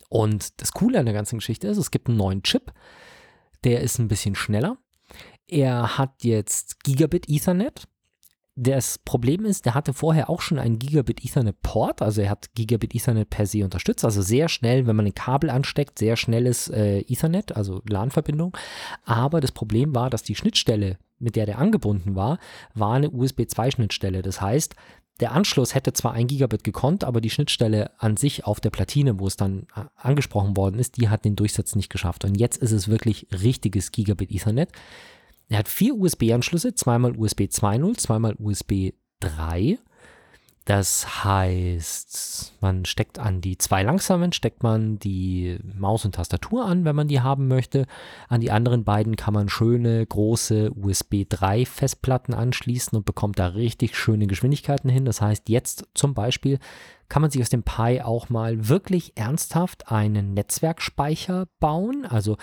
Und 0.10 0.62
das 0.62 0.72
Coole 0.72 1.00
an 1.00 1.06
der 1.06 1.14
ganzen 1.14 1.40
Geschichte 1.40 1.68
ist, 1.68 1.78
es 1.78 1.92
gibt 1.92 2.08
einen 2.08 2.18
neuen 2.18 2.44
Chip, 2.44 2.72
der 3.64 3.82
ist 3.82 4.00
ein 4.00 4.08
bisschen 4.08 4.36
schneller. 4.36 4.78
Er 5.48 5.98
hat 5.98 6.24
jetzt 6.24 6.84
Gigabit 6.84 7.30
Ethernet. 7.30 7.88
Das 8.56 9.00
Problem 9.00 9.46
ist, 9.46 9.66
der 9.66 9.74
hatte 9.74 9.94
vorher 9.94 10.30
auch 10.30 10.42
schon 10.42 10.60
einen 10.60 10.78
Gigabit 10.78 11.26
Ethernet 11.26 11.60
Port, 11.64 12.04
also 12.04 12.22
er 12.22 12.30
hat 12.30 12.54
Gigabit 12.54 12.94
Ethernet 12.94 13.32
per 13.32 13.48
se 13.48 13.64
unterstützt, 13.64 14.06
also 14.06 14.22
sehr 14.22 14.48
schnell, 14.48 14.86
wenn 14.86 14.96
man 14.96 15.08
ein 15.08 15.16
Kabel 15.16 15.50
ansteckt, 15.50 15.98
sehr 15.98 16.18
schnelles 16.18 16.68
äh, 16.68 17.00
Ethernet, 17.00 17.56
also 17.56 17.82
LAN-Verbindung. 17.90 18.56
Aber 19.06 19.42
das 19.42 19.52
Problem 19.52 19.96
war, 19.96 20.12
dass 20.12 20.22
die 20.22 20.36
Schnittstelle, 20.36 21.00
mit 21.20 21.36
der 21.36 21.46
der 21.46 21.60
angebunden 21.60 22.16
war, 22.16 22.40
war 22.74 22.94
eine 22.94 23.10
USB 23.10 23.42
2-Schnittstelle. 23.42 24.22
Das 24.22 24.42
heißt, 24.42 24.76
der 25.20 25.32
Anschluss 25.32 25.76
hätte 25.76 25.94
zwar 25.94 26.14
ein 26.14 26.28
Gigabit 26.28 26.64
gekonnt, 26.64 27.04
aber 27.04 27.22
die 27.22 27.30
Schnittstelle 27.30 27.92
an 28.00 28.18
sich 28.18 28.46
auf 28.46 28.60
der 28.60 28.72
Platine, 28.72 29.20
wo 29.20 29.28
es 29.28 29.38
dann 29.38 29.68
äh, 29.76 29.86
angesprochen 29.96 30.58
worden 30.58 30.80
ist, 30.80 30.98
die 30.98 31.10
hat 31.10 31.24
den 31.24 31.36
Durchsatz 31.36 31.76
nicht 31.76 31.92
geschafft. 31.92 32.26
Und 32.26 32.36
jetzt 32.36 32.58
ist 32.58 32.72
es 32.72 32.88
wirklich 32.88 33.28
richtiges 33.32 33.92
Gigabit 33.92 34.32
Ethernet. 34.32 34.72
Er 35.50 35.60
hat 35.60 35.68
vier 35.68 35.96
USB-Anschlüsse, 35.96 36.74
zweimal 36.74 37.16
USB 37.16 37.42
2.0, 37.42 37.98
zweimal 37.98 38.36
USB 38.40 38.94
3. 39.20 39.78
Das 40.66 41.26
heißt, 41.26 42.54
man 42.62 42.86
steckt 42.86 43.20
an 43.20 43.42
die 43.42 43.58
zwei 43.58 43.84
langsamen, 43.84 44.32
steckt 44.32 44.64
man 44.64 44.98
die 44.98 45.60
Maus 45.78 46.06
und 46.06 46.16
Tastatur 46.16 46.66
an, 46.66 46.86
wenn 46.86 46.96
man 46.96 47.10
die 47.10 47.20
haben 47.20 47.50
möchte. 47.50 47.86
An 48.30 48.40
die 48.40 48.52
anderen 48.52 48.86
beiden 48.86 49.18
kann 49.18 49.34
man 49.34 49.50
schöne 49.50 50.06
große 50.06 50.72
USB 50.72 51.26
3 51.28 51.66
Festplatten 51.66 52.34
anschließen 52.34 52.96
und 52.98 53.06
bekommt 53.06 53.40
da 53.40 53.48
richtig 53.48 53.98
schöne 53.98 54.26
Geschwindigkeiten 54.26 54.90
hin. 54.90 55.04
Das 55.04 55.20
heißt, 55.20 55.50
jetzt 55.50 55.86
zum 55.96 56.14
Beispiel 56.14 56.60
kann 57.10 57.22
man 57.22 57.30
sich 57.30 57.42
aus 57.42 57.50
dem 57.50 57.64
Pi 57.64 58.02
auch 58.02 58.30
mal 58.30 58.70
wirklich 58.70 59.18
ernsthaft 59.18 59.92
einen 59.92 60.34
Netzwerkspeicher 60.34 61.48
bauen. 61.60 62.06
Also 62.06 62.38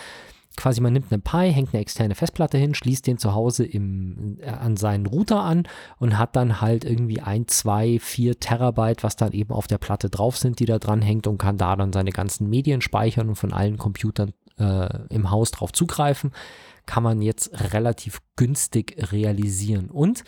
quasi 0.56 0.80
man 0.80 0.92
nimmt 0.92 1.12
einen 1.12 1.22
Pi, 1.22 1.52
hängt 1.52 1.72
eine 1.72 1.80
externe 1.80 2.14
Festplatte 2.14 2.58
hin, 2.58 2.74
schließt 2.74 3.06
den 3.06 3.18
zu 3.18 3.34
Hause 3.34 3.64
im, 3.64 4.38
äh, 4.40 4.48
an 4.48 4.76
seinen 4.76 5.06
Router 5.06 5.42
an 5.42 5.64
und 5.98 6.18
hat 6.18 6.36
dann 6.36 6.60
halt 6.60 6.84
irgendwie 6.84 7.20
ein, 7.20 7.46
zwei, 7.48 7.98
vier 7.98 8.38
Terabyte, 8.38 9.02
was 9.02 9.16
dann 9.16 9.32
eben 9.32 9.52
auf 9.52 9.66
der 9.66 9.78
Platte 9.78 10.10
drauf 10.10 10.36
sind, 10.36 10.58
die 10.58 10.66
da 10.66 10.78
dran 10.78 11.02
hängt 11.02 11.26
und 11.26 11.38
kann 11.38 11.56
da 11.56 11.76
dann 11.76 11.92
seine 11.92 12.10
ganzen 12.10 12.48
Medien 12.48 12.80
speichern 12.80 13.28
und 13.28 13.36
von 13.36 13.52
allen 13.52 13.78
Computern 13.78 14.32
äh, 14.58 15.06
im 15.08 15.30
Haus 15.30 15.50
drauf 15.50 15.72
zugreifen. 15.72 16.32
Kann 16.86 17.02
man 17.02 17.22
jetzt 17.22 17.72
relativ 17.72 18.20
günstig 18.36 19.12
realisieren. 19.12 19.90
Und 19.90 20.24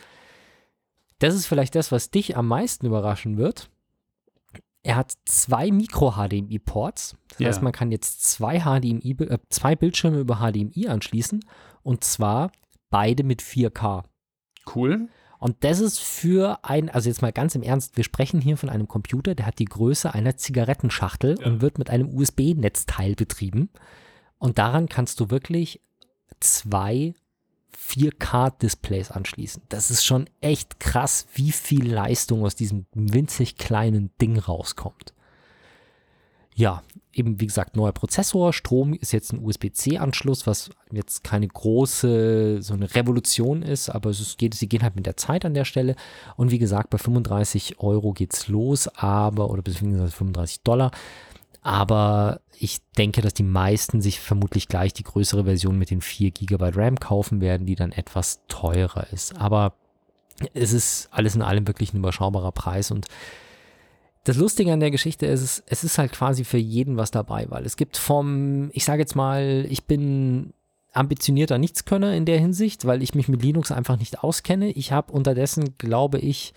das 1.18 1.34
ist 1.34 1.46
vielleicht 1.46 1.74
das, 1.74 1.92
was 1.92 2.10
dich 2.10 2.36
am 2.36 2.48
meisten 2.48 2.86
überraschen 2.86 3.36
wird. 3.36 3.70
Er 4.84 4.96
hat 4.96 5.12
zwei 5.26 5.70
Micro-HDMI-Ports. 5.70 7.16
Das 7.30 7.38
Ja. 7.38 7.48
heißt, 7.48 7.62
man 7.62 7.72
kann 7.72 7.92
jetzt 7.92 8.22
zwei, 8.24 8.60
HDMI, 8.60 9.12
äh, 9.20 9.38
zwei 9.48 9.76
Bildschirme 9.76 10.18
über 10.18 10.36
HDMI 10.40 10.88
anschließen. 10.88 11.44
Und 11.82 12.04
zwar 12.04 12.50
beide 12.90 13.22
mit 13.24 13.42
4K. 13.42 14.04
Cool. 14.74 15.08
Und 15.38 15.64
das 15.64 15.80
ist 15.80 15.98
für 15.98 16.60
ein, 16.64 16.88
also 16.88 17.08
jetzt 17.08 17.22
mal 17.22 17.32
ganz 17.32 17.54
im 17.56 17.62
Ernst, 17.62 17.96
wir 17.96 18.04
sprechen 18.04 18.40
hier 18.40 18.56
von 18.56 18.68
einem 18.68 18.86
Computer, 18.86 19.34
der 19.34 19.46
hat 19.46 19.58
die 19.58 19.64
Größe 19.64 20.14
einer 20.14 20.36
Zigarettenschachtel 20.36 21.36
Ja. 21.40 21.46
und 21.46 21.60
wird 21.60 21.78
mit 21.78 21.90
einem 21.90 22.14
USB-Netzteil 22.16 23.14
betrieben. 23.16 23.70
Und 24.38 24.58
daran 24.58 24.88
kannst 24.88 25.18
du 25.20 25.30
wirklich 25.30 25.80
zwei 26.40 27.14
4K-Displays 27.76 29.10
anschließen. 29.10 29.62
Das 29.68 29.90
ist 29.90 30.04
schon 30.04 30.28
echt 30.40 30.80
krass, 30.80 31.26
wie 31.34 31.52
viel 31.52 31.90
Leistung 31.92 32.44
aus 32.44 32.54
diesem 32.54 32.86
winzig 32.94 33.56
kleinen 33.56 34.10
Ding 34.20 34.38
rauskommt. 34.38 35.14
Ja, 36.54 36.82
eben 37.14 37.40
wie 37.40 37.46
gesagt, 37.46 37.76
neuer 37.76 37.92
Prozessor. 37.92 38.52
Strom 38.52 38.92
ist 38.92 39.12
jetzt 39.12 39.32
ein 39.32 39.44
USB-C-Anschluss, 39.44 40.46
was 40.46 40.70
jetzt 40.90 41.24
keine 41.24 41.48
große, 41.48 42.60
so 42.60 42.74
eine 42.74 42.94
Revolution 42.94 43.62
ist, 43.62 43.88
aber 43.88 44.10
es 44.10 44.36
geht, 44.36 44.54
sie 44.54 44.68
gehen 44.68 44.82
halt 44.82 44.96
mit 44.96 45.06
der 45.06 45.16
Zeit 45.16 45.44
an 45.44 45.54
der 45.54 45.64
Stelle. 45.64 45.96
Und 46.36 46.50
wie 46.50 46.58
gesagt, 46.58 46.90
bei 46.90 46.98
35 46.98 47.80
Euro 47.80 48.12
geht's 48.12 48.48
los, 48.48 48.88
aber, 48.88 49.50
oder 49.50 49.62
beziehungsweise 49.62 50.12
35 50.12 50.62
Dollar. 50.62 50.90
Aber 51.62 52.40
ich 52.58 52.80
denke, 52.98 53.22
dass 53.22 53.34
die 53.34 53.44
meisten 53.44 54.00
sich 54.02 54.20
vermutlich 54.20 54.68
gleich 54.68 54.92
die 54.92 55.04
größere 55.04 55.44
Version 55.44 55.78
mit 55.78 55.90
den 55.90 56.00
4 56.00 56.30
GB 56.32 56.70
RAM 56.74 56.98
kaufen 56.98 57.40
werden, 57.40 57.66
die 57.66 57.76
dann 57.76 57.92
etwas 57.92 58.40
teurer 58.48 59.06
ist. 59.12 59.36
Aber 59.36 59.74
es 60.54 60.72
ist 60.72 61.08
alles 61.12 61.34
in 61.36 61.42
allem 61.42 61.66
wirklich 61.68 61.94
ein 61.94 61.98
überschaubarer 61.98 62.52
Preis 62.52 62.90
und 62.90 63.06
das 64.24 64.36
Lustige 64.36 64.72
an 64.72 64.78
der 64.80 64.92
Geschichte 64.92 65.26
ist, 65.26 65.62
es- 65.66 65.82
ist 65.84 65.98
halt 65.98 66.12
quasi 66.12 66.44
für 66.44 66.58
jeden 66.58 66.96
was 66.96 67.10
dabei, 67.10 67.46
weil 67.48 67.64
es 67.66 67.76
gibt 67.76 67.96
vom, 67.96 68.70
ich 68.72 68.84
sage 68.84 69.00
jetzt 69.02 69.16
mal, 69.16 69.66
ich 69.68 69.84
bin 69.84 70.52
ambitionierter 70.92 71.58
Nichtskönner 71.58 72.14
in 72.14 72.24
der 72.24 72.38
Hinsicht, 72.38 72.84
weil 72.84 73.02
ich 73.02 73.14
mich 73.14 73.26
mit 73.28 73.42
Linux 73.42 73.72
einfach 73.72 73.98
nicht 73.98 74.22
auskenne. 74.22 74.70
Ich 74.70 74.92
habe 74.92 75.12
unterdessen, 75.12 75.76
glaube 75.78 76.18
ich, 76.18 76.54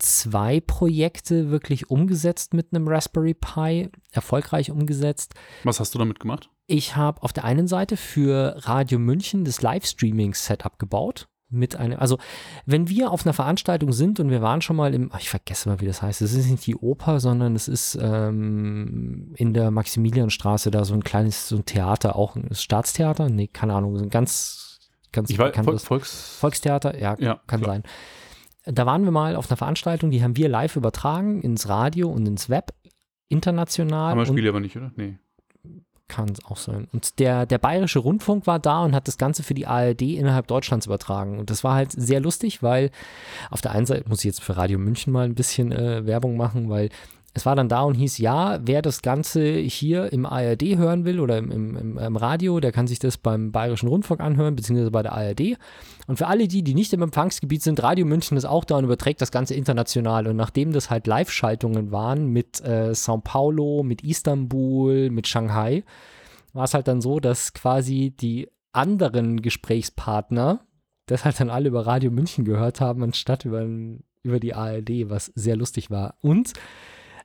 zwei 0.00 0.60
Projekte 0.60 1.50
wirklich 1.50 1.90
umgesetzt 1.90 2.54
mit 2.54 2.68
einem 2.72 2.88
Raspberry 2.88 3.34
Pi, 3.34 3.90
erfolgreich 4.12 4.70
umgesetzt. 4.70 5.34
Was 5.64 5.80
hast 5.80 5.94
du 5.94 5.98
damit 5.98 6.20
gemacht? 6.20 6.50
Ich 6.66 6.96
habe 6.96 7.22
auf 7.22 7.32
der 7.32 7.44
einen 7.44 7.66
Seite 7.66 7.96
für 7.96 8.54
Radio 8.58 8.98
München 8.98 9.44
das 9.44 9.62
Livestreaming-Setup 9.62 10.78
gebaut. 10.78 11.28
Mit 11.52 11.74
einem, 11.74 11.98
also 11.98 12.16
wenn 12.64 12.88
wir 12.88 13.10
auf 13.10 13.26
einer 13.26 13.32
Veranstaltung 13.32 13.92
sind 13.92 14.20
und 14.20 14.30
wir 14.30 14.40
waren 14.40 14.62
schon 14.62 14.76
mal 14.76 14.94
im, 14.94 15.10
ich 15.18 15.28
vergesse 15.28 15.68
mal, 15.68 15.80
wie 15.80 15.86
das 15.86 16.00
heißt, 16.00 16.22
es 16.22 16.32
ist 16.32 16.48
nicht 16.48 16.64
die 16.64 16.76
Oper, 16.76 17.18
sondern 17.18 17.56
es 17.56 17.66
ist 17.66 17.98
ähm, 18.00 19.34
in 19.36 19.52
der 19.52 19.72
Maximilianstraße 19.72 20.70
da 20.70 20.84
so 20.84 20.94
ein 20.94 21.02
kleines, 21.02 21.48
so 21.48 21.56
ein 21.56 21.64
Theater, 21.64 22.14
auch 22.14 22.36
ein 22.36 22.54
Staatstheater, 22.54 23.28
nee, 23.28 23.48
keine 23.48 23.74
Ahnung, 23.74 23.96
so 23.98 24.04
ein 24.04 24.10
ganz, 24.10 24.78
ganz 25.10 25.28
Ich 25.28 25.40
weiß, 25.40 25.82
Volks. 25.82 26.36
Volkstheater, 26.38 26.96
ja, 26.96 27.16
Ja, 27.18 27.40
kann 27.48 27.62
klar. 27.62 27.74
sein. 27.74 27.82
Da 28.64 28.86
waren 28.86 29.04
wir 29.04 29.10
mal 29.10 29.36
auf 29.36 29.50
einer 29.50 29.56
Veranstaltung, 29.56 30.10
die 30.10 30.22
haben 30.22 30.36
wir 30.36 30.48
live 30.48 30.76
übertragen 30.76 31.40
ins 31.40 31.68
Radio 31.68 32.08
und 32.10 32.26
ins 32.26 32.48
Web, 32.50 32.72
international. 33.28 34.10
Haben 34.10 34.18
wir 34.18 34.26
Spiele 34.26 34.50
aber 34.50 34.60
nicht, 34.60 34.76
oder? 34.76 34.92
Nee. 34.96 35.16
kann 36.08 36.28
es 36.28 36.44
auch 36.44 36.56
sein. 36.56 36.88
Und 36.92 37.18
der, 37.20 37.46
der 37.46 37.58
Bayerische 37.58 38.00
Rundfunk 38.00 38.46
war 38.46 38.58
da 38.58 38.84
und 38.84 38.94
hat 38.94 39.08
das 39.08 39.16
Ganze 39.16 39.42
für 39.42 39.54
die 39.54 39.66
ARD 39.66 40.02
innerhalb 40.02 40.46
Deutschlands 40.48 40.86
übertragen. 40.86 41.38
Und 41.38 41.50
das 41.50 41.64
war 41.64 41.74
halt 41.74 41.92
sehr 41.92 42.20
lustig, 42.20 42.62
weil 42.62 42.90
auf 43.50 43.60
der 43.60 43.70
einen 43.70 43.86
Seite 43.86 44.08
muss 44.08 44.18
ich 44.18 44.24
jetzt 44.24 44.42
für 44.42 44.56
Radio 44.56 44.78
München 44.78 45.12
mal 45.12 45.24
ein 45.24 45.34
bisschen 45.34 45.72
äh, 45.72 46.04
Werbung 46.04 46.36
machen, 46.36 46.68
weil 46.68 46.90
es 47.32 47.46
war 47.46 47.54
dann 47.54 47.68
da 47.68 47.82
und 47.82 47.94
hieß, 47.94 48.18
ja, 48.18 48.58
wer 48.62 48.82
das 48.82 49.02
Ganze 49.02 49.54
hier 49.54 50.12
im 50.12 50.26
ARD 50.26 50.76
hören 50.76 51.04
will 51.04 51.20
oder 51.20 51.38
im, 51.38 51.50
im, 51.52 51.96
im, 51.96 52.16
Radio, 52.16 52.58
der 52.58 52.72
kann 52.72 52.88
sich 52.88 52.98
das 52.98 53.18
beim 53.18 53.52
Bayerischen 53.52 53.88
Rundfunk 53.88 54.20
anhören, 54.20 54.56
beziehungsweise 54.56 54.90
bei 54.90 55.02
der 55.02 55.12
ARD. 55.12 55.56
Und 56.08 56.16
für 56.16 56.26
alle 56.26 56.48
die, 56.48 56.64
die 56.64 56.74
nicht 56.74 56.92
im 56.92 57.02
Empfangsgebiet 57.02 57.62
sind, 57.62 57.82
Radio 57.82 58.04
München 58.04 58.36
ist 58.36 58.46
auch 58.46 58.64
da 58.64 58.76
und 58.76 58.84
überträgt 58.84 59.20
das 59.20 59.30
Ganze 59.30 59.54
international. 59.54 60.26
Und 60.26 60.36
nachdem 60.36 60.72
das 60.72 60.90
halt 60.90 61.06
Live-Schaltungen 61.06 61.92
waren 61.92 62.26
mit 62.26 62.60
äh, 62.64 62.94
Sao 62.94 63.18
Paulo, 63.18 63.84
mit 63.84 64.02
Istanbul, 64.02 65.10
mit 65.10 65.28
Shanghai, 65.28 65.84
war 66.52 66.64
es 66.64 66.74
halt 66.74 66.88
dann 66.88 67.00
so, 67.00 67.20
dass 67.20 67.52
quasi 67.52 68.10
die 68.10 68.48
anderen 68.72 69.40
Gesprächspartner 69.40 70.60
das 71.06 71.24
halt 71.24 71.40
dann 71.40 71.50
alle 71.50 71.68
über 71.68 71.86
Radio 71.86 72.10
München 72.10 72.44
gehört 72.44 72.80
haben, 72.80 73.02
anstatt 73.02 73.44
über, 73.44 73.64
über 74.22 74.40
die 74.40 74.54
ARD, 74.54 75.08
was 75.08 75.26
sehr 75.34 75.56
lustig 75.56 75.90
war. 75.90 76.16
Und 76.20 76.52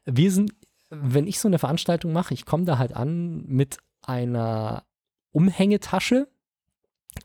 wir 0.05 0.31
sind, 0.31 0.53
wenn 0.89 1.27
ich 1.27 1.39
so 1.39 1.47
eine 1.47 1.59
Veranstaltung 1.59 2.13
mache, 2.13 2.33
ich 2.33 2.45
komme 2.45 2.65
da 2.65 2.77
halt 2.77 2.95
an 2.95 3.43
mit 3.47 3.77
einer 4.01 4.83
Umhängetasche 5.31 6.27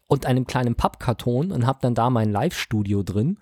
und 0.06 0.26
einem 0.26 0.46
kleinen 0.46 0.74
Pappkarton 0.74 1.52
und 1.52 1.66
habe 1.66 1.78
dann 1.82 1.94
da 1.94 2.10
mein 2.10 2.30
Live-Studio 2.30 3.02
drin. 3.02 3.38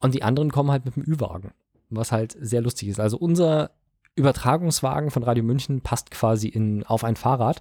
Und 0.00 0.14
die 0.14 0.22
anderen 0.22 0.50
kommen 0.50 0.70
halt 0.70 0.84
mit 0.84 0.96
dem 0.96 1.04
Ü-Wagen, 1.04 1.52
was 1.88 2.12
halt 2.12 2.36
sehr 2.38 2.60
lustig 2.60 2.88
ist. 2.88 3.00
Also 3.00 3.16
unser 3.16 3.70
Übertragungswagen 4.14 5.10
von 5.10 5.22
Radio 5.22 5.44
München 5.44 5.80
passt 5.80 6.10
quasi 6.10 6.48
in, 6.48 6.84
auf 6.84 7.04
ein 7.04 7.16
Fahrrad 7.16 7.60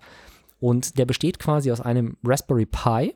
und 0.60 0.98
der 0.98 1.06
besteht 1.06 1.40
quasi 1.40 1.72
aus 1.72 1.82
einem 1.82 2.18
Raspberry 2.24 2.66
Pi 2.66 3.16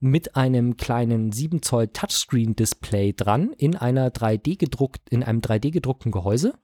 mit 0.00 0.36
einem 0.36 0.76
kleinen 0.76 1.32
7 1.32 1.62
Zoll 1.62 1.88
Touchscreen 1.88 2.54
Display 2.54 3.12
dran 3.12 3.52
in 3.56 3.74
einer 3.74 4.10
3D 4.10 4.58
gedruckt 4.58 5.08
in 5.10 5.24
einem 5.24 5.40
3D 5.40 5.70
gedruckten 5.70 6.12
Gehäuse 6.12 6.54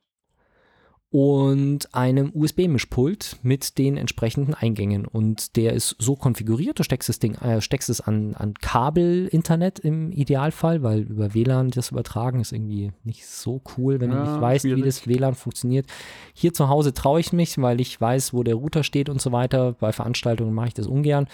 und 1.17 1.95
einem 1.95 2.33
USB-Mischpult 2.35 3.37
mit 3.45 3.79
den 3.79 3.97
entsprechenden 3.97 4.53
Eingängen. 4.53 5.07
Und 5.07 5.55
der 5.55 5.73
ist 5.73 5.95
so 6.01 6.17
konfiguriert, 6.17 6.81
du 6.81 6.83
steckst 6.83 7.09
das 7.09 7.21
Ding, 7.21 7.37
äh, 7.37 7.61
steckst 7.61 7.89
es 7.89 8.01
an, 8.01 8.35
an 8.35 8.55
Kabel-Internet 8.55 9.79
im 9.79 10.11
Idealfall, 10.11 10.83
weil 10.83 11.03
über 11.03 11.33
WLAN 11.33 11.71
das 11.71 11.93
übertragen 11.93 12.41
ist 12.41 12.51
irgendwie 12.51 12.91
nicht 13.05 13.29
so 13.29 13.63
cool, 13.79 14.01
wenn 14.01 14.11
du 14.11 14.17
Ja, 14.17 14.23
nicht 14.29 14.41
weißt, 14.41 14.65
wie 14.65 14.71
schwierig. 14.71 14.85
das 14.87 15.07
WLAN 15.07 15.37
funktioniert. 15.37 15.87
Hier 16.33 16.53
zu 16.53 16.69
Hause 16.69 16.93
traue 16.93 17.21
ich 17.21 17.33
mich, 17.33 17.59
weil 17.59 17.81
ich 17.81 18.01
weiß, 18.01 18.35
wo 18.35 18.43
der 18.43 18.57
Router 18.57 18.83
steht 18.83 19.09
und 19.09 19.23
so 19.23 19.31
weiter. 19.31 19.75
Bei 19.75 19.93
Veranstaltungen 19.93 20.53
mache 20.53 20.67
ich 20.67 20.75
das 20.75 20.89
ungern. 20.89 21.29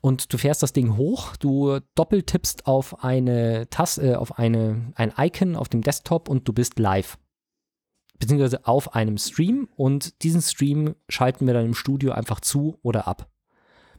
Und 0.00 0.32
du 0.32 0.38
fährst 0.38 0.62
das 0.62 0.72
Ding 0.72 0.96
hoch, 0.96 1.34
du 1.34 1.80
doppeltippst 1.96 2.68
auf 2.68 3.02
eine 3.02 3.68
Taste, 3.68 4.12
äh, 4.12 4.14
auf 4.14 4.38
eine, 4.38 4.92
ein 4.94 5.12
Icon 5.18 5.56
auf 5.56 5.68
dem 5.68 5.80
Desktop 5.82 6.28
und 6.28 6.46
du 6.46 6.52
bist 6.52 6.78
live 6.78 7.18
beziehungsweise 8.18 8.66
auf 8.66 8.94
einem 8.94 9.18
Stream 9.18 9.68
und 9.76 10.22
diesen 10.22 10.42
Stream 10.42 10.94
schalten 11.08 11.46
wir 11.46 11.54
dann 11.54 11.66
im 11.66 11.74
Studio 11.74 12.12
einfach 12.12 12.40
zu 12.40 12.78
oder 12.82 13.06
ab. 13.06 13.28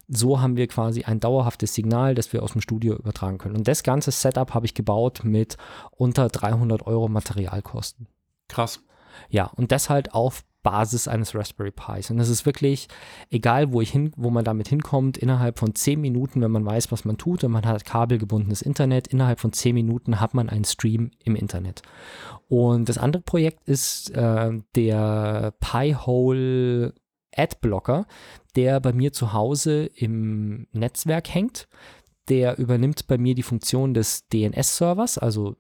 So 0.08 0.40
haben 0.40 0.56
wir 0.56 0.68
quasi 0.68 1.04
ein 1.04 1.20
dauerhaftes 1.20 1.74
Signal, 1.74 2.16
das 2.16 2.32
wir 2.32 2.42
aus 2.42 2.54
dem 2.54 2.62
Studio 2.62 2.96
übertragen 2.96 3.38
können. 3.38 3.58
Und 3.58 3.68
das 3.68 3.84
ganze 3.84 4.12
Setup 4.12 4.54
habe 4.54 4.66
ich 4.66 4.74
gebaut 4.74 5.22
mit 5.24 5.58
unter 5.92 6.30
300 6.30 6.88
Euro 6.88 7.10
Materialkosten. 7.10 8.08
Krass. 8.48 8.82
Ja, 9.30 9.46
und 9.56 9.72
das 9.72 9.90
halt 9.90 10.14
auf 10.14 10.46
Basis 10.68 11.08
eines 11.08 11.34
Raspberry 11.34 11.72
Pis. 11.72 12.12
Und 12.12 12.20
es 12.20 12.28
ist 12.28 12.46
wirklich, 12.46 12.90
egal 13.30 13.72
wo 13.72 13.80
ich 13.80 13.90
hin, 13.90 14.12
wo 14.18 14.30
man 14.30 14.44
damit 14.44 14.68
hinkommt, 14.68 15.18
innerhalb 15.18 15.60
von 15.60 15.74
10 15.74 16.02
Minuten, 16.02 16.42
wenn 16.42 16.52
man 16.52 16.66
weiß, 16.66 16.92
was 16.92 17.06
man 17.06 17.18
tut 17.18 17.46
und 17.46 17.54
man 17.54 17.66
hat 17.66 17.86
kabelgebundenes 17.86 18.62
Internet, 18.62 19.08
innerhalb 19.08 19.40
von 19.40 19.54
10 19.54 19.74
Minuten 19.74 20.20
hat 20.20 20.34
man 20.34 20.50
einen 20.50 20.66
Stream 20.66 21.12
im 21.24 21.38
Internet. 21.38 21.84
Und 22.50 22.90
das 22.90 22.98
andere 22.98 23.24
Projekt 23.24 23.64
ist 23.64 24.10
äh, 24.10 24.60
der 24.76 25.54
Pi-Hole 25.62 26.94
Adblocker, 27.34 28.06
der 28.58 28.82
bei 28.82 28.92
mir 28.92 29.14
zu 29.14 29.32
Hause 29.32 29.86
im 29.96 30.68
Netzwerk 30.74 31.34
hängt. 31.34 31.70
Der 32.28 32.58
übernimmt 32.58 33.08
bei 33.08 33.18
mir 33.18 33.36
die 33.36 33.44
Funktion 33.44 33.94
des 33.94 34.28
DNS-Servers, 34.28 35.18
also 35.18 35.56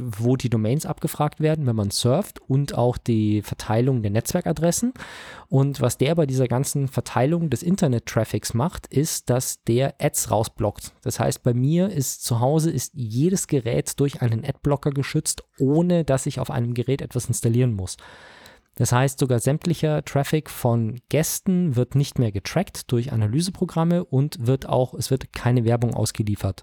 wo 0.00 0.36
die 0.36 0.50
Domains 0.50 0.86
abgefragt 0.86 1.40
werden, 1.40 1.66
wenn 1.66 1.76
man 1.76 1.90
surft 1.90 2.40
und 2.40 2.74
auch 2.74 2.98
die 2.98 3.42
Verteilung 3.42 4.02
der 4.02 4.10
Netzwerkadressen. 4.10 4.92
Und 5.48 5.80
was 5.80 5.98
der 5.98 6.14
bei 6.14 6.26
dieser 6.26 6.48
ganzen 6.48 6.88
Verteilung 6.88 7.50
des 7.50 7.62
Internet-Traffics 7.62 8.54
macht, 8.54 8.86
ist, 8.88 9.30
dass 9.30 9.62
der 9.64 9.94
Ads 10.00 10.30
rausblockt. 10.30 10.92
Das 11.02 11.20
heißt, 11.20 11.42
bei 11.42 11.54
mir 11.54 11.90
ist 11.90 12.24
zu 12.24 12.40
Hause 12.40 12.70
ist 12.70 12.92
jedes 12.94 13.46
Gerät 13.46 13.98
durch 14.00 14.22
einen 14.22 14.44
Adblocker 14.44 14.90
geschützt, 14.90 15.44
ohne 15.58 16.04
dass 16.04 16.26
ich 16.26 16.40
auf 16.40 16.50
einem 16.50 16.74
Gerät 16.74 17.02
etwas 17.02 17.26
installieren 17.26 17.74
muss. 17.74 17.96
Das 18.78 18.92
heißt, 18.92 19.18
sogar 19.18 19.40
sämtlicher 19.40 20.04
Traffic 20.04 20.48
von 20.48 21.00
Gästen 21.08 21.74
wird 21.74 21.96
nicht 21.96 22.20
mehr 22.20 22.30
getrackt 22.30 22.92
durch 22.92 23.12
Analyseprogramme 23.12 24.04
und 24.04 24.46
wird 24.46 24.68
auch, 24.68 24.94
es 24.94 25.10
wird 25.10 25.32
keine 25.32 25.64
Werbung 25.64 25.94
ausgeliefert. 25.94 26.62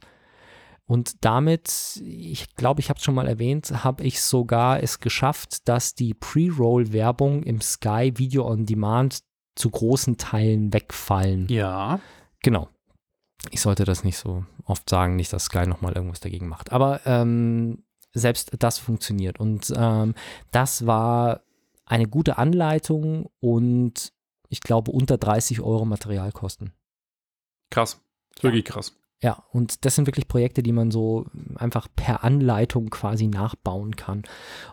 Und 0.87 1.25
damit, 1.25 2.01
ich 2.05 2.55
glaube, 2.55 2.79
ich 2.79 2.89
habe 2.89 2.97
es 2.97 3.03
schon 3.03 3.15
mal 3.15 3.27
erwähnt, 3.27 3.83
habe 3.83 4.03
ich 4.03 4.21
sogar 4.21 4.83
es 4.83 4.99
geschafft, 4.99 5.67
dass 5.67 5.95
die 5.95 6.13
Pre-Roll-Werbung 6.13 7.43
im 7.43 7.59
Sky 7.59 8.13
Video 8.15 8.47
on 8.47 8.65
Demand 8.65 9.21
zu 9.55 9.71
großen 9.71 10.17
Teilen 10.17 10.73
wegfallen. 10.73 11.47
Ja. 11.49 11.99
Genau. 12.43 12.69
Ich 13.49 13.61
sollte 13.61 13.83
das 13.83 14.03
nicht 14.03 14.17
so 14.17 14.45
oft 14.65 14.89
sagen, 14.89 15.15
nicht, 15.15 15.33
dass 15.33 15.45
Sky 15.45 15.65
nochmal 15.65 15.93
irgendwas 15.93 16.19
dagegen 16.19 16.47
macht. 16.47 16.71
Aber 16.71 17.01
ähm, 17.05 17.83
selbst 18.13 18.51
das 18.59 18.77
funktioniert. 18.77 19.39
Und 19.39 19.73
ähm, 19.75 20.13
das 20.51 20.85
war 20.85 21.41
eine 21.85 22.07
gute 22.07 22.37
Anleitung 22.37 23.29
und 23.39 24.11
ich 24.49 24.61
glaube 24.61 24.91
unter 24.91 25.17
30 25.17 25.61
Euro 25.61 25.85
Materialkosten. 25.85 26.73
Krass. 27.71 28.01
Wirklich 28.41 28.65
krass. 28.65 28.95
Ja, 29.23 29.43
und 29.51 29.85
das 29.85 29.95
sind 29.95 30.07
wirklich 30.07 30.27
Projekte, 30.27 30.61
die 30.61 30.73
man 30.73 30.91
so 30.91 31.25
einfach 31.55 31.87
per 31.95 32.25
Anleitung 32.25 32.89
quasi 32.89 33.27
nachbauen 33.27 33.95
kann. 33.95 34.23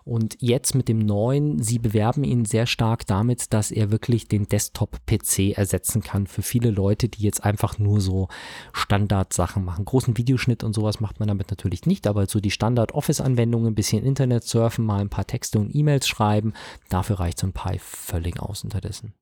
Und 0.05 0.36
jetzt 0.40 0.74
mit 0.74 0.88
dem 0.88 0.99
neuen, 0.99 1.62
sie 1.62 1.78
bewerben 1.78 2.24
ihn 2.24 2.45
sehr 2.45 2.66
stark 2.66 3.07
damit, 3.07 3.53
dass 3.53 3.70
er 3.70 3.93
wirklich 3.93 4.26
den 4.26 4.47
Desktop-PC 4.47 5.57
ersetzen 5.57 6.03
kann 6.03 6.26
für 6.26 6.43
viele 6.43 6.70
Leute, 6.70 7.09
die 7.09 7.22
jetzt 7.22 7.45
einfach 7.45 7.78
nur 7.78 8.01
so 8.01 8.28
Standardsachen 8.72 9.64
machen. 9.64 9.84
Großen 9.84 10.18
Videoschnitt 10.18 10.64
und 10.64 10.74
sowas 10.74 10.99
macht 10.99 11.20
man 11.20 11.28
damit 11.28 11.51
natürlich 11.51 11.86
nicht, 11.86 12.09
aber 12.09 12.26
so 12.26 12.40
die 12.40 12.51
Standard-Office-Anwendungen, 12.51 13.68
ein 13.68 13.76
bisschen 13.76 14.05
Internet 14.05 14.43
surfen, 14.43 14.84
mal 14.84 15.01
ein 15.01 15.09
paar 15.09 15.26
Texte 15.26 15.61
und 15.61 15.74
E-Mails 15.74 16.09
schreiben, 16.09 16.53
dafür 16.88 17.20
reicht 17.20 17.38
so 17.38 17.47
ein 17.47 17.53
Pi 17.53 17.78
völlig 17.78 18.40
aus 18.40 18.64
unterdessen. 18.64 19.14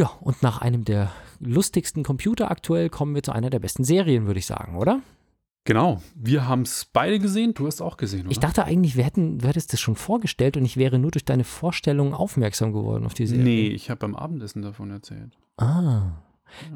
Ja, 0.00 0.12
und 0.22 0.42
nach 0.42 0.62
einem 0.62 0.86
der 0.86 1.12
lustigsten 1.40 2.04
Computer 2.04 2.50
aktuell 2.50 2.88
kommen 2.88 3.14
wir 3.14 3.22
zu 3.22 3.32
einer 3.32 3.50
der 3.50 3.58
besten 3.58 3.84
Serien, 3.84 4.26
würde 4.26 4.38
ich 4.38 4.46
sagen, 4.46 4.78
oder? 4.78 5.02
Genau. 5.64 6.00
Wir 6.14 6.48
haben 6.48 6.62
es 6.62 6.86
beide 6.90 7.18
gesehen. 7.18 7.52
Du 7.52 7.66
hast 7.66 7.82
auch 7.82 7.98
gesehen, 7.98 8.22
oder? 8.22 8.30
Ich 8.30 8.38
dachte 8.38 8.64
eigentlich, 8.64 8.96
wir 8.96 9.04
hätten, 9.04 9.40
du 9.40 9.46
hättest 9.46 9.74
das 9.74 9.80
schon 9.80 9.96
vorgestellt 9.96 10.56
und 10.56 10.64
ich 10.64 10.78
wäre 10.78 10.98
nur 10.98 11.10
durch 11.10 11.26
deine 11.26 11.44
Vorstellung 11.44 12.14
aufmerksam 12.14 12.72
geworden 12.72 13.04
auf 13.04 13.12
die 13.12 13.26
Serie. 13.26 13.44
Nee, 13.44 13.66
ich 13.68 13.90
habe 13.90 13.98
beim 13.98 14.16
Abendessen 14.16 14.62
davon 14.62 14.90
erzählt. 14.90 15.36
Ah. 15.58 16.12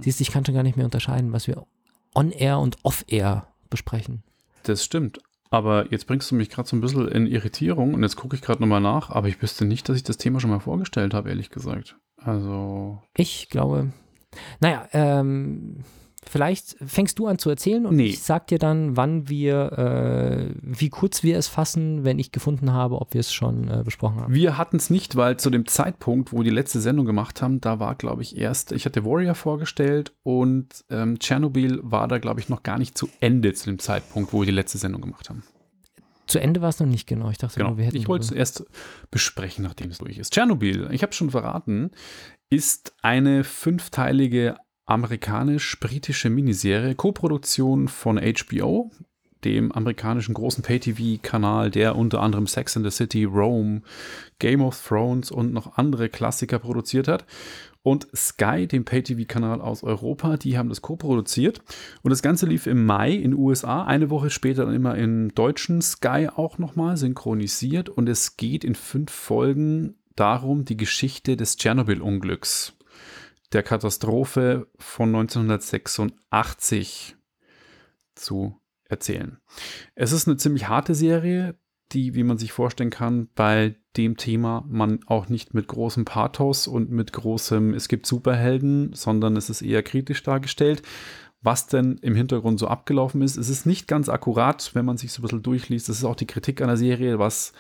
Siehst 0.03 0.21
du, 0.21 0.23
ich 0.23 0.31
kann 0.31 0.45
schon 0.45 0.55
gar 0.55 0.63
nicht 0.63 0.77
mehr 0.77 0.85
unterscheiden, 0.85 1.33
was 1.33 1.47
wir 1.47 1.67
on-air 2.15 2.59
und 2.59 2.77
off-air 2.83 3.49
besprechen. 3.71 4.23
Das 4.65 4.85
stimmt. 4.85 5.19
Aber 5.49 5.91
jetzt 5.91 6.07
bringst 6.07 6.31
du 6.31 6.35
mich 6.35 6.51
gerade 6.51 6.69
so 6.69 6.77
ein 6.77 6.83
bisschen 6.83 7.09
in 7.09 7.27
Irritierung 7.27 7.95
und 7.95 8.03
jetzt 8.03 8.17
gucke 8.17 8.37
ich 8.37 8.43
gerade 8.43 8.61
nochmal 8.61 8.83
nach, 8.83 9.09
aber 9.09 9.29
ich 9.29 9.41
wüsste 9.41 9.65
nicht, 9.65 9.89
dass 9.89 9.97
ich 9.97 10.03
das 10.03 10.19
Thema 10.19 10.41
schon 10.41 10.51
mal 10.51 10.61
vorgestellt 10.61 11.15
habe, 11.15 11.31
ehrlich 11.31 11.49
gesagt. 11.49 11.97
Also. 12.25 12.99
Ich 13.17 13.49
glaube, 13.51 13.93
naja, 14.61 14.89
ähm, 14.93 15.77
vielleicht 16.27 16.77
fängst 16.85 17.19
du 17.19 17.27
an 17.27 17.39
zu 17.39 17.51
erzählen 17.51 17.85
und 17.87 17.97
Nee. 17.97 18.07
ich 18.07 18.23
sag 18.23 18.47
dir 18.47 18.59
dann, 18.59 18.97
wann 18.97 19.29
wir, 19.29 19.73
äh, 19.79 20.55
wie 20.63 20.89
kurz 20.89 21.23
wir 21.23 21.37
es 21.37 21.49
fassen, 21.49 22.05
wenn 22.05 22.19
ich 22.19 22.33
gefunden 22.33 22.73
habe, 22.73 23.01
ob 23.01 23.13
wir 23.13 23.21
es 23.21 23.33
schon 23.33 23.69
äh, 23.69 23.83
besprochen 23.85 24.21
haben. 24.21 24.35
Wir 24.35 24.57
hatten 24.57 24.77
es 24.77 24.91
nicht, 24.91 25.17
weil 25.17 25.37
zu 25.37 25.51
dem 25.51 25.67
Zeitpunkt, 25.67 26.33
wo 26.33 26.39
wir 26.39 26.45
die 26.45 26.51
letzte 26.51 26.81
Sendung 26.81 27.05
gemacht 27.07 27.43
haben, 27.43 27.61
da 27.61 27.79
war, 27.79 27.95
glaube 27.95 28.23
ich, 28.23 28.37
erst, 28.39 28.73
ich 28.73 28.87
hatte 28.87 29.05
Warrior 29.05 29.35
vorgestellt 29.35 30.13
und 30.23 30.85
ähm, 30.91 31.19
Tschernobyl 31.19 31.81
war 31.83 32.09
da, 32.09 32.19
glaube 32.19 32.41
ich, 32.41 32.49
noch 32.49 32.63
gar 32.63 32.79
nicht 32.79 32.97
zu 32.97 33.09
Ende 33.21 33.53
zu 33.53 33.67
dem 33.67 33.79
Zeitpunkt, 33.79 34.33
wo 34.33 34.41
wir 34.41 34.47
die 34.47 34.53
letzte 34.53 34.79
Sendung 34.79 35.03
gemacht 35.03 35.29
haben. 35.29 35.43
Zu 36.27 36.39
Ende 36.41 36.61
war 36.63 36.69
es 36.71 36.81
noch 36.81 36.87
nicht 36.87 37.07
genau. 37.07 37.31
Ich 37.31 37.39
dachte 37.39 37.57
Genau. 37.59 37.71
nur, 37.71 37.79
wir 37.79 37.85
hätten. 37.87 37.97
Ich 37.97 38.09
wollte 38.09 38.25
es 38.25 38.31
erst 38.31 38.65
besprechen, 39.11 39.65
nachdem 39.65 39.91
es 39.91 39.99
durch 39.99 40.19
ist. 40.19 40.33
Tschernobyl, 40.33 40.89
ich 40.93 41.03
habe 41.03 41.13
schon 41.13 41.31
verraten, 41.31 41.91
ist 42.51 42.95
eine 43.03 43.45
fünfteilige 43.45 44.57
amerikanisch-britische 44.87 46.31
Miniserie, 46.31 46.95
Koproduktion 46.95 47.89
von 47.89 48.19
HBO, 48.19 48.91
dem 49.45 49.73
amerikanischen 49.73 50.35
großen 50.35 50.63
Pay-TV-Kanal, 50.63 51.71
der 51.71 51.97
unter 51.97 52.21
anderem 52.21 52.47
Sex 52.47 52.77
and 52.77 52.85
the 52.85 52.91
City, 52.91 53.25
Rome, 53.25 53.83
Game 54.39 54.63
of 54.63 54.83
Thrones 54.87 55.31
und 55.31 55.53
noch 55.53 55.77
andere 55.77 56.09
Klassiker 56.09 56.59
produziert 56.59 57.09
hat. 57.09 57.25
Und 57.83 58.09
Sky, 58.17 58.67
dem 58.67 58.87
Pay-TV-Kanal 58.87 59.61
aus 59.61 59.83
Europa, 59.83 60.39
die 60.39 60.57
haben 60.57 60.71
das 60.71 60.81
co-produziert. 60.81 61.61
Und 62.03 62.11
das 62.11 62.23
Ganze 62.23 62.47
lief 62.47 62.67
im 62.67 62.87
Mai 62.87 63.13
in 63.13 63.33
den 63.33 63.35
USA, 63.35 63.85
eine 63.85 64.09
Woche 64.09 64.31
später 64.31 64.65
dann 64.65 64.75
immer 64.75 64.97
im 64.97 65.35
deutschen 65.35 65.83
Sky 65.83 66.29
auch 66.35 66.57
nochmal 66.57 66.97
synchronisiert. 66.97 67.91
Und 67.91 68.09
es 68.09 68.39
geht 68.39 68.65
in 68.65 68.75
fünf 68.75 69.13
Folgen 69.13 69.97
darum, 70.17 70.65
die 70.65 70.79
Geschichte 70.79 71.37
des 71.37 71.59
Tschernobyl-Unglücks, 71.59 72.73
der 73.53 73.63
Katastrophe 73.63 74.67
von 74.79 75.15
1986 75.15 77.17
zu 78.15 78.59
erzählen. 78.89 79.39
Es 79.95 80.13
ist 80.13 80.29
eine 80.29 80.37
ziemlich 80.37 80.69
harte 80.69 80.95
Serie, 80.95 81.57
die, 81.93 82.15
wie 82.15 82.25
man 82.25 82.39
sich 82.39 82.53
vorstellen 82.53 82.91
kann, 82.91 83.29
bei 83.35 83.77
dem 83.97 84.17
Thema 84.17 84.65
man 84.69 85.01
auch 85.07 85.29
nicht 85.29 85.55
mit 85.55 85.69
großem 85.69 86.05
Pathos 86.05 86.67
und 86.67 86.91
mit 86.91 87.13
großem 87.13 87.75
Es 87.75 87.89
gibt 87.89 88.07
Superhelden, 88.07 88.93
sondern 88.93 89.37
es 89.37 89.51
ist 89.51 89.63
eher 89.63 89.83
kritisch 89.83 90.23
dargestellt. 90.23 90.83
Was 91.43 91.67
denn 91.67 91.99
im 92.01 92.15
Hintergrund 92.15 92.59
so 92.59 92.69
abgelaufen 92.69 93.21
ist, 93.21 93.37
es 93.37 93.51
ist 93.51 93.67
nicht 93.67 93.87
ganz 93.87 94.09
akkurat, 94.09 94.71
wenn 94.75 94.87
man 94.87 94.97
sich 94.97 95.13
so 95.13 95.21
ein 95.21 95.23
bisschen 95.23 95.43
durchliest. 95.43 95.89
Das 95.89 95.99
ist 95.99 96.05
auch 96.05 96.17
die 96.17 96.27
Kritik 96.27 96.63
an 96.63 96.69
der 96.69 96.79
Serie, 96.79 97.19
was 97.19 97.53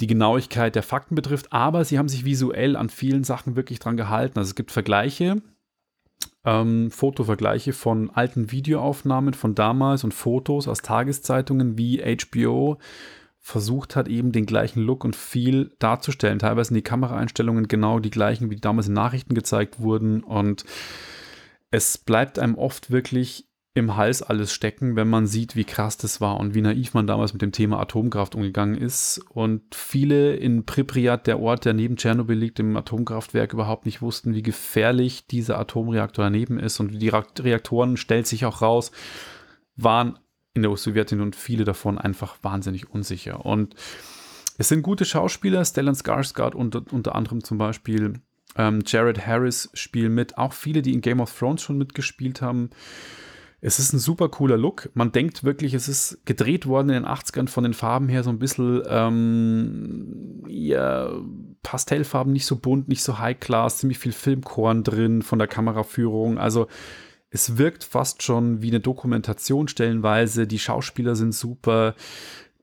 die 0.00 0.06
Genauigkeit 0.06 0.74
der 0.74 0.82
Fakten 0.82 1.14
betrifft, 1.14 1.52
aber 1.52 1.84
sie 1.84 1.98
haben 1.98 2.08
sich 2.08 2.24
visuell 2.24 2.76
an 2.76 2.88
vielen 2.88 3.24
Sachen 3.24 3.56
wirklich 3.56 3.78
dran 3.78 3.96
gehalten. 3.96 4.38
Also 4.38 4.50
es 4.50 4.54
gibt 4.54 4.72
Vergleiche, 4.72 5.42
ähm, 6.44 6.90
Fotovergleiche 6.90 7.72
von 7.72 8.10
alten 8.10 8.50
Videoaufnahmen 8.50 9.34
von 9.34 9.54
damals 9.54 10.04
und 10.04 10.14
Fotos 10.14 10.68
aus 10.68 10.82
Tageszeitungen, 10.82 11.78
wie 11.78 12.02
HBO 12.02 12.78
versucht 13.40 13.94
hat, 13.94 14.08
eben 14.08 14.32
den 14.32 14.46
gleichen 14.46 14.80
Look 14.80 15.04
und 15.04 15.16
Feel 15.16 15.72
darzustellen. 15.78 16.38
Teilweise 16.38 16.68
sind 16.68 16.76
die 16.76 16.82
Kameraeinstellungen 16.82 17.68
genau 17.68 17.98
die 17.98 18.10
gleichen, 18.10 18.50
wie 18.50 18.56
damals 18.56 18.88
in 18.88 18.94
Nachrichten 18.94 19.34
gezeigt 19.34 19.80
wurden. 19.80 20.22
Und 20.22 20.64
es 21.70 21.98
bleibt 21.98 22.38
einem 22.38 22.54
oft 22.54 22.90
wirklich 22.90 23.46
im 23.76 23.96
Hals 23.96 24.22
alles 24.22 24.52
stecken, 24.52 24.94
wenn 24.94 25.10
man 25.10 25.26
sieht, 25.26 25.56
wie 25.56 25.64
krass 25.64 25.96
das 25.96 26.20
war 26.20 26.38
und 26.38 26.54
wie 26.54 26.62
naiv 26.62 26.94
man 26.94 27.08
damals 27.08 27.32
mit 27.32 27.42
dem 27.42 27.50
Thema 27.50 27.80
Atomkraft 27.80 28.36
umgegangen 28.36 28.76
ist. 28.76 29.20
Und 29.30 29.74
viele 29.74 30.36
in 30.36 30.64
Pripyat, 30.64 31.26
der 31.26 31.40
Ort, 31.40 31.64
der 31.64 31.74
neben 31.74 31.96
Tschernobyl 31.96 32.38
liegt, 32.38 32.60
im 32.60 32.76
Atomkraftwerk, 32.76 33.52
überhaupt 33.52 33.84
nicht 33.84 34.00
wussten, 34.00 34.32
wie 34.32 34.42
gefährlich 34.42 35.26
dieser 35.26 35.58
Atomreaktor 35.58 36.24
daneben 36.24 36.60
ist. 36.60 36.78
Und 36.78 37.00
die 37.00 37.08
Reaktoren, 37.08 37.96
stellt 37.96 38.28
sich 38.28 38.46
auch 38.46 38.62
raus, 38.62 38.92
waren 39.74 40.20
in 40.54 40.62
der 40.62 40.76
Sowjetunion 40.76 41.26
und 41.26 41.36
viele 41.36 41.64
davon 41.64 41.98
einfach 41.98 42.36
wahnsinnig 42.42 42.90
unsicher. 42.90 43.44
Und 43.44 43.74
es 44.56 44.68
sind 44.68 44.82
gute 44.82 45.04
Schauspieler, 45.04 45.64
Stellan 45.64 45.96
Skarsgård 45.96 46.54
unter, 46.54 46.84
unter 46.92 47.16
anderem 47.16 47.42
zum 47.42 47.58
Beispiel, 47.58 48.20
ähm, 48.56 48.84
Jared 48.86 49.26
Harris 49.26 49.68
spielen 49.74 50.14
mit, 50.14 50.38
auch 50.38 50.52
viele, 50.52 50.80
die 50.80 50.92
in 50.92 51.00
Game 51.00 51.18
of 51.18 51.36
Thrones 51.36 51.62
schon 51.62 51.76
mitgespielt 51.76 52.40
haben. 52.40 52.70
Es 53.66 53.78
ist 53.78 53.94
ein 53.94 53.98
super 53.98 54.28
cooler 54.28 54.58
Look. 54.58 54.90
Man 54.92 55.10
denkt 55.10 55.42
wirklich, 55.42 55.72
es 55.72 55.88
ist 55.88 56.18
gedreht 56.26 56.66
worden 56.66 56.90
in 56.90 57.02
den 57.02 57.06
80ern 57.06 57.48
von 57.48 57.64
den 57.64 57.72
Farben 57.72 58.10
her 58.10 58.22
so 58.22 58.28
ein 58.28 58.38
bisschen 58.38 58.82
ähm, 58.86 60.44
ja, 60.46 61.10
Pastellfarben, 61.62 62.30
nicht 62.30 62.44
so 62.44 62.56
bunt, 62.56 62.88
nicht 62.88 63.02
so 63.02 63.18
high 63.18 63.40
class, 63.40 63.78
ziemlich 63.78 63.98
viel 63.98 64.12
Filmkorn 64.12 64.84
drin 64.84 65.22
von 65.22 65.38
der 65.38 65.48
Kameraführung. 65.48 66.36
Also 66.36 66.66
es 67.30 67.56
wirkt 67.56 67.84
fast 67.84 68.22
schon 68.22 68.60
wie 68.60 68.68
eine 68.68 68.80
Dokumentation 68.80 69.66
stellenweise. 69.66 70.46
Die 70.46 70.58
Schauspieler 70.58 71.16
sind 71.16 71.34
super. 71.34 71.94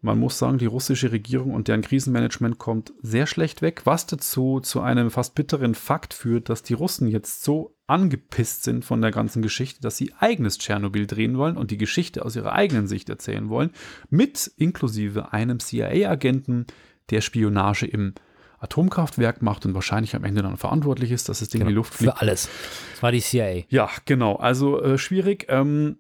Man 0.03 0.17
muss 0.17 0.39
sagen, 0.39 0.57
die 0.57 0.65
russische 0.65 1.11
Regierung 1.11 1.53
und 1.53 1.67
deren 1.67 1.83
Krisenmanagement 1.83 2.57
kommt 2.57 2.91
sehr 3.03 3.27
schlecht 3.27 3.61
weg, 3.61 3.81
was 3.85 4.07
dazu 4.07 4.59
zu 4.59 4.81
einem 4.81 5.11
fast 5.11 5.35
bitteren 5.35 5.75
Fakt 5.75 6.15
führt, 6.15 6.49
dass 6.49 6.63
die 6.63 6.73
Russen 6.73 7.07
jetzt 7.07 7.43
so 7.43 7.75
angepisst 7.85 8.63
sind 8.63 8.83
von 8.83 9.01
der 9.01 9.11
ganzen 9.11 9.43
Geschichte, 9.43 9.79
dass 9.81 9.97
sie 9.97 10.11
eigenes 10.17 10.57
Tschernobyl 10.57 11.05
drehen 11.05 11.37
wollen 11.37 11.55
und 11.55 11.69
die 11.69 11.77
Geschichte 11.77 12.25
aus 12.25 12.35
ihrer 12.35 12.53
eigenen 12.53 12.87
Sicht 12.87 13.09
erzählen 13.09 13.49
wollen, 13.49 13.69
mit 14.09 14.51
inklusive 14.57 15.33
einem 15.33 15.59
CIA-Agenten, 15.59 16.65
der 17.11 17.21
Spionage 17.21 17.85
im 17.85 18.15
Atomkraftwerk 18.61 19.41
macht 19.41 19.65
und 19.65 19.73
wahrscheinlich 19.73 20.15
am 20.15 20.23
Ende 20.23 20.41
dann 20.41 20.57
verantwortlich 20.57 21.11
ist, 21.11 21.29
dass 21.29 21.39
das 21.39 21.49
Ding 21.49 21.61
in 21.61 21.67
die 21.67 21.73
Luft 21.73 21.93
fliegt. 21.93 22.13
Für 22.13 22.21
alles. 22.21 22.49
Das 22.93 23.03
war 23.03 23.11
die 23.11 23.21
CIA. 23.21 23.63
Ja, 23.69 23.89
genau. 24.05 24.35
Also 24.35 24.81
äh, 24.81 24.97
schwierig. 24.97 25.47
Ähm, 25.49 25.97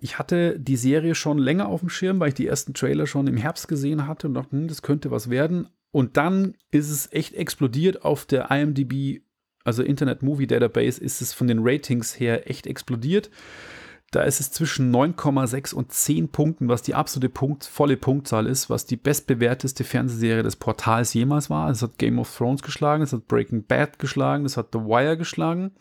ich 0.00 0.18
hatte 0.18 0.58
die 0.58 0.76
Serie 0.76 1.14
schon 1.14 1.38
länger 1.38 1.68
auf 1.68 1.80
dem 1.80 1.88
Schirm, 1.88 2.20
weil 2.20 2.28
ich 2.28 2.34
die 2.34 2.46
ersten 2.46 2.74
Trailer 2.74 3.06
schon 3.06 3.26
im 3.26 3.36
Herbst 3.36 3.68
gesehen 3.68 4.06
hatte 4.06 4.28
und 4.28 4.34
dachte, 4.34 4.52
hm, 4.52 4.68
das 4.68 4.82
könnte 4.82 5.10
was 5.10 5.30
werden. 5.30 5.68
Und 5.90 6.16
dann 6.16 6.54
ist 6.70 6.90
es 6.90 7.12
echt 7.12 7.34
explodiert 7.34 8.04
auf 8.04 8.26
der 8.26 8.50
IMDb, 8.50 9.22
also 9.64 9.82
Internet 9.82 10.22
Movie 10.22 10.46
Database, 10.46 11.00
ist 11.00 11.20
es 11.20 11.32
von 11.32 11.46
den 11.46 11.60
Ratings 11.62 12.18
her 12.18 12.48
echt 12.50 12.66
explodiert. 12.66 13.30
Da 14.10 14.22
ist 14.22 14.40
es 14.40 14.50
zwischen 14.50 14.90
9,6 14.94 15.74
und 15.74 15.92
10 15.92 16.30
Punkten, 16.30 16.68
was 16.68 16.80
die 16.80 16.94
absolute 16.94 17.28
Punkt, 17.28 17.64
volle 17.64 17.98
Punktzahl 17.98 18.46
ist, 18.46 18.70
was 18.70 18.86
die 18.86 18.96
bestbewerteste 18.96 19.84
Fernsehserie 19.84 20.42
des 20.42 20.56
Portals 20.56 21.12
jemals 21.12 21.50
war. 21.50 21.68
Es 21.70 21.82
hat 21.82 21.98
Game 21.98 22.18
of 22.18 22.34
Thrones 22.34 22.62
geschlagen, 22.62 23.02
es 23.02 23.12
hat 23.12 23.28
Breaking 23.28 23.64
Bad 23.64 23.98
geschlagen, 23.98 24.46
es 24.46 24.56
hat 24.56 24.68
The 24.72 24.78
Wire 24.78 25.18
geschlagen. 25.18 25.72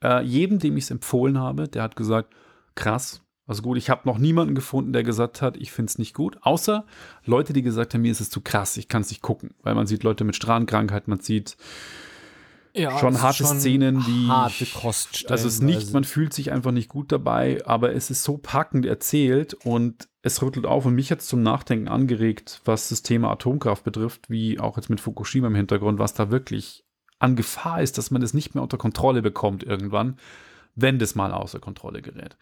Äh, 0.00 0.22
jedem, 0.22 0.60
dem 0.60 0.76
ich 0.76 0.84
es 0.84 0.90
empfohlen 0.92 1.40
habe, 1.40 1.66
der 1.66 1.82
hat 1.82 1.96
gesagt, 1.96 2.32
krass, 2.76 3.25
also 3.46 3.62
gut, 3.62 3.78
ich 3.78 3.90
habe 3.90 4.02
noch 4.04 4.18
niemanden 4.18 4.54
gefunden, 4.54 4.92
der 4.92 5.04
gesagt 5.04 5.40
hat, 5.40 5.56
ich 5.56 5.70
finde 5.70 5.90
es 5.90 5.98
nicht 5.98 6.14
gut, 6.14 6.38
außer 6.42 6.84
Leute, 7.24 7.52
die 7.52 7.62
gesagt 7.62 7.94
haben, 7.94 8.02
mir 8.02 8.10
ist 8.10 8.20
es 8.20 8.30
zu 8.30 8.40
krass, 8.40 8.76
ich 8.76 8.88
kann 8.88 9.02
es 9.02 9.10
nicht 9.10 9.22
gucken, 9.22 9.54
weil 9.62 9.74
man 9.74 9.86
sieht 9.86 10.02
Leute 10.02 10.24
mit 10.24 10.34
Strahlenkrankheit, 10.34 11.06
man 11.06 11.20
sieht 11.20 11.56
Ja, 12.74 12.98
schon 12.98 13.22
harte 13.22 13.44
schon 13.44 13.60
Szenen, 13.60 14.04
die. 14.04 14.26
Harte 14.26 14.66
Kost. 14.66 15.30
Also 15.30 15.46
es 15.46 15.54
ist 15.54 15.62
nicht, 15.62 15.92
man 15.92 16.04
fühlt 16.04 16.34
sich 16.34 16.50
einfach 16.50 16.72
nicht 16.72 16.88
gut 16.88 17.12
dabei, 17.12 17.64
aber 17.64 17.94
es 17.94 18.10
ist 18.10 18.24
so 18.24 18.36
packend 18.36 18.84
erzählt 18.84 19.54
und 19.54 20.08
es 20.22 20.42
rüttelt 20.42 20.66
auf 20.66 20.84
und 20.84 20.96
mich 20.96 21.12
hat 21.12 21.20
es 21.20 21.28
zum 21.28 21.42
Nachdenken 21.42 21.86
angeregt, 21.86 22.60
was 22.64 22.88
das 22.88 23.02
Thema 23.02 23.30
Atomkraft 23.30 23.84
betrifft, 23.84 24.28
wie 24.28 24.58
auch 24.58 24.76
jetzt 24.76 24.90
mit 24.90 25.00
Fukushima 25.00 25.46
im 25.46 25.54
Hintergrund, 25.54 26.00
was 26.00 26.14
da 26.14 26.32
wirklich 26.32 26.84
an 27.20 27.36
Gefahr 27.36 27.80
ist, 27.80 27.96
dass 27.96 28.10
man 28.10 28.20
das 28.20 28.34
nicht 28.34 28.54
mehr 28.54 28.62
unter 28.62 28.76
Kontrolle 28.76 29.22
bekommt 29.22 29.62
irgendwann, 29.62 30.18
wenn 30.74 30.98
das 30.98 31.14
mal 31.14 31.32
außer 31.32 31.60
Kontrolle 31.60 32.02
gerät. 32.02 32.36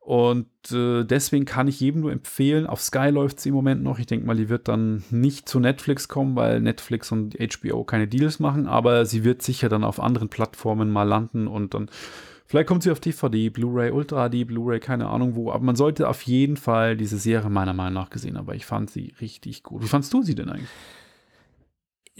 Und 0.00 0.48
äh, 0.72 1.04
deswegen 1.04 1.44
kann 1.44 1.68
ich 1.68 1.78
jedem 1.78 2.00
nur 2.00 2.10
empfehlen, 2.10 2.66
auf 2.66 2.80
Sky 2.80 3.10
läuft 3.10 3.38
es 3.38 3.46
im 3.46 3.54
Moment 3.54 3.82
noch. 3.82 3.98
Ich 3.98 4.06
denke 4.06 4.26
mal, 4.26 4.34
die 4.34 4.48
wird 4.48 4.66
dann 4.66 5.04
nicht 5.10 5.48
zu 5.48 5.60
Netflix 5.60 6.08
kommen, 6.08 6.36
weil 6.36 6.60
Netflix 6.60 7.12
und 7.12 7.36
HBO 7.38 7.84
keine 7.84 8.08
Deals 8.08 8.40
machen, 8.40 8.66
aber 8.66 9.04
sie 9.04 9.24
wird 9.24 9.42
sicher 9.42 9.68
dann 9.68 9.84
auf 9.84 10.00
anderen 10.00 10.30
Plattformen 10.30 10.90
mal 10.90 11.04
landen 11.04 11.46
und 11.46 11.74
dann 11.74 11.90
vielleicht 12.46 12.66
kommt 12.66 12.82
sie 12.82 12.90
auf 12.90 12.98
DVD, 12.98 13.50
Blu-ray, 13.50 13.90
Ultra 13.90 14.28
HD, 14.30 14.46
Blu-ray, 14.46 14.80
keine 14.80 15.06
Ahnung 15.06 15.34
wo. 15.36 15.52
Aber 15.52 15.62
man 15.62 15.76
sollte 15.76 16.08
auf 16.08 16.22
jeden 16.22 16.56
Fall 16.56 16.96
diese 16.96 17.18
Serie 17.18 17.50
meiner 17.50 17.74
Meinung 17.74 17.94
nach 17.94 18.10
gesehen 18.10 18.38
haben, 18.38 18.46
weil 18.46 18.56
ich 18.56 18.66
fand 18.66 18.90
sie 18.90 19.14
richtig 19.20 19.62
gut. 19.62 19.82
Wie 19.82 19.88
fandst 19.88 20.12
du 20.14 20.22
sie 20.22 20.34
denn 20.34 20.48
eigentlich? 20.48 20.68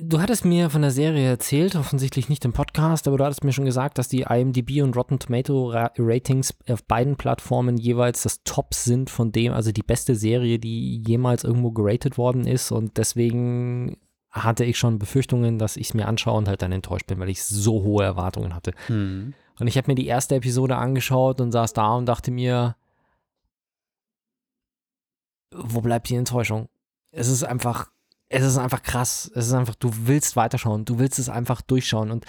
Du 0.03 0.19
hattest 0.21 0.47
mir 0.47 0.71
von 0.71 0.81
der 0.81 0.91
Serie 0.91 1.29
erzählt, 1.29 1.77
offensichtlich 1.77 2.31
nicht 2.31 2.45
im 2.47 2.55
Podcast, 2.55 3.07
aber 3.07 3.19
du 3.19 3.25
hattest 3.25 3.45
mir 3.45 3.53
schon 3.53 3.67
gesagt, 3.67 3.99
dass 3.99 4.09
die 4.09 4.23
IMDb 4.23 4.83
und 4.83 4.97
Rotten 4.97 5.19
Tomato 5.19 5.69
Ra 5.69 5.93
Ratings 5.99 6.55
auf 6.69 6.83
beiden 6.85 7.17
Plattformen 7.17 7.77
jeweils 7.77 8.23
das 8.23 8.43
Top 8.45 8.73
sind 8.73 9.11
von 9.11 9.31
dem, 9.31 9.53
also 9.53 9.73
die 9.73 9.83
beste 9.83 10.15
Serie, 10.15 10.59
die 10.59 11.03
jemals 11.07 11.45
irgendwo 11.45 11.71
geratet 11.73 12.17
worden 12.17 12.47
ist. 12.47 12.73
Und 12.73 12.97
deswegen 12.97 13.99
hatte 14.31 14.65
ich 14.65 14.79
schon 14.79 14.99
Befürchtungen, 14.99 15.59
dass 15.59 15.77
ich 15.77 15.89
es 15.89 15.95
mir 15.95 16.09
anschaue 16.09 16.39
und 16.39 16.49
halt 16.49 16.63
dann 16.63 16.73
enttäuscht 16.73 17.07
bin, 17.07 17.19
weil 17.19 17.29
ich 17.29 17.45
so 17.45 17.83
hohe 17.83 18.05
Erwartungen 18.05 18.55
hatte. 18.55 18.73
Hm. 18.87 19.35
Und 19.59 19.67
ich 19.67 19.77
habe 19.77 19.91
mir 19.91 19.97
die 19.97 20.07
erste 20.07 20.37
Episode 20.37 20.77
angeschaut 20.77 21.43
und 21.43 21.53
saß 21.53 21.75
da 21.75 21.95
und 21.95 22.07
dachte 22.07 22.31
mir, 22.31 22.77
wo 25.55 25.83
bleibt 25.83 26.09
die 26.09 26.15
Enttäuschung? 26.15 26.69
Es 27.11 27.29
ist 27.29 27.43
einfach, 27.45 27.91
es 28.31 28.45
ist 28.45 28.59
einfach 28.59 28.83
krass. 28.83 29.31
Es 29.35 29.49
ist 29.49 29.53
einfach, 29.53 29.75
du 29.75 29.91
willst 29.93 30.37
weiterschauen, 30.37 30.85
du 30.85 30.99
willst 30.99 31.19
es 31.19 31.29
einfach 31.29 31.61
durchschauen. 31.61 32.11
Und 32.11 32.25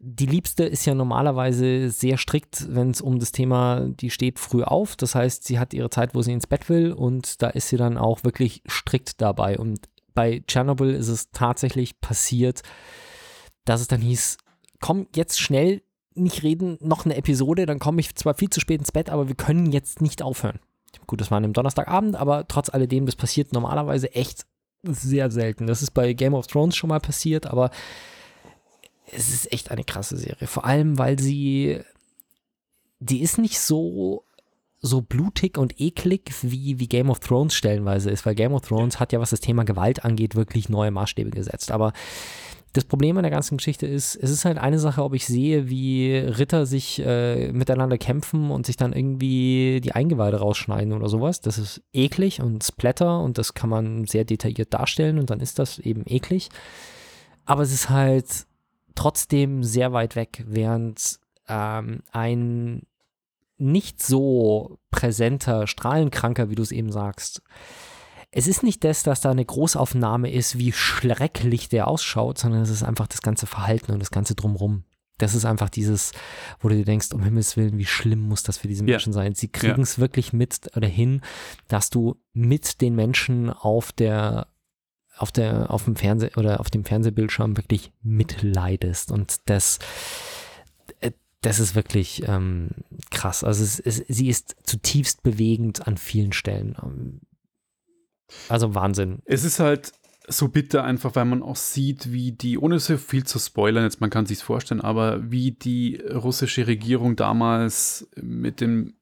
die 0.00 0.26
Liebste 0.26 0.64
ist 0.64 0.86
ja 0.86 0.94
normalerweise 0.94 1.90
sehr 1.90 2.16
strikt, 2.16 2.74
wenn 2.74 2.90
es 2.90 3.02
um 3.02 3.18
das 3.18 3.30
Thema, 3.30 3.80
die 3.80 4.10
steht 4.10 4.38
früh 4.38 4.62
auf. 4.62 4.96
Das 4.96 5.14
heißt, 5.14 5.44
sie 5.44 5.58
hat 5.58 5.74
ihre 5.74 5.90
Zeit, 5.90 6.14
wo 6.14 6.22
sie 6.22 6.32
ins 6.32 6.46
Bett 6.46 6.70
will 6.70 6.92
und 6.92 7.42
da 7.42 7.48
ist 7.50 7.68
sie 7.68 7.76
dann 7.76 7.98
auch 7.98 8.24
wirklich 8.24 8.62
strikt 8.66 9.20
dabei. 9.20 9.58
Und 9.58 9.80
bei 10.14 10.42
Tschernobyl 10.46 10.94
ist 10.94 11.08
es 11.08 11.30
tatsächlich 11.32 12.00
passiert, 12.00 12.62
dass 13.66 13.82
es 13.82 13.88
dann 13.88 14.00
hieß, 14.00 14.38
komm 14.80 15.06
jetzt 15.14 15.38
schnell, 15.38 15.82
nicht 16.14 16.42
reden, 16.42 16.78
noch 16.80 17.04
eine 17.04 17.16
Episode, 17.16 17.66
dann 17.66 17.78
komme 17.78 18.00
ich 18.00 18.14
zwar 18.16 18.34
viel 18.34 18.50
zu 18.50 18.58
spät 18.58 18.80
ins 18.80 18.92
Bett, 18.92 19.10
aber 19.10 19.28
wir 19.28 19.36
können 19.36 19.70
jetzt 19.70 20.00
nicht 20.00 20.22
aufhören. 20.22 20.60
Gut, 21.06 21.20
das 21.20 21.30
war 21.30 21.36
an 21.36 21.44
einem 21.44 21.52
Donnerstagabend, 21.52 22.16
aber 22.16 22.48
trotz 22.48 22.70
alledem, 22.70 23.06
das 23.06 23.16
passiert 23.16 23.52
normalerweise 23.52 24.12
echt 24.14 24.46
sehr 24.82 25.30
selten. 25.30 25.66
Das 25.66 25.82
ist 25.82 25.92
bei 25.92 26.12
Game 26.12 26.34
of 26.34 26.46
Thrones 26.46 26.76
schon 26.76 26.88
mal 26.88 27.00
passiert, 27.00 27.46
aber 27.46 27.70
es 29.12 29.28
ist 29.28 29.52
echt 29.52 29.70
eine 29.70 29.84
krasse 29.84 30.16
Serie. 30.16 30.46
Vor 30.46 30.64
allem, 30.64 30.98
weil 30.98 31.18
sie, 31.18 31.80
die 33.00 33.20
ist 33.20 33.38
nicht 33.38 33.58
so, 33.58 34.24
so 34.80 35.02
blutig 35.02 35.58
und 35.58 35.80
eklig, 35.80 36.32
wie, 36.42 36.78
wie 36.78 36.88
Game 36.88 37.10
of 37.10 37.20
Thrones 37.20 37.54
stellenweise 37.54 38.10
ist, 38.10 38.24
weil 38.24 38.34
Game 38.34 38.52
of 38.52 38.62
Thrones 38.62 39.00
hat 39.00 39.12
ja, 39.12 39.20
was 39.20 39.30
das 39.30 39.40
Thema 39.40 39.64
Gewalt 39.64 40.04
angeht, 40.04 40.34
wirklich 40.34 40.68
neue 40.68 40.90
Maßstäbe 40.90 41.30
gesetzt. 41.30 41.70
Aber 41.70 41.92
das 42.72 42.84
Problem 42.84 43.16
an 43.16 43.24
der 43.24 43.32
ganzen 43.32 43.56
Geschichte 43.56 43.86
ist, 43.86 44.14
es 44.14 44.30
ist 44.30 44.44
halt 44.44 44.58
eine 44.58 44.78
Sache, 44.78 45.02
ob 45.02 45.14
ich 45.14 45.26
sehe, 45.26 45.68
wie 45.68 46.16
Ritter 46.16 46.66
sich 46.66 47.00
äh, 47.04 47.50
miteinander 47.52 47.98
kämpfen 47.98 48.50
und 48.50 48.64
sich 48.64 48.76
dann 48.76 48.92
irgendwie 48.92 49.80
die 49.82 49.92
Eingeweide 49.92 50.38
rausschneiden 50.38 50.92
oder 50.92 51.08
sowas. 51.08 51.40
Das 51.40 51.58
ist 51.58 51.82
eklig 51.92 52.40
und 52.40 52.62
Splatter 52.62 53.20
und 53.20 53.38
das 53.38 53.54
kann 53.54 53.70
man 53.70 54.04
sehr 54.04 54.24
detailliert 54.24 54.72
darstellen 54.72 55.18
und 55.18 55.30
dann 55.30 55.40
ist 55.40 55.58
das 55.58 55.80
eben 55.80 56.04
eklig. 56.06 56.48
Aber 57.44 57.62
es 57.62 57.72
ist 57.72 57.90
halt 57.90 58.46
trotzdem 58.94 59.64
sehr 59.64 59.92
weit 59.92 60.14
weg, 60.14 60.44
während 60.46 61.18
ähm, 61.48 62.02
ein 62.12 62.82
nicht 63.58 64.00
so 64.00 64.78
präsenter 64.90 65.66
Strahlenkranker, 65.66 66.50
wie 66.50 66.54
du 66.54 66.62
es 66.62 66.72
eben 66.72 66.92
sagst, 66.92 67.42
es 68.32 68.46
ist 68.46 68.62
nicht 68.62 68.84
das, 68.84 69.02
dass 69.02 69.20
da 69.20 69.30
eine 69.30 69.44
Großaufnahme 69.44 70.30
ist, 70.30 70.58
wie 70.58 70.72
schrecklich 70.72 71.68
der 71.68 71.88
ausschaut, 71.88 72.38
sondern 72.38 72.62
es 72.62 72.70
ist 72.70 72.82
einfach 72.82 73.08
das 73.08 73.22
ganze 73.22 73.46
Verhalten 73.46 73.92
und 73.92 73.98
das 73.98 74.10
ganze 74.10 74.34
Drumrum. 74.34 74.84
Das 75.18 75.34
ist 75.34 75.44
einfach 75.44 75.68
dieses, 75.68 76.12
wo 76.60 76.68
du 76.68 76.76
dir 76.76 76.84
denkst, 76.84 77.12
um 77.12 77.22
Himmels 77.22 77.56
Willen, 77.56 77.76
wie 77.76 77.86
schlimm 77.86 78.20
muss 78.20 78.42
das 78.42 78.56
für 78.56 78.68
diese 78.68 78.84
Menschen 78.84 79.12
ja. 79.12 79.14
sein. 79.14 79.34
Sie 79.34 79.48
kriegen 79.48 79.82
es 79.82 79.96
ja. 79.96 80.00
wirklich 80.00 80.32
mit 80.32 80.70
oder 80.76 80.88
hin, 80.88 81.20
dass 81.68 81.90
du 81.90 82.16
mit 82.32 82.80
den 82.80 82.94
Menschen 82.94 83.50
auf 83.50 83.92
der 83.92 84.46
auf 85.18 85.32
der 85.32 85.70
auf 85.70 85.84
dem 85.84 85.96
Fernseh 85.96 86.30
oder 86.36 86.60
auf 86.60 86.70
dem 86.70 86.84
Fernsehbildschirm 86.84 87.56
wirklich 87.58 87.92
mitleidest 88.00 89.12
und 89.12 89.50
das 89.50 89.78
das 91.42 91.58
ist 91.58 91.74
wirklich 91.74 92.22
ähm, 92.28 92.68
krass. 93.10 93.44
Also 93.44 93.64
es, 93.64 93.80
es, 93.80 94.04
sie 94.08 94.28
ist 94.28 94.56
zutiefst 94.62 95.22
bewegend 95.22 95.86
an 95.86 95.96
vielen 95.96 96.32
Stellen. 96.32 96.76
Also 98.48 98.74
Wahnsinn. 98.74 99.20
Es 99.24 99.44
ist 99.44 99.60
halt 99.60 99.92
so 100.28 100.48
bitter 100.48 100.84
einfach, 100.84 101.16
weil 101.16 101.24
man 101.24 101.42
auch 101.42 101.56
sieht, 101.56 102.12
wie 102.12 102.32
die, 102.32 102.58
ohne 102.58 102.78
so 102.78 102.96
viel 102.96 103.24
zu 103.24 103.38
spoilern, 103.38 103.84
jetzt 103.84 104.00
man 104.00 104.10
kann 104.10 104.26
sich 104.26 104.38
vorstellen, 104.38 104.80
aber 104.80 105.30
wie 105.30 105.52
die 105.52 105.96
russische 105.96 106.66
Regierung 106.66 107.16
damals 107.16 108.08
mit 108.16 108.60
dem 108.60 108.94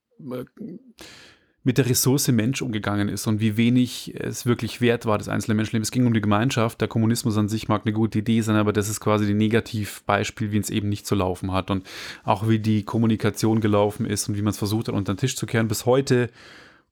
mit 1.64 1.76
der 1.76 1.86
Ressource 1.86 2.28
Mensch 2.28 2.62
umgegangen 2.62 3.10
ist 3.10 3.26
und 3.26 3.40
wie 3.40 3.58
wenig 3.58 4.14
es 4.18 4.46
wirklich 4.46 4.80
wert 4.80 5.04
war, 5.04 5.18
das 5.18 5.28
einzelne 5.28 5.54
Menschenleben. 5.54 5.82
Es 5.82 5.90
ging 5.90 6.06
um 6.06 6.14
die 6.14 6.22
Gemeinschaft. 6.22 6.80
Der 6.80 6.88
Kommunismus 6.88 7.36
an 7.36 7.48
sich 7.48 7.68
mag 7.68 7.82
eine 7.84 7.92
gute 7.92 8.20
Idee 8.20 8.40
sein, 8.40 8.56
aber 8.56 8.72
das 8.72 8.88
ist 8.88 9.00
quasi 9.00 9.26
die 9.26 9.34
Negativbeispiel, 9.34 10.50
wie 10.50 10.56
es 10.56 10.70
eben 10.70 10.88
nicht 10.88 11.06
zu 11.06 11.14
laufen 11.14 11.52
hat 11.52 11.70
und 11.70 11.86
auch 12.24 12.48
wie 12.48 12.58
die 12.58 12.84
Kommunikation 12.84 13.60
gelaufen 13.60 14.06
ist 14.06 14.28
und 14.30 14.36
wie 14.38 14.42
man 14.42 14.52
es 14.52 14.58
versucht 14.58 14.88
hat, 14.88 14.94
unter 14.94 15.12
den 15.12 15.18
Tisch 15.18 15.36
zu 15.36 15.44
kehren. 15.44 15.68
Bis 15.68 15.84
heute 15.84 16.30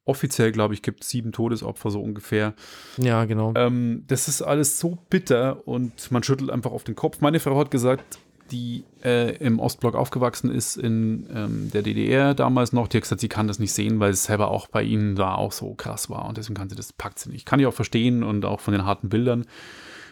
offiziell, 0.06 0.52
glaube 0.52 0.72
ich, 0.72 0.80
gibt 0.80 1.02
es 1.02 1.10
sieben 1.10 1.32
Todesopfer 1.32 1.90
so 1.90 2.00
ungefähr. 2.00 2.54
Ja, 2.96 3.24
genau. 3.26 3.52
Ähm, 3.56 4.04
das 4.06 4.28
ist 4.28 4.40
alles 4.40 4.78
so 4.78 4.96
bitter 5.10 5.66
und 5.68 6.10
man 6.10 6.22
schüttelt 6.22 6.50
einfach 6.50 6.70
auf 6.70 6.84
den 6.84 6.94
Kopf. 6.94 7.20
Meine 7.20 7.40
Frau 7.40 7.58
hat 7.58 7.70
gesagt, 7.70 8.18
die 8.50 8.84
äh, 9.04 9.36
im 9.38 9.58
Ostblock 9.58 9.96
aufgewachsen 9.96 10.50
ist, 10.50 10.76
in 10.76 11.28
ähm, 11.34 11.70
der 11.72 11.82
DDR 11.82 12.32
damals 12.32 12.72
noch, 12.72 12.86
die 12.86 12.98
hat 12.98 13.02
gesagt, 13.02 13.20
sie 13.20 13.28
kann 13.28 13.48
das 13.48 13.58
nicht 13.58 13.72
sehen, 13.72 13.98
weil 13.98 14.12
es 14.12 14.24
selber 14.24 14.52
auch 14.52 14.68
bei 14.68 14.84
ihnen 14.84 15.16
da 15.16 15.34
auch 15.34 15.50
so 15.50 15.74
krass 15.74 16.08
war 16.08 16.26
und 16.26 16.38
deswegen 16.38 16.54
kann 16.54 16.70
sie 16.70 16.76
das, 16.76 16.92
packt 16.92 17.18
sie 17.18 17.30
nicht. 17.30 17.44
Kann 17.44 17.58
ich 17.58 17.66
auch 17.66 17.74
verstehen 17.74 18.22
und 18.22 18.44
auch 18.44 18.60
von 18.60 18.72
den 18.72 18.84
harten 18.84 19.08
Bildern. 19.08 19.46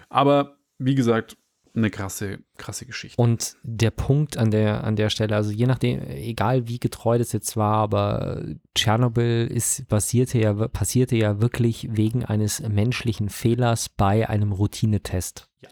Aber 0.08 0.56
wie 0.78 0.96
gesagt, 0.96 1.36
eine 1.76 1.90
krasse, 1.90 2.38
krasse 2.56 2.86
Geschichte. 2.86 3.20
Und 3.20 3.56
der 3.62 3.90
Punkt 3.90 4.36
an 4.36 4.50
der, 4.50 4.84
an 4.84 4.94
der 4.96 5.10
Stelle, 5.10 5.34
also 5.34 5.50
je 5.50 5.66
nachdem, 5.66 6.06
egal 6.08 6.68
wie 6.68 6.78
getreu 6.78 7.18
das 7.18 7.32
jetzt 7.32 7.56
war, 7.56 7.76
aber 7.76 8.42
Tschernobyl 8.74 9.46
ist, 9.46 9.88
basierte 9.88 10.38
ja, 10.38 10.52
passierte 10.68 11.16
ja 11.16 11.40
wirklich 11.40 11.88
wegen 11.90 12.24
eines 12.24 12.60
menschlichen 12.60 13.28
Fehlers 13.28 13.88
bei 13.88 14.28
einem 14.28 14.52
Routinetest. 14.52 15.48
Ja. 15.62 15.68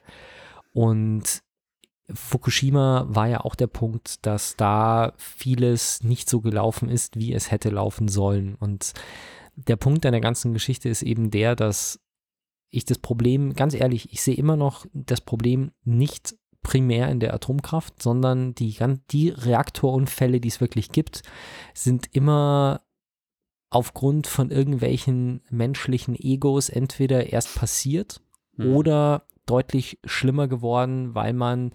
Und 0.73 1.43
Fukushima 2.13 3.07
war 3.09 3.29
ja 3.29 3.41
auch 3.41 3.55
der 3.55 3.69
Punkt, 3.69 4.27
dass 4.27 4.57
da 4.57 5.13
vieles 5.17 6.03
nicht 6.03 6.29
so 6.29 6.41
gelaufen 6.41 6.89
ist, 6.89 7.17
wie 7.17 7.33
es 7.33 7.51
hätte 7.51 7.71
laufen 7.71 8.09
sollen. 8.09 8.57
Und 8.57 8.93
der 9.55 9.77
Punkt 9.77 10.05
an 10.05 10.13
der 10.13 10.21
ganzen 10.21 10.53
Geschichte 10.53 10.89
ist 10.89 11.03
eben 11.03 11.31
der, 11.31 11.55
dass 11.55 12.01
ich 12.73 12.85
das 12.87 12.99
Problem, 12.99 13.55
ganz 13.55 13.75
ehrlich, 13.75 14.13
ich 14.13 14.23
sehe 14.23 14.35
immer 14.35 14.57
noch 14.57 14.87
das 14.95 15.21
Problem 15.21 15.71
nicht 15.85 16.35
primär 16.63 17.09
in 17.11 17.21
der 17.21 17.35
Atomkraft, 17.35 18.03
sondern 18.03 18.55
die, 18.55 18.77
die 19.11 19.29
Reaktorunfälle, 19.29 20.41
die 20.41 20.49
es 20.49 20.61
wirklich 20.61 20.91
gibt, 20.91 21.23
sind 21.75 22.09
immer 22.13 22.81
aufgrund 23.71 24.27
von 24.27 24.51
irgendwelchen 24.51 25.43
menschlichen 25.51 26.15
Egos 26.15 26.69
entweder 26.69 27.33
erst 27.33 27.55
passiert 27.55 28.21
mhm. 28.57 28.75
oder 28.75 29.27
deutlich 29.47 29.99
schlimmer 30.05 30.49
geworden, 30.49 31.15
weil 31.15 31.33
man 31.33 31.73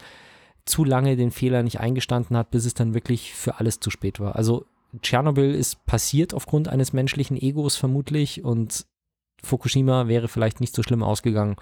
zu 0.66 0.84
lange 0.84 1.16
den 1.16 1.32
Fehler 1.32 1.64
nicht 1.64 1.80
eingestanden 1.80 2.36
hat, 2.36 2.52
bis 2.52 2.66
es 2.66 2.74
dann 2.74 2.94
wirklich 2.94 3.34
für 3.34 3.60
alles 3.60 3.80
zu 3.80 3.90
spät 3.90 4.20
war. 4.20 4.36
Also 4.36 4.66
Tschernobyl 5.02 5.54
ist 5.54 5.86
passiert 5.86 6.34
aufgrund 6.34 6.70
eines 6.70 6.94
menschlichen 6.94 7.38
Egos 7.38 7.76
vermutlich 7.76 8.44
und 8.44 8.86
Fukushima 9.44 10.08
wäre 10.08 10.28
vielleicht 10.28 10.60
nicht 10.60 10.76
so 10.76 10.84
schlimm 10.84 11.04
ausgegangen, 11.04 11.56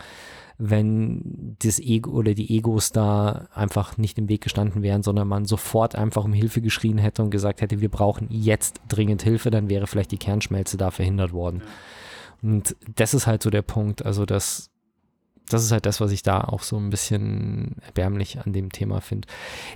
wenn 0.58 1.58
das 1.60 1.80
Ego 1.80 2.12
oder 2.12 2.34
die 2.34 2.56
Egos 2.56 2.92
da 2.92 3.48
einfach 3.54 3.98
nicht 3.98 4.18
im 4.18 4.30
Weg 4.30 4.42
gestanden 4.42 4.84
wären, 4.84 5.04
sondern 5.04 5.28
man 5.28 5.46
sofort 5.46 5.96
einfach 5.96 6.24
um 6.24 6.34
Hilfe 6.34 6.62
geschrien 6.62 6.98
hätte 6.98 7.24
und 7.24 7.30
gesagt 7.30 7.62
hätte, 7.62 7.82
wir 7.82 7.90
brauchen 7.90 8.28
jetzt 8.30 8.80
dringend 8.88 9.22
Hilfe, 9.22 9.52
dann 9.52 9.70
wäre 9.70 9.88
vielleicht 9.88 10.12
die 10.12 10.18
Kernschmelze 10.18 10.78
da 10.78 10.92
verhindert 10.92 11.34
worden. 11.34 11.62
Und 12.42 12.76
das 12.96 13.14
ist 13.14 13.28
halt 13.28 13.44
so 13.44 13.50
der 13.50 13.64
Punkt, 13.64 14.06
also 14.06 14.26
dass 14.26 14.70
das 15.50 15.64
ist 15.64 15.72
halt 15.72 15.86
das, 15.86 16.02
was 16.02 16.12
ich 16.12 16.24
da 16.24 16.42
auch 16.42 16.64
so 16.64 16.78
ein 16.78 16.90
bisschen 16.90 17.76
erbärmlich 17.86 18.40
an 18.40 18.54
dem 18.54 18.72
Thema 18.72 19.00
finde. 19.02 19.28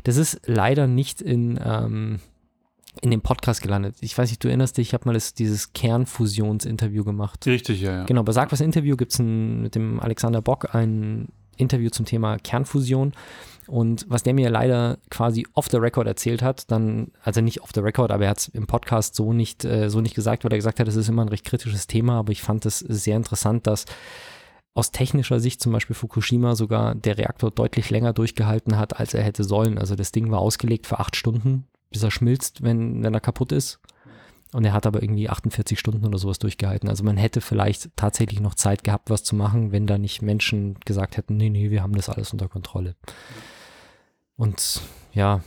Das 0.03 0.17
ist 0.17 0.41
leider 0.45 0.87
nicht 0.87 1.21
in, 1.21 1.59
ähm, 1.63 2.19
in 3.01 3.11
dem 3.11 3.21
Podcast 3.21 3.61
gelandet. 3.61 3.95
Ich 4.01 4.17
weiß 4.17 4.29
nicht, 4.29 4.43
du 4.43 4.47
erinnerst 4.47 4.77
dich, 4.77 4.89
ich 4.89 4.93
habe 4.93 5.05
mal 5.07 5.13
das, 5.13 5.33
dieses 5.33 5.73
Kernfusionsinterview 5.73 7.03
gemacht. 7.03 7.45
Richtig, 7.45 7.81
ja, 7.81 7.97
ja. 7.97 8.03
Genau, 8.05 8.23
bei 8.23 8.31
Sag 8.31 8.51
was 8.51 8.61
Interview 8.61 8.97
gibt 8.97 9.13
es 9.13 9.19
mit 9.19 9.75
dem 9.75 9.99
Alexander 9.99 10.41
Bock 10.41 10.73
ein 10.73 11.29
Interview 11.57 11.89
zum 11.89 12.05
Thema 12.05 12.37
Kernfusion. 12.37 13.13
Und 13.67 14.05
was 14.09 14.23
der 14.23 14.33
mir 14.33 14.49
leider 14.49 14.97
quasi 15.11 15.45
off 15.53 15.67
the 15.69 15.77
record 15.77 16.07
erzählt 16.07 16.41
hat, 16.41 16.71
dann, 16.71 17.11
also 17.23 17.41
nicht 17.41 17.61
off 17.61 17.69
the 17.73 17.81
record, 17.81 18.11
aber 18.11 18.23
er 18.23 18.31
hat 18.31 18.39
es 18.39 18.47
im 18.47 18.65
Podcast 18.65 19.13
so 19.13 19.31
nicht, 19.31 19.63
äh, 19.63 19.89
so 19.89 20.01
nicht 20.01 20.15
gesagt, 20.15 20.43
weil 20.43 20.51
er 20.51 20.57
gesagt 20.57 20.79
hat, 20.79 20.87
es 20.87 20.95
ist 20.95 21.07
immer 21.07 21.23
ein 21.23 21.29
recht 21.29 21.45
kritisches 21.45 21.85
Thema, 21.85 22.17
aber 22.19 22.31
ich 22.31 22.41
fand 22.41 22.65
es 22.65 22.79
sehr 22.79 23.15
interessant, 23.15 23.67
dass 23.67 23.85
aus 24.73 24.91
technischer 24.91 25.39
Sicht 25.39 25.61
zum 25.61 25.71
Beispiel 25.71 25.95
Fukushima 25.95 26.55
sogar 26.55 26.95
der 26.95 27.17
Reaktor 27.17 27.51
deutlich 27.51 27.89
länger 27.91 28.13
durchgehalten 28.13 28.77
hat, 28.77 28.99
als 28.99 29.13
er 29.13 29.23
hätte 29.23 29.43
sollen. 29.43 29.77
Also 29.77 29.95
das 29.95 30.11
Ding 30.11 30.31
war 30.31 30.39
ausgelegt 30.39 30.87
für 30.87 30.99
acht 30.99 31.15
Stunden, 31.15 31.67
bis 31.89 32.03
er 32.03 32.11
schmilzt, 32.11 32.61
wenn, 32.63 33.03
wenn 33.03 33.13
er 33.13 33.19
kaputt 33.19 33.51
ist. 33.51 33.79
Und 34.51 34.65
er 34.65 34.73
hat 34.73 34.87
aber 34.87 35.03
irgendwie 35.03 35.29
48 35.29 35.79
Stunden 35.79 36.05
oder 36.05 36.17
sowas 36.17 36.39
durchgehalten. 36.39 36.89
Also 36.89 37.03
man 37.03 37.17
hätte 37.17 37.39
vielleicht 37.39 37.95
tatsächlich 37.95 38.39
noch 38.39 38.55
Zeit 38.55 38.83
gehabt, 38.83 39.11
was 39.11 39.23
zu 39.23 39.35
machen, 39.35 39.71
wenn 39.71 39.85
da 39.85 39.99
nicht 39.99 40.23
Menschen 40.23 40.79
gesagt 40.85 41.17
hätten, 41.17 41.37
nee, 41.37 41.49
nee, 41.49 41.69
wir 41.69 41.83
haben 41.83 41.95
das 41.95 42.09
alles 42.09 42.33
unter 42.33 42.47
Kontrolle. 42.47 42.95
Und 44.35 44.81
ja, 45.13 45.43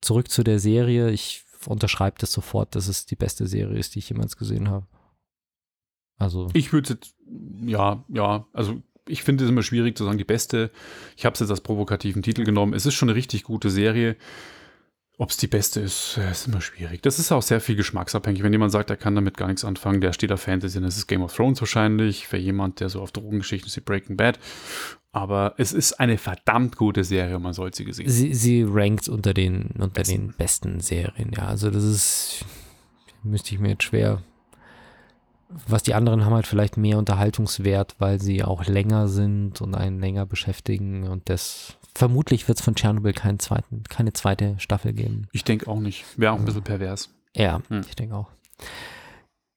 zurück 0.00 0.30
zu 0.30 0.42
der 0.42 0.58
Serie. 0.58 1.10
Ich 1.10 1.44
unterschreibe 1.66 2.16
das 2.18 2.32
sofort, 2.32 2.74
dass 2.74 2.88
es 2.88 3.06
die 3.06 3.16
beste 3.16 3.46
Serie 3.46 3.78
ist, 3.78 3.94
die 3.94 4.00
ich 4.00 4.08
jemals 4.08 4.36
gesehen 4.36 4.68
habe. 4.68 4.86
Also. 6.16 6.48
Ich 6.52 6.72
würde 6.72 6.94
jetzt, 6.94 7.14
ja, 7.64 8.04
ja, 8.08 8.46
also 8.52 8.82
ich 9.06 9.22
finde 9.22 9.44
es 9.44 9.50
immer 9.50 9.62
schwierig 9.62 9.96
zu 9.96 10.04
sagen, 10.04 10.18
die 10.18 10.24
beste. 10.24 10.70
Ich 11.16 11.24
habe 11.24 11.34
es 11.34 11.40
jetzt 11.40 11.50
als 11.50 11.60
provokativen 11.60 12.22
Titel 12.22 12.44
genommen. 12.44 12.74
Es 12.74 12.86
ist 12.86 12.94
schon 12.94 13.08
eine 13.08 13.16
richtig 13.16 13.44
gute 13.44 13.70
Serie. 13.70 14.16
Ob 15.20 15.28
es 15.28 15.36
die 15.36 15.48
beste 15.48 15.80
ist, 15.80 16.18
ist 16.30 16.46
immer 16.46 16.62
schwierig. 16.62 17.02
Das 17.02 17.18
ist 17.18 17.30
auch 17.30 17.42
sehr 17.42 17.60
viel 17.60 17.76
geschmacksabhängig. 17.76 18.42
Wenn 18.42 18.54
jemand 18.54 18.72
sagt, 18.72 18.88
er 18.88 18.96
kann 18.96 19.14
damit 19.14 19.36
gar 19.36 19.48
nichts 19.48 19.66
anfangen, 19.66 20.00
der 20.00 20.14
steht 20.14 20.32
auf 20.32 20.40
Fantasy, 20.40 20.78
dann 20.78 20.88
ist 20.88 20.96
es 20.96 21.06
Game 21.06 21.20
of 21.20 21.36
Thrones 21.36 21.60
wahrscheinlich. 21.60 22.26
Für 22.26 22.38
jemand, 22.38 22.80
der 22.80 22.88
so 22.88 23.02
auf 23.02 23.12
Drogengeschichten 23.12 23.66
ist 23.68 23.76
wie 23.76 23.82
Breaking 23.82 24.16
Bad. 24.16 24.38
Aber 25.12 25.52
es 25.58 25.74
ist 25.74 26.00
eine 26.00 26.16
verdammt 26.16 26.76
gute 26.76 27.04
Serie, 27.04 27.38
man 27.38 27.52
sollte 27.52 27.76
sie 27.76 27.84
gesehen 27.84 28.08
Sie, 28.08 28.32
sie 28.32 28.64
rankt 28.66 29.10
unter 29.10 29.34
den, 29.34 29.72
unter 29.74 29.88
besten. 29.88 30.28
den 30.28 30.32
besten 30.38 30.80
Serien, 30.80 31.32
ja. 31.36 31.48
Also 31.48 31.70
das 31.70 31.84
ist, 31.84 32.46
müsste 33.22 33.54
ich 33.54 33.60
mir 33.60 33.72
jetzt 33.72 33.82
schwer. 33.84 34.22
Was 35.66 35.82
die 35.82 35.92
anderen 35.92 36.24
haben 36.24 36.32
halt 36.32 36.46
vielleicht 36.46 36.78
mehr 36.78 36.96
Unterhaltungswert, 36.96 37.96
weil 37.98 38.22
sie 38.22 38.42
auch 38.42 38.64
länger 38.64 39.06
sind 39.06 39.60
und 39.60 39.74
einen 39.74 40.00
länger 40.00 40.24
beschäftigen 40.24 41.08
und 41.08 41.28
das 41.28 41.76
vermutlich 41.94 42.48
wird 42.48 42.58
es 42.58 42.64
von 42.64 42.74
Tschernobyl 42.74 43.12
keinen 43.12 43.38
zweiten, 43.38 43.82
keine 43.84 44.12
zweite 44.12 44.58
Staffel 44.58 44.92
geben. 44.92 45.28
Ich 45.32 45.44
denke 45.44 45.68
auch 45.68 45.80
nicht. 45.80 46.04
Wäre 46.18 46.32
auch 46.32 46.38
ein 46.38 46.44
bisschen 46.44 46.64
pervers. 46.64 47.10
Ja, 47.34 47.62
hm. 47.68 47.82
ich 47.88 47.96
denke 47.96 48.14
auch. 48.14 48.30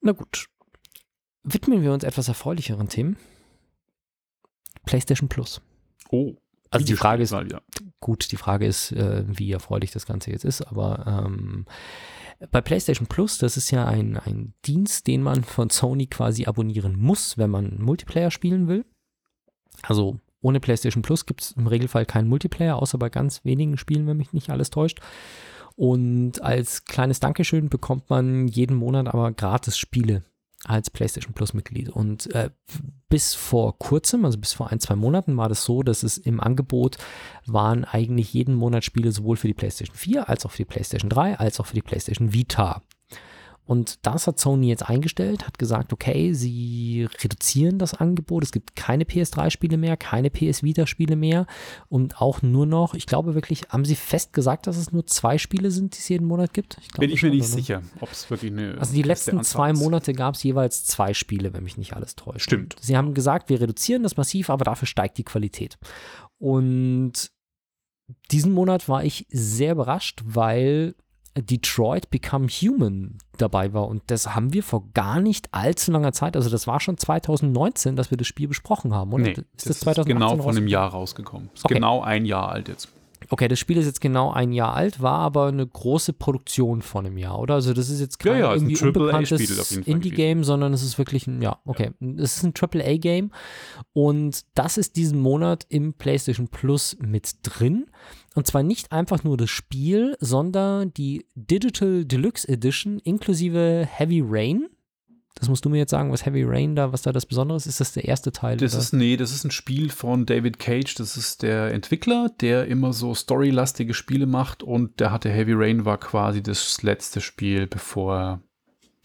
Na 0.00 0.12
gut. 0.12 0.46
Widmen 1.42 1.82
wir 1.82 1.92
uns 1.92 2.04
etwas 2.04 2.28
erfreulicheren 2.28 2.88
Themen. 2.88 3.16
PlayStation 4.86 5.28
Plus. 5.28 5.60
Oh. 6.10 6.34
Also 6.70 6.86
die 6.86 6.96
Frage 6.96 7.22
ist, 7.22 7.30
mal, 7.30 7.50
ja. 7.50 7.60
gut, 8.00 8.32
die 8.32 8.36
Frage 8.36 8.66
ist, 8.66 8.90
äh, 8.92 9.24
wie 9.26 9.52
erfreulich 9.52 9.92
das 9.92 10.06
Ganze 10.06 10.32
jetzt 10.32 10.44
ist, 10.44 10.60
aber 10.62 11.24
ähm, 11.24 11.66
bei 12.50 12.60
PlayStation 12.60 13.06
Plus, 13.06 13.38
das 13.38 13.56
ist 13.56 13.70
ja 13.70 13.84
ein, 13.84 14.16
ein 14.16 14.54
Dienst, 14.64 15.06
den 15.06 15.22
man 15.22 15.44
von 15.44 15.70
Sony 15.70 16.06
quasi 16.06 16.46
abonnieren 16.46 16.98
muss, 16.98 17.38
wenn 17.38 17.50
man 17.50 17.80
Multiplayer 17.80 18.30
spielen 18.30 18.66
will. 18.66 18.84
Also 19.82 20.18
ohne 20.44 20.60
PlayStation 20.60 21.02
Plus 21.02 21.26
gibt 21.26 21.40
es 21.40 21.52
im 21.52 21.66
Regelfall 21.66 22.04
keinen 22.04 22.28
Multiplayer, 22.28 22.76
außer 22.76 22.98
bei 22.98 23.08
ganz 23.08 23.44
wenigen 23.44 23.78
Spielen, 23.78 24.06
wenn 24.06 24.18
mich 24.18 24.32
nicht 24.32 24.50
alles 24.50 24.70
täuscht. 24.70 25.00
Und 25.74 26.42
als 26.42 26.84
kleines 26.84 27.18
Dankeschön 27.18 27.68
bekommt 27.68 28.10
man 28.10 28.46
jeden 28.46 28.76
Monat 28.76 29.08
aber 29.08 29.32
gratis 29.32 29.78
Spiele 29.78 30.22
als 30.64 30.90
PlayStation 30.90 31.34
Plus 31.34 31.54
Mitglied. 31.54 31.88
Und 31.88 32.32
äh, 32.34 32.50
bis 33.08 33.34
vor 33.34 33.78
kurzem, 33.78 34.24
also 34.24 34.38
bis 34.38 34.52
vor 34.52 34.70
ein, 34.70 34.80
zwei 34.80 34.96
Monaten, 34.96 35.36
war 35.36 35.48
das 35.48 35.64
so, 35.64 35.82
dass 35.82 36.02
es 36.02 36.18
im 36.18 36.40
Angebot 36.40 36.98
waren 37.46 37.84
eigentlich 37.84 38.32
jeden 38.34 38.54
Monat 38.54 38.84
Spiele 38.84 39.12
sowohl 39.12 39.36
für 39.36 39.48
die 39.48 39.54
PlayStation 39.54 39.96
4 39.96 40.28
als 40.28 40.44
auch 40.44 40.50
für 40.50 40.58
die 40.58 40.64
PlayStation 40.66 41.10
3 41.10 41.38
als 41.38 41.58
auch 41.58 41.66
für 41.66 41.74
die 41.74 41.82
PlayStation 41.82 42.32
Vita. 42.32 42.82
Und 43.66 44.06
das 44.06 44.26
hat 44.26 44.38
Sony 44.38 44.68
jetzt 44.68 44.88
eingestellt, 44.88 45.46
hat 45.46 45.58
gesagt, 45.58 45.92
okay, 45.92 46.34
sie 46.34 47.08
reduzieren 47.22 47.78
das 47.78 47.94
Angebot. 47.94 48.44
Es 48.44 48.52
gibt 48.52 48.76
keine 48.76 49.04
PS3-Spiele 49.04 49.78
mehr, 49.78 49.96
keine 49.96 50.28
PS 50.30 50.62
Vita-Spiele 50.62 51.16
mehr 51.16 51.46
und 51.88 52.20
auch 52.20 52.42
nur 52.42 52.66
noch, 52.66 52.94
ich 52.94 53.06
glaube 53.06 53.34
wirklich, 53.34 53.62
haben 53.70 53.86
sie 53.86 53.96
fest 53.96 54.34
gesagt, 54.34 54.66
dass 54.66 54.76
es 54.76 54.92
nur 54.92 55.06
zwei 55.06 55.38
Spiele 55.38 55.70
sind, 55.70 55.94
die 55.94 55.98
es 55.98 56.08
jeden 56.08 56.26
Monat 56.26 56.52
gibt? 56.52 56.76
Ich 56.82 56.88
Bin 56.92 57.10
ich 57.10 57.22
mir 57.22 57.30
nicht 57.30 57.46
sicher, 57.46 57.82
ob 58.00 58.12
es 58.12 58.28
wirklich 58.28 58.52
eine. 58.52 58.76
Also 58.78 58.92
die 58.92 59.02
letzten 59.02 59.42
zwei 59.42 59.72
Monate 59.72 60.12
gab 60.12 60.34
es 60.34 60.42
jeweils 60.42 60.84
zwei 60.84 61.14
Spiele, 61.14 61.54
wenn 61.54 61.64
mich 61.64 61.78
nicht 61.78 61.94
alles 61.94 62.16
täuscht. 62.16 62.44
Stimmt. 62.44 62.76
Sie 62.80 62.96
haben 62.96 63.14
gesagt, 63.14 63.48
wir 63.48 63.60
reduzieren 63.60 64.02
das 64.02 64.18
massiv, 64.18 64.50
aber 64.50 64.64
dafür 64.64 64.86
steigt 64.86 65.16
die 65.16 65.24
Qualität. 65.24 65.78
Und 66.38 67.30
diesen 68.30 68.52
Monat 68.52 68.88
war 68.88 69.04
ich 69.04 69.26
sehr 69.30 69.72
überrascht, 69.72 70.22
weil 70.24 70.94
Detroit 71.36 72.10
Become 72.10 72.48
Human 72.48 73.18
dabei 73.38 73.72
war. 73.72 73.88
Und 73.88 74.02
das 74.06 74.34
haben 74.34 74.52
wir 74.52 74.62
vor 74.62 74.84
gar 74.94 75.20
nicht 75.20 75.48
allzu 75.52 75.90
langer 75.90 76.12
Zeit, 76.12 76.36
also 76.36 76.50
das 76.50 76.66
war 76.66 76.80
schon 76.80 76.96
2019, 76.96 77.96
dass 77.96 78.10
wir 78.10 78.18
das 78.18 78.26
Spiel 78.26 78.48
besprochen 78.48 78.94
haben, 78.94 79.12
oder? 79.12 79.24
Nee, 79.24 79.30
ist 79.30 79.68
das, 79.68 79.80
das 79.80 79.98
ist 79.98 80.06
genau 80.06 80.36
von 80.36 80.56
einem 80.56 80.68
Jahr 80.68 80.90
rausgekommen. 80.90 81.50
Ist 81.54 81.64
okay. 81.64 81.74
genau 81.74 82.02
ein 82.02 82.24
Jahr 82.24 82.50
alt 82.50 82.68
jetzt. 82.68 82.88
Okay, 83.30 83.48
das 83.48 83.58
Spiel 83.58 83.78
ist 83.78 83.86
jetzt 83.86 84.00
genau 84.00 84.32
ein 84.32 84.52
Jahr 84.52 84.74
alt, 84.74 85.00
war 85.00 85.18
aber 85.20 85.46
eine 85.46 85.66
große 85.66 86.12
Produktion 86.12 86.82
von 86.82 87.06
einem 87.06 87.16
Jahr, 87.16 87.38
oder? 87.38 87.54
Also 87.54 87.72
das 87.72 87.88
ist 87.88 88.00
jetzt 88.00 88.18
kein 88.18 88.32
ja, 88.32 88.38
ja, 88.38 88.54
irgendwie 88.54 88.76
unbekanntes 88.78 89.72
Indie-Game, 89.76 90.44
sondern 90.44 90.72
es 90.74 90.82
ist 90.82 90.98
wirklich 90.98 91.26
ein, 91.26 91.40
ja, 91.40 91.58
okay, 91.64 91.92
es 92.18 92.36
ist 92.36 92.42
ein 92.44 92.52
AAA-Game 92.58 93.30
und 93.92 94.44
das 94.54 94.78
ist 94.78 94.96
diesen 94.96 95.20
Monat 95.20 95.64
im 95.68 95.94
PlayStation 95.94 96.48
Plus 96.48 96.96
mit 97.00 97.36
drin. 97.42 97.86
Und 98.34 98.46
zwar 98.46 98.62
nicht 98.62 98.92
einfach 98.92 99.22
nur 99.22 99.36
das 99.36 99.50
Spiel, 99.50 100.16
sondern 100.20 100.92
die 100.92 101.26
Digital 101.34 102.04
Deluxe 102.04 102.48
Edition 102.48 102.98
inklusive 102.98 103.86
Heavy 103.88 104.22
Rain. 104.24 104.68
Das 105.36 105.48
musst 105.48 105.64
du 105.64 105.68
mir 105.68 105.78
jetzt 105.78 105.90
sagen, 105.90 106.12
was 106.12 106.26
Heavy 106.26 106.44
Rain 106.44 106.76
da, 106.76 106.92
was 106.92 107.02
da 107.02 107.12
das 107.12 107.26
Besondere 107.26 107.56
ist. 107.56 107.66
Ist 107.66 107.80
das 107.80 107.92
der 107.92 108.04
erste 108.04 108.30
Teil? 108.30 108.56
Das 108.56 108.74
oder? 108.74 108.82
ist, 108.82 108.92
nee, 108.92 109.16
das 109.16 109.32
ist 109.32 109.44
ein 109.44 109.50
Spiel 109.50 109.90
von 109.90 110.26
David 110.26 110.58
Cage. 110.58 110.94
Das 110.94 111.16
ist 111.16 111.42
der 111.42 111.72
Entwickler, 111.72 112.30
der 112.40 112.66
immer 112.66 112.92
so 112.92 113.14
storylastige 113.14 113.94
Spiele 113.94 114.26
macht. 114.26 114.62
Und 114.62 115.00
der 115.00 115.10
hatte 115.10 115.30
Heavy 115.30 115.52
Rain 115.54 115.84
war 115.84 115.98
quasi 115.98 116.42
das 116.42 116.82
letzte 116.82 117.20
Spiel, 117.20 117.66
bevor 117.66 118.16
er 118.16 118.42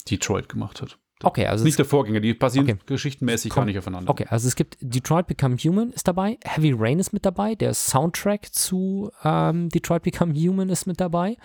Detroit 0.10 0.50
gemacht 0.50 0.82
hat. 0.82 0.99
Okay, 1.22 1.46
also 1.46 1.66
nicht 1.66 1.78
der 1.78 1.86
Vorgänger, 1.86 2.22
die 2.22 2.34
passieren 2.34 2.70
okay. 2.70 2.80
geschichtenmäßig 2.86 3.54
gar 3.54 3.66
nicht 3.66 3.78
aufeinander. 3.78 4.10
Okay, 4.10 4.26
also 4.30 4.48
es 4.48 4.56
gibt 4.56 4.78
Detroit 4.80 5.28
Become 5.28 5.58
Human 5.58 5.92
ist 5.92 6.08
dabei, 6.08 6.38
Heavy 6.46 6.74
Rain 6.78 7.00
ist 7.00 7.12
mit 7.12 7.26
dabei, 7.26 7.56
der 7.56 7.74
Soundtrack 7.74 8.54
zu 8.54 9.12
ähm, 9.24 9.70
Detroit 9.70 10.04
Become 10.04 10.34
Human 10.34 10.70
ist 10.70 10.86
mit 10.86 11.02
dabei. 11.02 11.36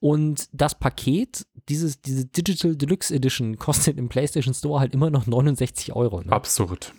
Und 0.00 0.48
das 0.52 0.74
Paket, 0.74 1.46
dieses, 1.68 2.02
diese 2.02 2.26
Digital 2.26 2.76
Deluxe 2.76 3.14
Edition, 3.14 3.56
kostet 3.58 3.96
im 3.96 4.08
PlayStation 4.08 4.54
Store 4.54 4.80
halt 4.80 4.92
immer 4.92 5.10
noch 5.10 5.26
69 5.26 5.94
Euro. 5.94 6.22
Ne? 6.22 6.32
Absurd. 6.32 6.92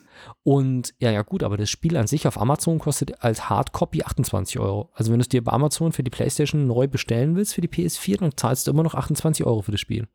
Und 0.43 0.95
ja, 0.99 1.11
ja, 1.11 1.21
gut, 1.21 1.43
aber 1.43 1.57
das 1.57 1.69
Spiel 1.69 1.95
an 1.95 2.07
sich 2.07 2.27
auf 2.27 2.39
Amazon 2.39 2.79
kostet 2.79 3.23
als 3.23 3.49
Hardcopy 3.49 4.03
28 4.03 4.59
Euro. 4.59 4.89
Also, 4.93 5.11
wenn 5.11 5.19
du 5.19 5.23
es 5.23 5.29
dir 5.29 5.43
bei 5.43 5.51
Amazon 5.51 5.91
für 5.91 6.03
die 6.03 6.09
PlayStation 6.09 6.65
neu 6.65 6.87
bestellen 6.87 7.35
willst, 7.35 7.53
für 7.53 7.61
die 7.61 7.67
PS4, 7.67 8.19
dann 8.19 8.35
zahlst 8.35 8.65
du 8.65 8.71
immer 8.71 8.83
noch 8.83 8.95
28 8.95 9.45
Euro 9.45 9.61
für 9.61 9.71
das 9.71 9.79
Spiel. 9.79 10.07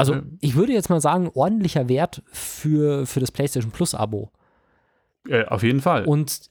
Also, 0.00 0.14
ja. 0.14 0.22
ich 0.40 0.56
würde 0.56 0.72
jetzt 0.72 0.90
mal 0.90 1.00
sagen, 1.00 1.30
ordentlicher 1.34 1.88
Wert 1.88 2.22
für, 2.32 3.06
für 3.06 3.20
das 3.20 3.30
PlayStation 3.30 3.70
Plus-Abo. 3.70 4.30
Äh, 5.28 5.44
auf 5.44 5.62
jeden 5.62 5.80
Fall. 5.80 6.04
Und 6.04 6.50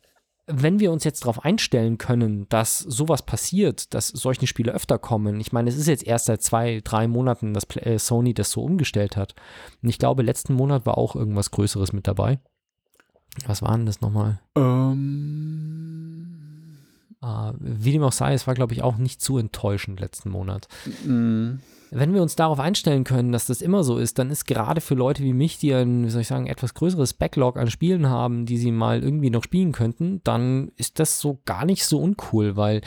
wenn 0.52 0.80
wir 0.80 0.92
uns 0.92 1.04
jetzt 1.04 1.22
darauf 1.22 1.46
einstellen 1.46 1.98
können, 1.98 2.48
dass 2.50 2.80
sowas 2.80 3.22
passiert, 3.22 3.94
dass 3.94 4.08
solche 4.08 4.48
Spiele 4.48 4.72
öfter 4.72 4.98
kommen, 4.98 5.40
ich 5.40 5.52
meine, 5.52 5.70
es 5.70 5.78
ist 5.78 5.88
jetzt 5.88 6.06
erst 6.06 6.26
seit 6.26 6.42
zwei, 6.42 6.82
drei 6.84 7.08
Monaten, 7.08 7.54
dass 7.54 7.66
äh, 7.76 8.00
Sony 8.00 8.34
das 8.34 8.52
so 8.52 8.64
umgestellt 8.64 9.16
hat. 9.16 9.36
Und 9.84 9.90
ich 9.90 10.00
glaube, 10.00 10.24
letzten 10.24 10.54
Monat 10.54 10.86
war 10.86 10.98
auch 10.98 11.16
irgendwas 11.16 11.52
Größeres 11.52 11.94
mit 11.94 12.08
dabei. 12.08 12.40
Was 13.46 13.62
war 13.62 13.78
denn 13.78 13.86
das 13.86 14.02
nochmal? 14.02 14.40
Ähm. 14.56 16.26
Uh, 17.22 17.52
wie 17.60 17.92
dem 17.92 18.04
auch 18.04 18.14
sei, 18.14 18.34
es 18.34 18.48
war, 18.48 18.54
glaube 18.54 18.74
ich, 18.74 18.82
auch 18.82 18.98
nicht 18.98 19.22
zu 19.22 19.38
enttäuschend 19.38 20.00
letzten 20.00 20.30
Monat. 20.30 20.68
Mhm. 21.06 21.60
Wenn 21.92 22.14
wir 22.14 22.22
uns 22.22 22.36
darauf 22.36 22.60
einstellen 22.60 23.04
können, 23.04 23.32
dass 23.32 23.48
das 23.48 23.62
immer 23.62 23.84
so 23.84 23.98
ist, 23.98 24.20
dann 24.20 24.30
ist 24.30 24.46
gerade 24.46 24.82
für 24.82 24.96
Leute 24.96 25.24
wie 25.24 25.34
mich, 25.34 25.58
die 25.58 25.74
ein, 25.74 26.06
wie 26.06 26.10
soll 26.10 26.22
ich 26.22 26.28
sagen, 26.28 26.48
etwas 26.48 26.74
größeres 26.76 27.14
Backlog 27.14 27.58
an 27.58 27.70
Spielen 27.72 28.10
haben, 28.10 28.46
die 28.46 28.58
sie 28.58 28.72
mal 28.72 29.02
irgendwie 29.02 29.32
noch 29.32 29.44
spielen 29.44 29.72
könnten, 29.72 30.22
dann 30.24 30.72
ist 30.76 31.00
das 31.00 31.20
so 31.20 31.40
gar 31.46 31.66
nicht 31.66 31.86
so 31.86 32.00
uncool, 32.00 32.56
weil 32.56 32.82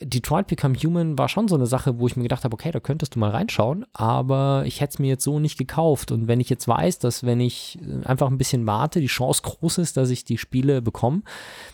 Detroit 0.00 0.46
Become 0.46 0.74
Human 0.76 1.16
war 1.16 1.28
schon 1.28 1.48
so 1.48 1.54
eine 1.54 1.66
Sache, 1.66 1.98
wo 1.98 2.06
ich 2.06 2.16
mir 2.16 2.22
gedacht 2.22 2.44
habe, 2.44 2.52
okay, 2.52 2.70
da 2.70 2.80
könntest 2.80 3.14
du 3.14 3.18
mal 3.18 3.30
reinschauen, 3.30 3.86
aber 3.94 4.64
ich 4.66 4.80
hätte 4.80 4.94
es 4.94 4.98
mir 4.98 5.08
jetzt 5.08 5.24
so 5.24 5.38
nicht 5.38 5.56
gekauft. 5.56 6.12
Und 6.12 6.28
wenn 6.28 6.38
ich 6.38 6.50
jetzt 6.50 6.68
weiß, 6.68 6.98
dass 6.98 7.24
wenn 7.24 7.40
ich 7.40 7.78
äh, 7.80 8.04
einfach 8.04 8.28
ein 8.28 8.36
bisschen 8.36 8.66
warte, 8.66 9.00
die 9.00 9.06
Chance 9.06 9.40
groß 9.42 9.78
ist, 9.78 9.96
dass 9.96 10.10
ich 10.10 10.24
die 10.24 10.36
Spiele 10.36 10.82
bekomme, 10.82 11.22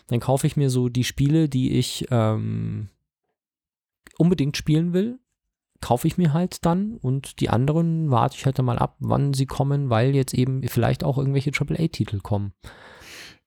dann 0.07 0.21
kaufe 0.21 0.47
ich 0.47 0.57
mir 0.57 0.71
so 0.71 0.89
die 0.89 1.05
Spiele, 1.05 1.49
die 1.49 1.73
ich 1.73 2.07
ähm, 2.11 2.89
unbedingt 4.19 4.57
spielen 4.57 4.93
will, 4.93 5.19
kaufe 5.83 6.07
ich 6.07 6.17
mir 6.17 6.33
halt 6.33 6.65
dann 6.65 6.97
und 6.97 7.41
die 7.41 7.51
anderen 7.51 8.11
warte 8.11 8.37
ich 8.37 8.47
halt 8.47 8.59
dann 8.59 8.65
mal 8.65 8.79
ab, 8.79 8.97
wann 9.01 9.35
sie 9.35 9.47
kommen, 9.47 9.91
weil 9.91 10.15
jetzt 10.15 10.33
eben 10.33 10.63
vielleicht 10.67 11.05
auch 11.05 11.19
irgendwelche 11.19 11.51
AAA-Titel 11.51 12.21
kommen. 12.21 12.55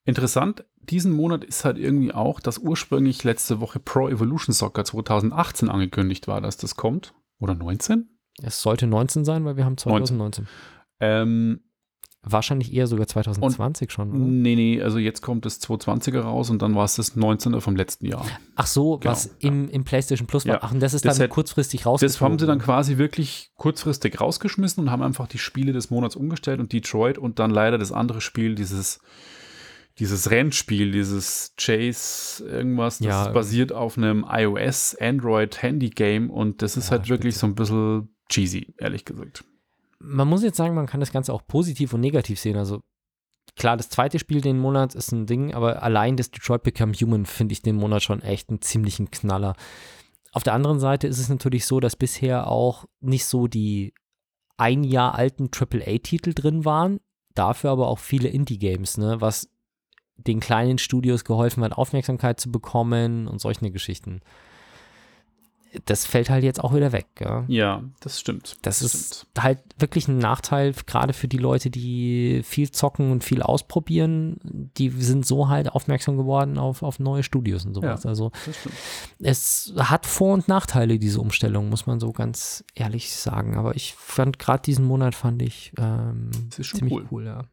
Interessant, 0.04 0.64
diesen 0.78 1.14
Monat 1.14 1.44
ist 1.44 1.66
halt 1.66 1.80
irgendwie 1.80 2.14
auch, 2.14 2.40
dass 2.40 2.60
ursprünglich 2.60 3.24
letzte 3.24 3.60
Woche 3.60 3.80
Pro 3.80 4.08
Evolution 4.08 4.54
Soccer 4.54 4.86
2018 4.86 5.70
angekündigt 5.70 6.28
war, 6.28 6.42
dass 6.42 6.58
das 6.58 6.76
kommt. 6.76 7.16
Oder 7.40 7.56
19? 7.56 8.08
Es 8.44 8.62
sollte 8.62 8.86
19 8.86 9.26
sein, 9.26 9.46
weil 9.46 9.58
wir 9.58 9.66
haben 9.66 9.78
2019. 9.78 10.48
Ähm, 11.00 11.62
Wahrscheinlich 12.28 12.74
eher 12.74 12.88
sogar 12.88 13.06
2020 13.08 13.92
schon. 13.92 14.10
Oder? 14.10 14.18
nee, 14.20 14.56
nee, 14.56 14.82
also 14.82 14.98
jetzt 14.98 15.22
kommt 15.22 15.46
das 15.46 15.62
220er 15.62 16.22
raus 16.22 16.50
und 16.50 16.62
dann 16.62 16.74
war 16.76 16.86
es 16.86 16.96
das 16.96 17.16
19er 17.16 17.62
vom 17.62 17.76
letzten 17.76 18.08
Jahr. 18.08 18.26
Ach 18.56 18.66
so, 18.68 18.98
Genau, 18.98 19.12
was 19.12 19.28
im, 19.40 19.70
im 19.70 19.84
PlayStation 19.84 20.26
Plus 20.28 20.46
war. 20.48 20.56
Ja. 20.56 20.60
Ach, 20.64 20.72
und 20.72 20.80
das 20.80 20.94
ist 20.96 21.06
Das 21.06 21.18
dann 21.18 21.26
hat- 21.26 21.30
kurzfristig 21.32 21.86
rausgekommen. 21.86 22.14
Das 22.14 22.22
haben 22.22 22.40
sie 22.40 22.48
dann 22.48 22.60
quasi 22.60 22.98
wirklich 22.98 23.52
kurzfristig 23.58 24.20
rausgeschmissen 24.20 24.84
und 24.84 24.92
haben 24.92 25.04
einfach 25.04 25.28
die 25.28 25.38
Spiele 25.38 25.72
des 25.72 25.90
Monats 25.92 26.16
umgestellt 26.16 26.60
und 26.60 26.74
Detroit 26.74 27.18
und 27.18 27.38
dann 27.40 27.52
leider 27.52 27.78
das 27.78 27.92
andere 27.92 28.22
Spiel, 28.22 28.56
dieses, 28.56 29.00
dieses 30.00 30.32
Rennspiel, 30.32 30.92
dieses 30.92 31.54
Chase 31.58 32.44
irgendwas, 32.48 32.98
das 32.98 33.08
Ja. 33.08 33.28
basiert 33.30 33.72
auf 33.72 33.98
einem 33.98 34.26
iOS, 34.30 34.96
Android, 35.00 35.62
Handy-Game 35.62 36.30
und 36.30 36.62
das 36.62 36.76
ist 36.76 36.86
Ja, 36.86 36.98
halt 36.98 37.08
wirklich 37.10 37.36
spitze. 37.36 37.40
so 37.42 37.48
ein 37.48 37.56
bisschen 37.56 38.10
cheesy, 38.30 38.74
ehrlich 38.78 39.06
gesagt. 39.06 39.44
Man 40.00 40.28
muss 40.28 40.44
jetzt 40.44 40.58
sagen, 40.58 40.76
man 40.76 40.88
kann 40.88 41.00
das 41.00 41.12
Ganze 41.12 41.34
auch 41.34 41.46
positiv 41.48 41.94
und 41.94 42.02
negativ 42.02 42.40
sehen. 42.40 42.58
Also 42.58 42.82
klar, 43.56 43.78
das 43.78 43.90
zweite 43.90 44.20
Spiel 44.20 44.42
den 44.42 44.60
Monat 44.60 44.96
ist 44.96 45.12
ein 45.12 45.26
Ding, 45.26 45.54
aber 45.54 45.84
allein 45.84 46.18
das 46.18 46.32
Detroit 46.32 46.64
Become 46.64 46.94
Human 46.94 47.26
finde 47.26 47.54
ich 47.54 47.62
den 47.62 47.76
Monat 47.76 48.04
schon 48.04 48.22
echt 48.22 48.50
einen 48.50 48.62
ziemlichen 48.62 49.12
Knaller. 49.12 49.56
Auf 50.32 50.44
der 50.44 50.54
anderen 50.54 50.80
Seite 50.80 51.08
ist 51.08 51.20
es 51.20 51.30
natürlich 51.30 51.66
so, 51.66 51.80
dass 51.80 51.96
bisher 51.96 52.48
auch 52.48 52.86
nicht 53.00 53.26
so 53.26 53.48
die 53.48 53.94
ein 54.58 54.84
Jahr 54.84 55.16
alten 55.16 55.50
AAA-Titel 55.50 56.34
drin 56.34 56.66
waren, 56.66 57.00
dafür 57.34 57.72
aber 57.72 57.88
auch 57.88 58.00
viele 58.00 58.30
Indie-Games, 58.30 58.98
ne, 58.98 59.22
was 59.22 59.50
den 60.18 60.40
kleinen 60.40 60.78
Studios 60.78 61.26
geholfen 61.26 61.64
hat, 61.64 61.74
Aufmerksamkeit 61.74 62.40
zu 62.40 62.52
bekommen 62.52 63.28
und 63.28 63.40
solche 63.40 63.70
Geschichten. 63.72 64.22
Das 65.86 66.06
fällt 66.06 66.30
halt 66.30 66.44
jetzt 66.44 66.64
auch 66.64 66.74
wieder 66.74 66.92
weg, 66.92 67.08
ja. 67.20 67.44
Ja, 67.48 67.84
das 68.00 68.20
stimmt. 68.20 68.56
Das 68.62 68.78
stimmt. 68.78 68.94
ist 68.94 69.28
halt 69.38 69.60
wirklich 69.78 70.08
ein 70.08 70.18
Nachteil, 70.18 70.74
gerade 70.86 71.14
für 71.14 71.28
die 71.28 71.38
Leute, 71.38 71.70
die 71.70 72.42
viel 72.44 72.72
zocken 72.72 73.12
und 73.12 73.24
viel 73.24 73.42
ausprobieren. 73.42 74.38
Die 74.78 74.90
sind 74.90 75.26
so 75.26 75.50
halt 75.50 75.70
aufmerksam 75.70 76.18
geworden 76.18 76.58
auf, 76.58 76.82
auf 76.84 77.00
neue 77.00 77.24
Studios 77.24 77.66
und 77.66 77.74
sowas. 77.74 78.04
Ja. 78.04 78.10
Also 78.10 78.32
Das 78.46 78.56
stimmt. 78.58 78.76
es 79.20 79.74
hat 79.78 80.06
Vor- 80.06 80.34
und 80.34 80.48
Nachteile, 80.48 80.98
diese 81.00 81.20
Umstellung, 81.20 81.70
muss 81.70 81.86
man 81.86 82.00
so 82.00 82.12
ganz 82.14 82.64
ehrlich 82.74 83.14
sagen. 83.14 83.58
Aber 83.58 83.76
ich 83.76 83.94
fand 83.96 84.40
gerade 84.40 84.62
diesen 84.64 84.86
Monat 84.86 85.16
fand 85.16 85.42
ich 85.42 85.74
ähm, 85.78 86.30
Das 86.56 86.68
ziemlich 86.70 86.94
cool. 86.94 87.08
cool. 87.12 87.26
ja. 87.26 87.44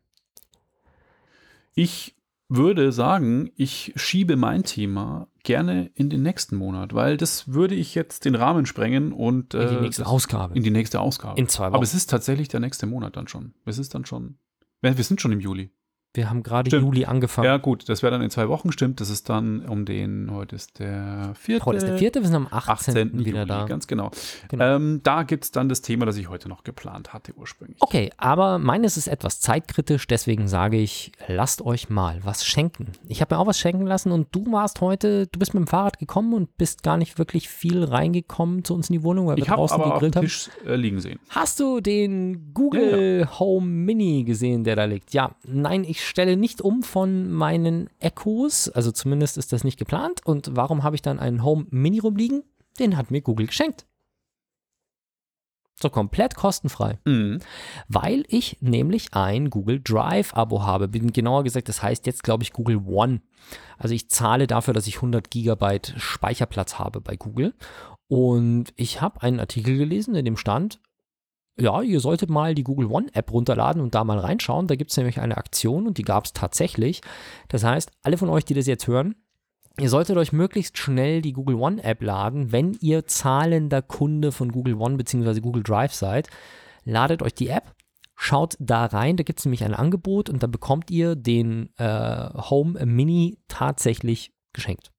Ich 1.75 2.15
würde 2.57 2.93
sagen, 2.93 3.51
ich 3.57 3.93
schiebe 3.97 4.37
mein 4.37 4.63
Thema 4.65 5.29
gerne 5.43 5.91
in 5.95 6.11
den 6.11 6.23
nächsten 6.23 6.57
Monat, 6.57 6.95
weil 6.95 7.17
das 7.17 7.49
würde 7.53 7.75
ich 7.75 7.95
jetzt 7.95 8.25
den 8.25 8.35
Rahmen 8.35 8.67
sprengen 8.67 9.13
und 9.13 9.55
In 9.55 9.69
die 9.69 9.75
äh, 9.75 9.81
nächste 9.81 10.07
Ausgabe. 10.07 10.55
in 10.55 10.63
die 10.63 10.71
nächste 10.71 11.01
Ausgabe. 11.01 11.39
In 11.41 11.49
zwei 11.49 11.67
Aber 11.67 11.77
Wochen. 11.77 11.85
es 11.85 11.95
ist 11.95 12.11
tatsächlich 12.11 12.49
der 12.49 12.61
nächste 12.61 12.87
Monat 12.87 13.17
dann 13.17 13.29
schon. 13.29 13.55
Es 13.65 13.79
ist 13.79 13.95
dann 13.95 14.05
schon. 14.05 14.37
Wir 14.81 14.93
sind 14.95 15.21
schon 15.21 15.33
im 15.33 15.41
Juli. 15.41 15.71
Wir 16.15 16.29
haben 16.29 16.43
gerade 16.43 16.69
Stimmt. 16.69 16.83
Juli 16.85 17.07
angefangen. 17.07 17.47
Ja, 17.47 17.57
gut, 17.57 17.89
das 17.89 18.03
wäre 18.03 18.11
dann 18.11 18.21
in 18.21 18.29
zwei 18.29 18.47
Wochen, 18.51 18.71
stimmt. 18.71 19.01
Das 19.01 19.09
ist 19.09 19.31
dann 19.31 19.65
um 19.65 19.87
den, 19.87 20.31
heute 20.31 20.57
ist 20.57 20.79
der 20.79 21.33
vierte. 21.35 21.65
Heute 21.65 21.79
ist 21.79 21.87
der 21.87 21.97
vierte, 21.97 22.21
wir 22.21 22.27
sind 22.27 22.37
am 22.37 22.49
18. 22.51 22.73
18. 22.97 23.25
wieder 23.25 23.39
Juli, 23.39 23.49
da. 23.49 23.65
ganz 23.65 23.87
genau. 23.87 24.11
Genau. 24.49 24.77
Ähm, 24.77 25.01
da 25.03 25.23
gibt 25.23 25.45
es 25.45 25.53
dann 25.53 25.71
das 25.71 25.81
Thema, 25.81 26.05
das 26.05 26.19
ich 26.19 26.29
heute 26.29 26.51
noch 26.51 26.65
geplant 26.65 27.15
hatte 27.15 27.33
ursprünglich. 27.35 27.79
Okay, 27.81 28.11
aber 28.19 28.59
meines 28.59 28.99
ist 28.99 29.07
etwas 29.07 29.41
zeitkritisch, 29.41 30.07
deswegen 30.07 30.49
sage 30.49 30.77
ich, 30.77 31.13
lasst 31.29 31.63
euch 31.63 31.89
mal 31.89 32.21
was 32.23 32.45
schenken. 32.45 32.93
Ich 33.09 33.23
habe 33.23 33.35
mir 33.35 33.41
auch 33.41 33.47
was 33.47 33.59
schenken 33.59 33.87
lassen 33.87 34.13
und 34.13 34.29
du 34.33 34.53
warst 34.53 34.83
heute, 34.83 35.29
du 35.29 35.39
bist 35.39 35.55
mit 35.55 35.63
dem 35.63 35.67
Fahrrad 35.67 35.99
gekommen 35.99 36.35
und 36.35 36.59
bist 36.59 36.83
gar 36.83 36.99
nicht 36.99 37.17
wirklich 37.17 37.49
viel 37.49 37.85
reingekommen 37.85 38.65
zu 38.65 38.75
uns 38.75 38.91
in 38.91 38.99
die 38.99 39.03
Wohnung, 39.03 39.29
weil 39.29 39.37
wir 39.37 39.45
Ich 39.45 39.49
draußen 39.49 39.77
aber 39.77 39.95
auf 39.95 40.01
dem 40.01 40.11
gegrillt 40.11 40.17
haben. 40.17 40.25
Tisch 40.25 40.51
äh, 40.67 40.77
liegen 40.77 41.01
sehen. 41.01 41.21
Hast 41.31 41.59
du 41.59 41.81
den 41.81 42.53
Google 42.53 43.27
Home 43.39 43.67
Mini 43.67 44.25
gesehen, 44.25 44.65
der 44.65 44.77
da 44.77 44.85
liegt? 44.85 45.15
Ja, 45.15 45.37
nein, 45.47 45.85
ich 45.85 46.02
stelle 46.07 46.37
nicht 46.37 46.61
um 46.61 46.83
von 46.83 47.31
meinen 47.31 47.89
Echos, 47.99 48.69
also 48.69 48.93
zumindest 48.93 49.39
ist 49.39 49.53
das 49.53 49.65
nicht 49.65 49.79
geplant. 49.79 50.21
Und 50.25 50.57
warum 50.57 50.83
habe 50.83 50.97
ich 50.97 51.03
dann 51.03 51.19
einen 51.19 51.45
Home 51.45 51.67
Mini 51.71 51.99
rumliegen? 51.99 52.45
Den 52.79 52.97
hat 52.97 53.11
mir 53.11 53.21
Google 53.21 53.47
geschenkt. 53.47 53.87
So 55.81 55.91
komplett 55.91 56.37
kostenfrei. 56.37 56.99
Mhm. 57.05 57.41
Weil 57.89 58.25
ich 58.29 58.59
nämlich 58.61 59.15
ein 59.15 59.51
Google 59.51 59.81
Drive-Abo 59.83 60.63
habe. 60.63 60.89
Bin 60.89 61.13
genauer 61.13 61.43
gesagt, 61.43 61.69
das 61.69 61.83
heißt 61.83 62.07
jetzt, 62.07 62.23
glaube 62.23 62.45
ich, 62.45 62.53
Google 62.53 62.83
One. 62.87 63.21
Also 63.79 63.95
ich 63.95 64.09
zahle 64.09 64.47
dafür, 64.47 64.75
dass 64.75 64.87
ich 64.87 64.97
100 64.97 65.31
Gigabyte 65.31 65.95
Speicherplatz 65.97 66.79
habe 66.79 67.01
bei 67.01 67.17
Google. 67.17 67.55
Und 68.07 68.73
ich 68.77 69.01
habe 69.01 69.23
einen 69.23 69.41
Artikel 69.41 69.77
gelesen, 69.77 70.15
in 70.15 70.25
dem 70.25 70.37
stand, 70.37 70.81
ja, 71.59 71.83
ihr 71.83 72.01
solltet 72.01 72.31
mal 72.31 72.55
die 72.55 72.65
Google 72.65 72.87
One-App 72.87 73.33
runterladen 73.33 73.83
und 73.83 73.95
da 73.95 74.05
mal 74.05 74.19
reinschauen. 74.19 74.67
Da 74.67 74.77
gibt 74.77 74.91
es 74.91 74.97
nämlich 74.97 75.21
eine 75.21 75.37
Aktion 75.37 75.87
und 75.87 75.99
die 75.99 76.03
gab 76.03 76.25
es 76.25 76.33
tatsächlich. 76.33 77.03
Das 77.49 77.65
heißt, 77.65 77.91
alle 78.03 78.17
von 78.17 78.31
euch, 78.31 78.45
die 78.45 78.55
das 78.55 78.67
jetzt 78.67 78.87
hören, 78.87 79.15
Ihr 79.81 79.89
solltet 79.89 80.19
euch 80.19 80.33
möglichst 80.33 80.77
schnell 80.77 81.23
die 81.23 81.33
Google 81.33 81.57
One 81.57 81.83
App 81.83 82.03
laden, 82.03 82.53
wenn 82.53 82.77
ihr 82.83 83.07
zahlender 83.07 83.81
Kunde 83.81 84.31
von 84.31 84.53
Google 84.53 84.75
One 84.75 84.99
bzw. 84.99 85.41
Google 85.41 85.63
Drive 85.63 85.95
seid. 85.95 86.29
Ladet 86.85 87.23
euch 87.23 87.35
die 87.35 87.49
App, 87.49 87.75
schaut 88.15 88.57
da 88.59 88.85
rein, 88.85 89.17
da 89.17 89.23
gibt 89.23 89.39
es 89.39 89.47
nämlich 89.47 89.65
ein 89.65 89.75
Angebot 89.75 90.29
und 90.29 90.43
da 90.43 90.47
bekommt 90.47 90.91
ihr 90.91 91.17
den 91.17 91.71
äh, 91.79 92.29
Home 92.51 92.85
Mini 92.85 93.39
tatsächlich 93.49 94.35
geschenkt. 94.53 94.91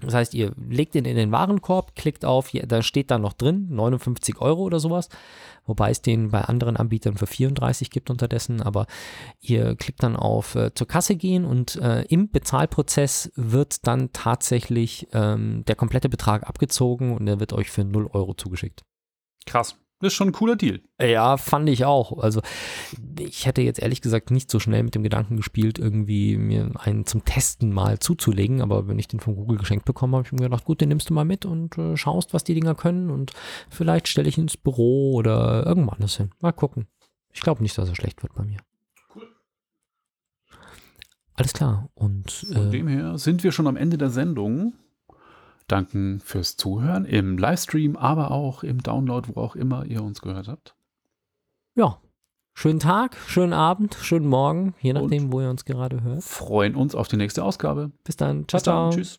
Das 0.00 0.14
heißt, 0.14 0.34
ihr 0.34 0.52
legt 0.56 0.94
ihn 0.94 1.04
in 1.04 1.16
den 1.16 1.32
Warenkorb, 1.32 1.94
klickt 1.94 2.24
auf, 2.24 2.50
da 2.52 2.82
steht 2.82 3.10
dann 3.10 3.22
noch 3.22 3.32
drin, 3.32 3.66
59 3.70 4.40
Euro 4.40 4.62
oder 4.62 4.80
sowas, 4.80 5.08
wobei 5.66 5.90
es 5.90 6.02
den 6.02 6.30
bei 6.30 6.42
anderen 6.42 6.76
Anbietern 6.76 7.16
für 7.16 7.26
34 7.26 7.90
gibt 7.90 8.10
unterdessen, 8.10 8.62
aber 8.62 8.86
ihr 9.40 9.74
klickt 9.76 10.02
dann 10.02 10.16
auf 10.16 10.54
äh, 10.54 10.72
zur 10.74 10.86
Kasse 10.86 11.16
gehen 11.16 11.44
und 11.44 11.76
äh, 11.76 12.02
im 12.02 12.30
Bezahlprozess 12.30 13.32
wird 13.34 13.86
dann 13.86 14.12
tatsächlich 14.12 15.08
ähm, 15.12 15.64
der 15.66 15.74
komplette 15.74 16.08
Betrag 16.08 16.46
abgezogen 16.46 17.16
und 17.16 17.26
der 17.26 17.40
wird 17.40 17.52
euch 17.52 17.70
für 17.70 17.84
0 17.84 18.08
Euro 18.12 18.34
zugeschickt. 18.34 18.84
Krass. 19.46 19.76
Das 20.00 20.12
ist 20.12 20.14
schon 20.14 20.28
ein 20.28 20.32
cooler 20.32 20.54
Deal. 20.54 20.80
Ja, 21.00 21.36
fand 21.36 21.68
ich 21.68 21.84
auch. 21.84 22.18
Also 22.18 22.40
ich 23.18 23.46
hätte 23.46 23.62
jetzt 23.62 23.80
ehrlich 23.80 24.00
gesagt 24.00 24.30
nicht 24.30 24.48
so 24.48 24.60
schnell 24.60 24.84
mit 24.84 24.94
dem 24.94 25.02
Gedanken 25.02 25.36
gespielt, 25.36 25.78
irgendwie 25.78 26.36
mir 26.36 26.70
einen 26.78 27.04
zum 27.04 27.24
Testen 27.24 27.72
mal 27.72 27.98
zuzulegen, 27.98 28.62
aber 28.62 28.86
wenn 28.86 28.98
ich 29.00 29.08
den 29.08 29.18
von 29.18 29.34
Google 29.34 29.58
geschenkt 29.58 29.86
bekommen 29.86 30.12
habe, 30.12 30.20
habe 30.20 30.28
ich 30.28 30.40
mir 30.40 30.48
gedacht, 30.48 30.64
gut, 30.64 30.80
den 30.80 30.90
nimmst 30.90 31.10
du 31.10 31.14
mal 31.14 31.24
mit 31.24 31.44
und 31.44 31.76
äh, 31.78 31.96
schaust, 31.96 32.32
was 32.32 32.44
die 32.44 32.54
Dinger 32.54 32.76
können 32.76 33.10
und 33.10 33.32
vielleicht 33.70 34.06
stelle 34.06 34.28
ich 34.28 34.38
ihn 34.38 34.42
ins 34.42 34.56
Büro 34.56 35.14
oder 35.14 35.66
irgendwo 35.66 35.90
anders 35.90 36.16
hin. 36.16 36.30
Mal 36.38 36.52
gucken. 36.52 36.86
Ich 37.32 37.40
glaube 37.40 37.62
nicht, 37.62 37.76
dass 37.76 37.88
er 37.88 37.96
schlecht 37.96 38.22
wird 38.22 38.34
bei 38.34 38.44
mir. 38.44 38.58
Alles 41.34 41.52
klar. 41.52 41.88
Und 41.94 42.30
Von 42.30 42.68
äh, 42.68 42.70
dem 42.70 42.88
her 42.88 43.18
sind 43.18 43.44
wir 43.44 43.52
schon 43.52 43.68
am 43.68 43.76
Ende 43.76 43.96
der 43.96 44.10
Sendung. 44.10 44.74
Danken 45.68 46.20
fürs 46.20 46.56
Zuhören 46.56 47.04
im 47.04 47.38
Livestream, 47.38 47.96
aber 47.96 48.30
auch 48.30 48.62
im 48.62 48.82
Download, 48.82 49.28
wo 49.32 49.40
auch 49.40 49.54
immer 49.56 49.84
ihr 49.86 50.02
uns 50.02 50.20
gehört 50.20 50.48
habt. 50.48 50.74
ja, 51.74 51.98
schönen 52.54 52.80
Tag, 52.80 53.16
schönen 53.26 53.52
Abend, 53.52 53.96
schönen 54.00 54.26
Morgen, 54.26 54.74
je 54.80 54.92
nachdem, 54.92 55.30
wo 55.32 55.40
ihr 55.40 55.50
uns 55.50 55.64
gerade 55.64 56.02
hört. 56.02 56.24
Freuen 56.24 56.74
uns 56.74 56.94
auf 56.94 57.06
die 57.08 57.16
nächste 57.16 57.44
Ausgabe. 57.44 57.92
Bis 58.04 58.16
dann. 58.16 58.48
Ciao, 58.48 58.58
Bis 58.58 58.62
dann. 58.64 58.90
ciao. 58.90 58.90
Tschüss. 58.90 59.18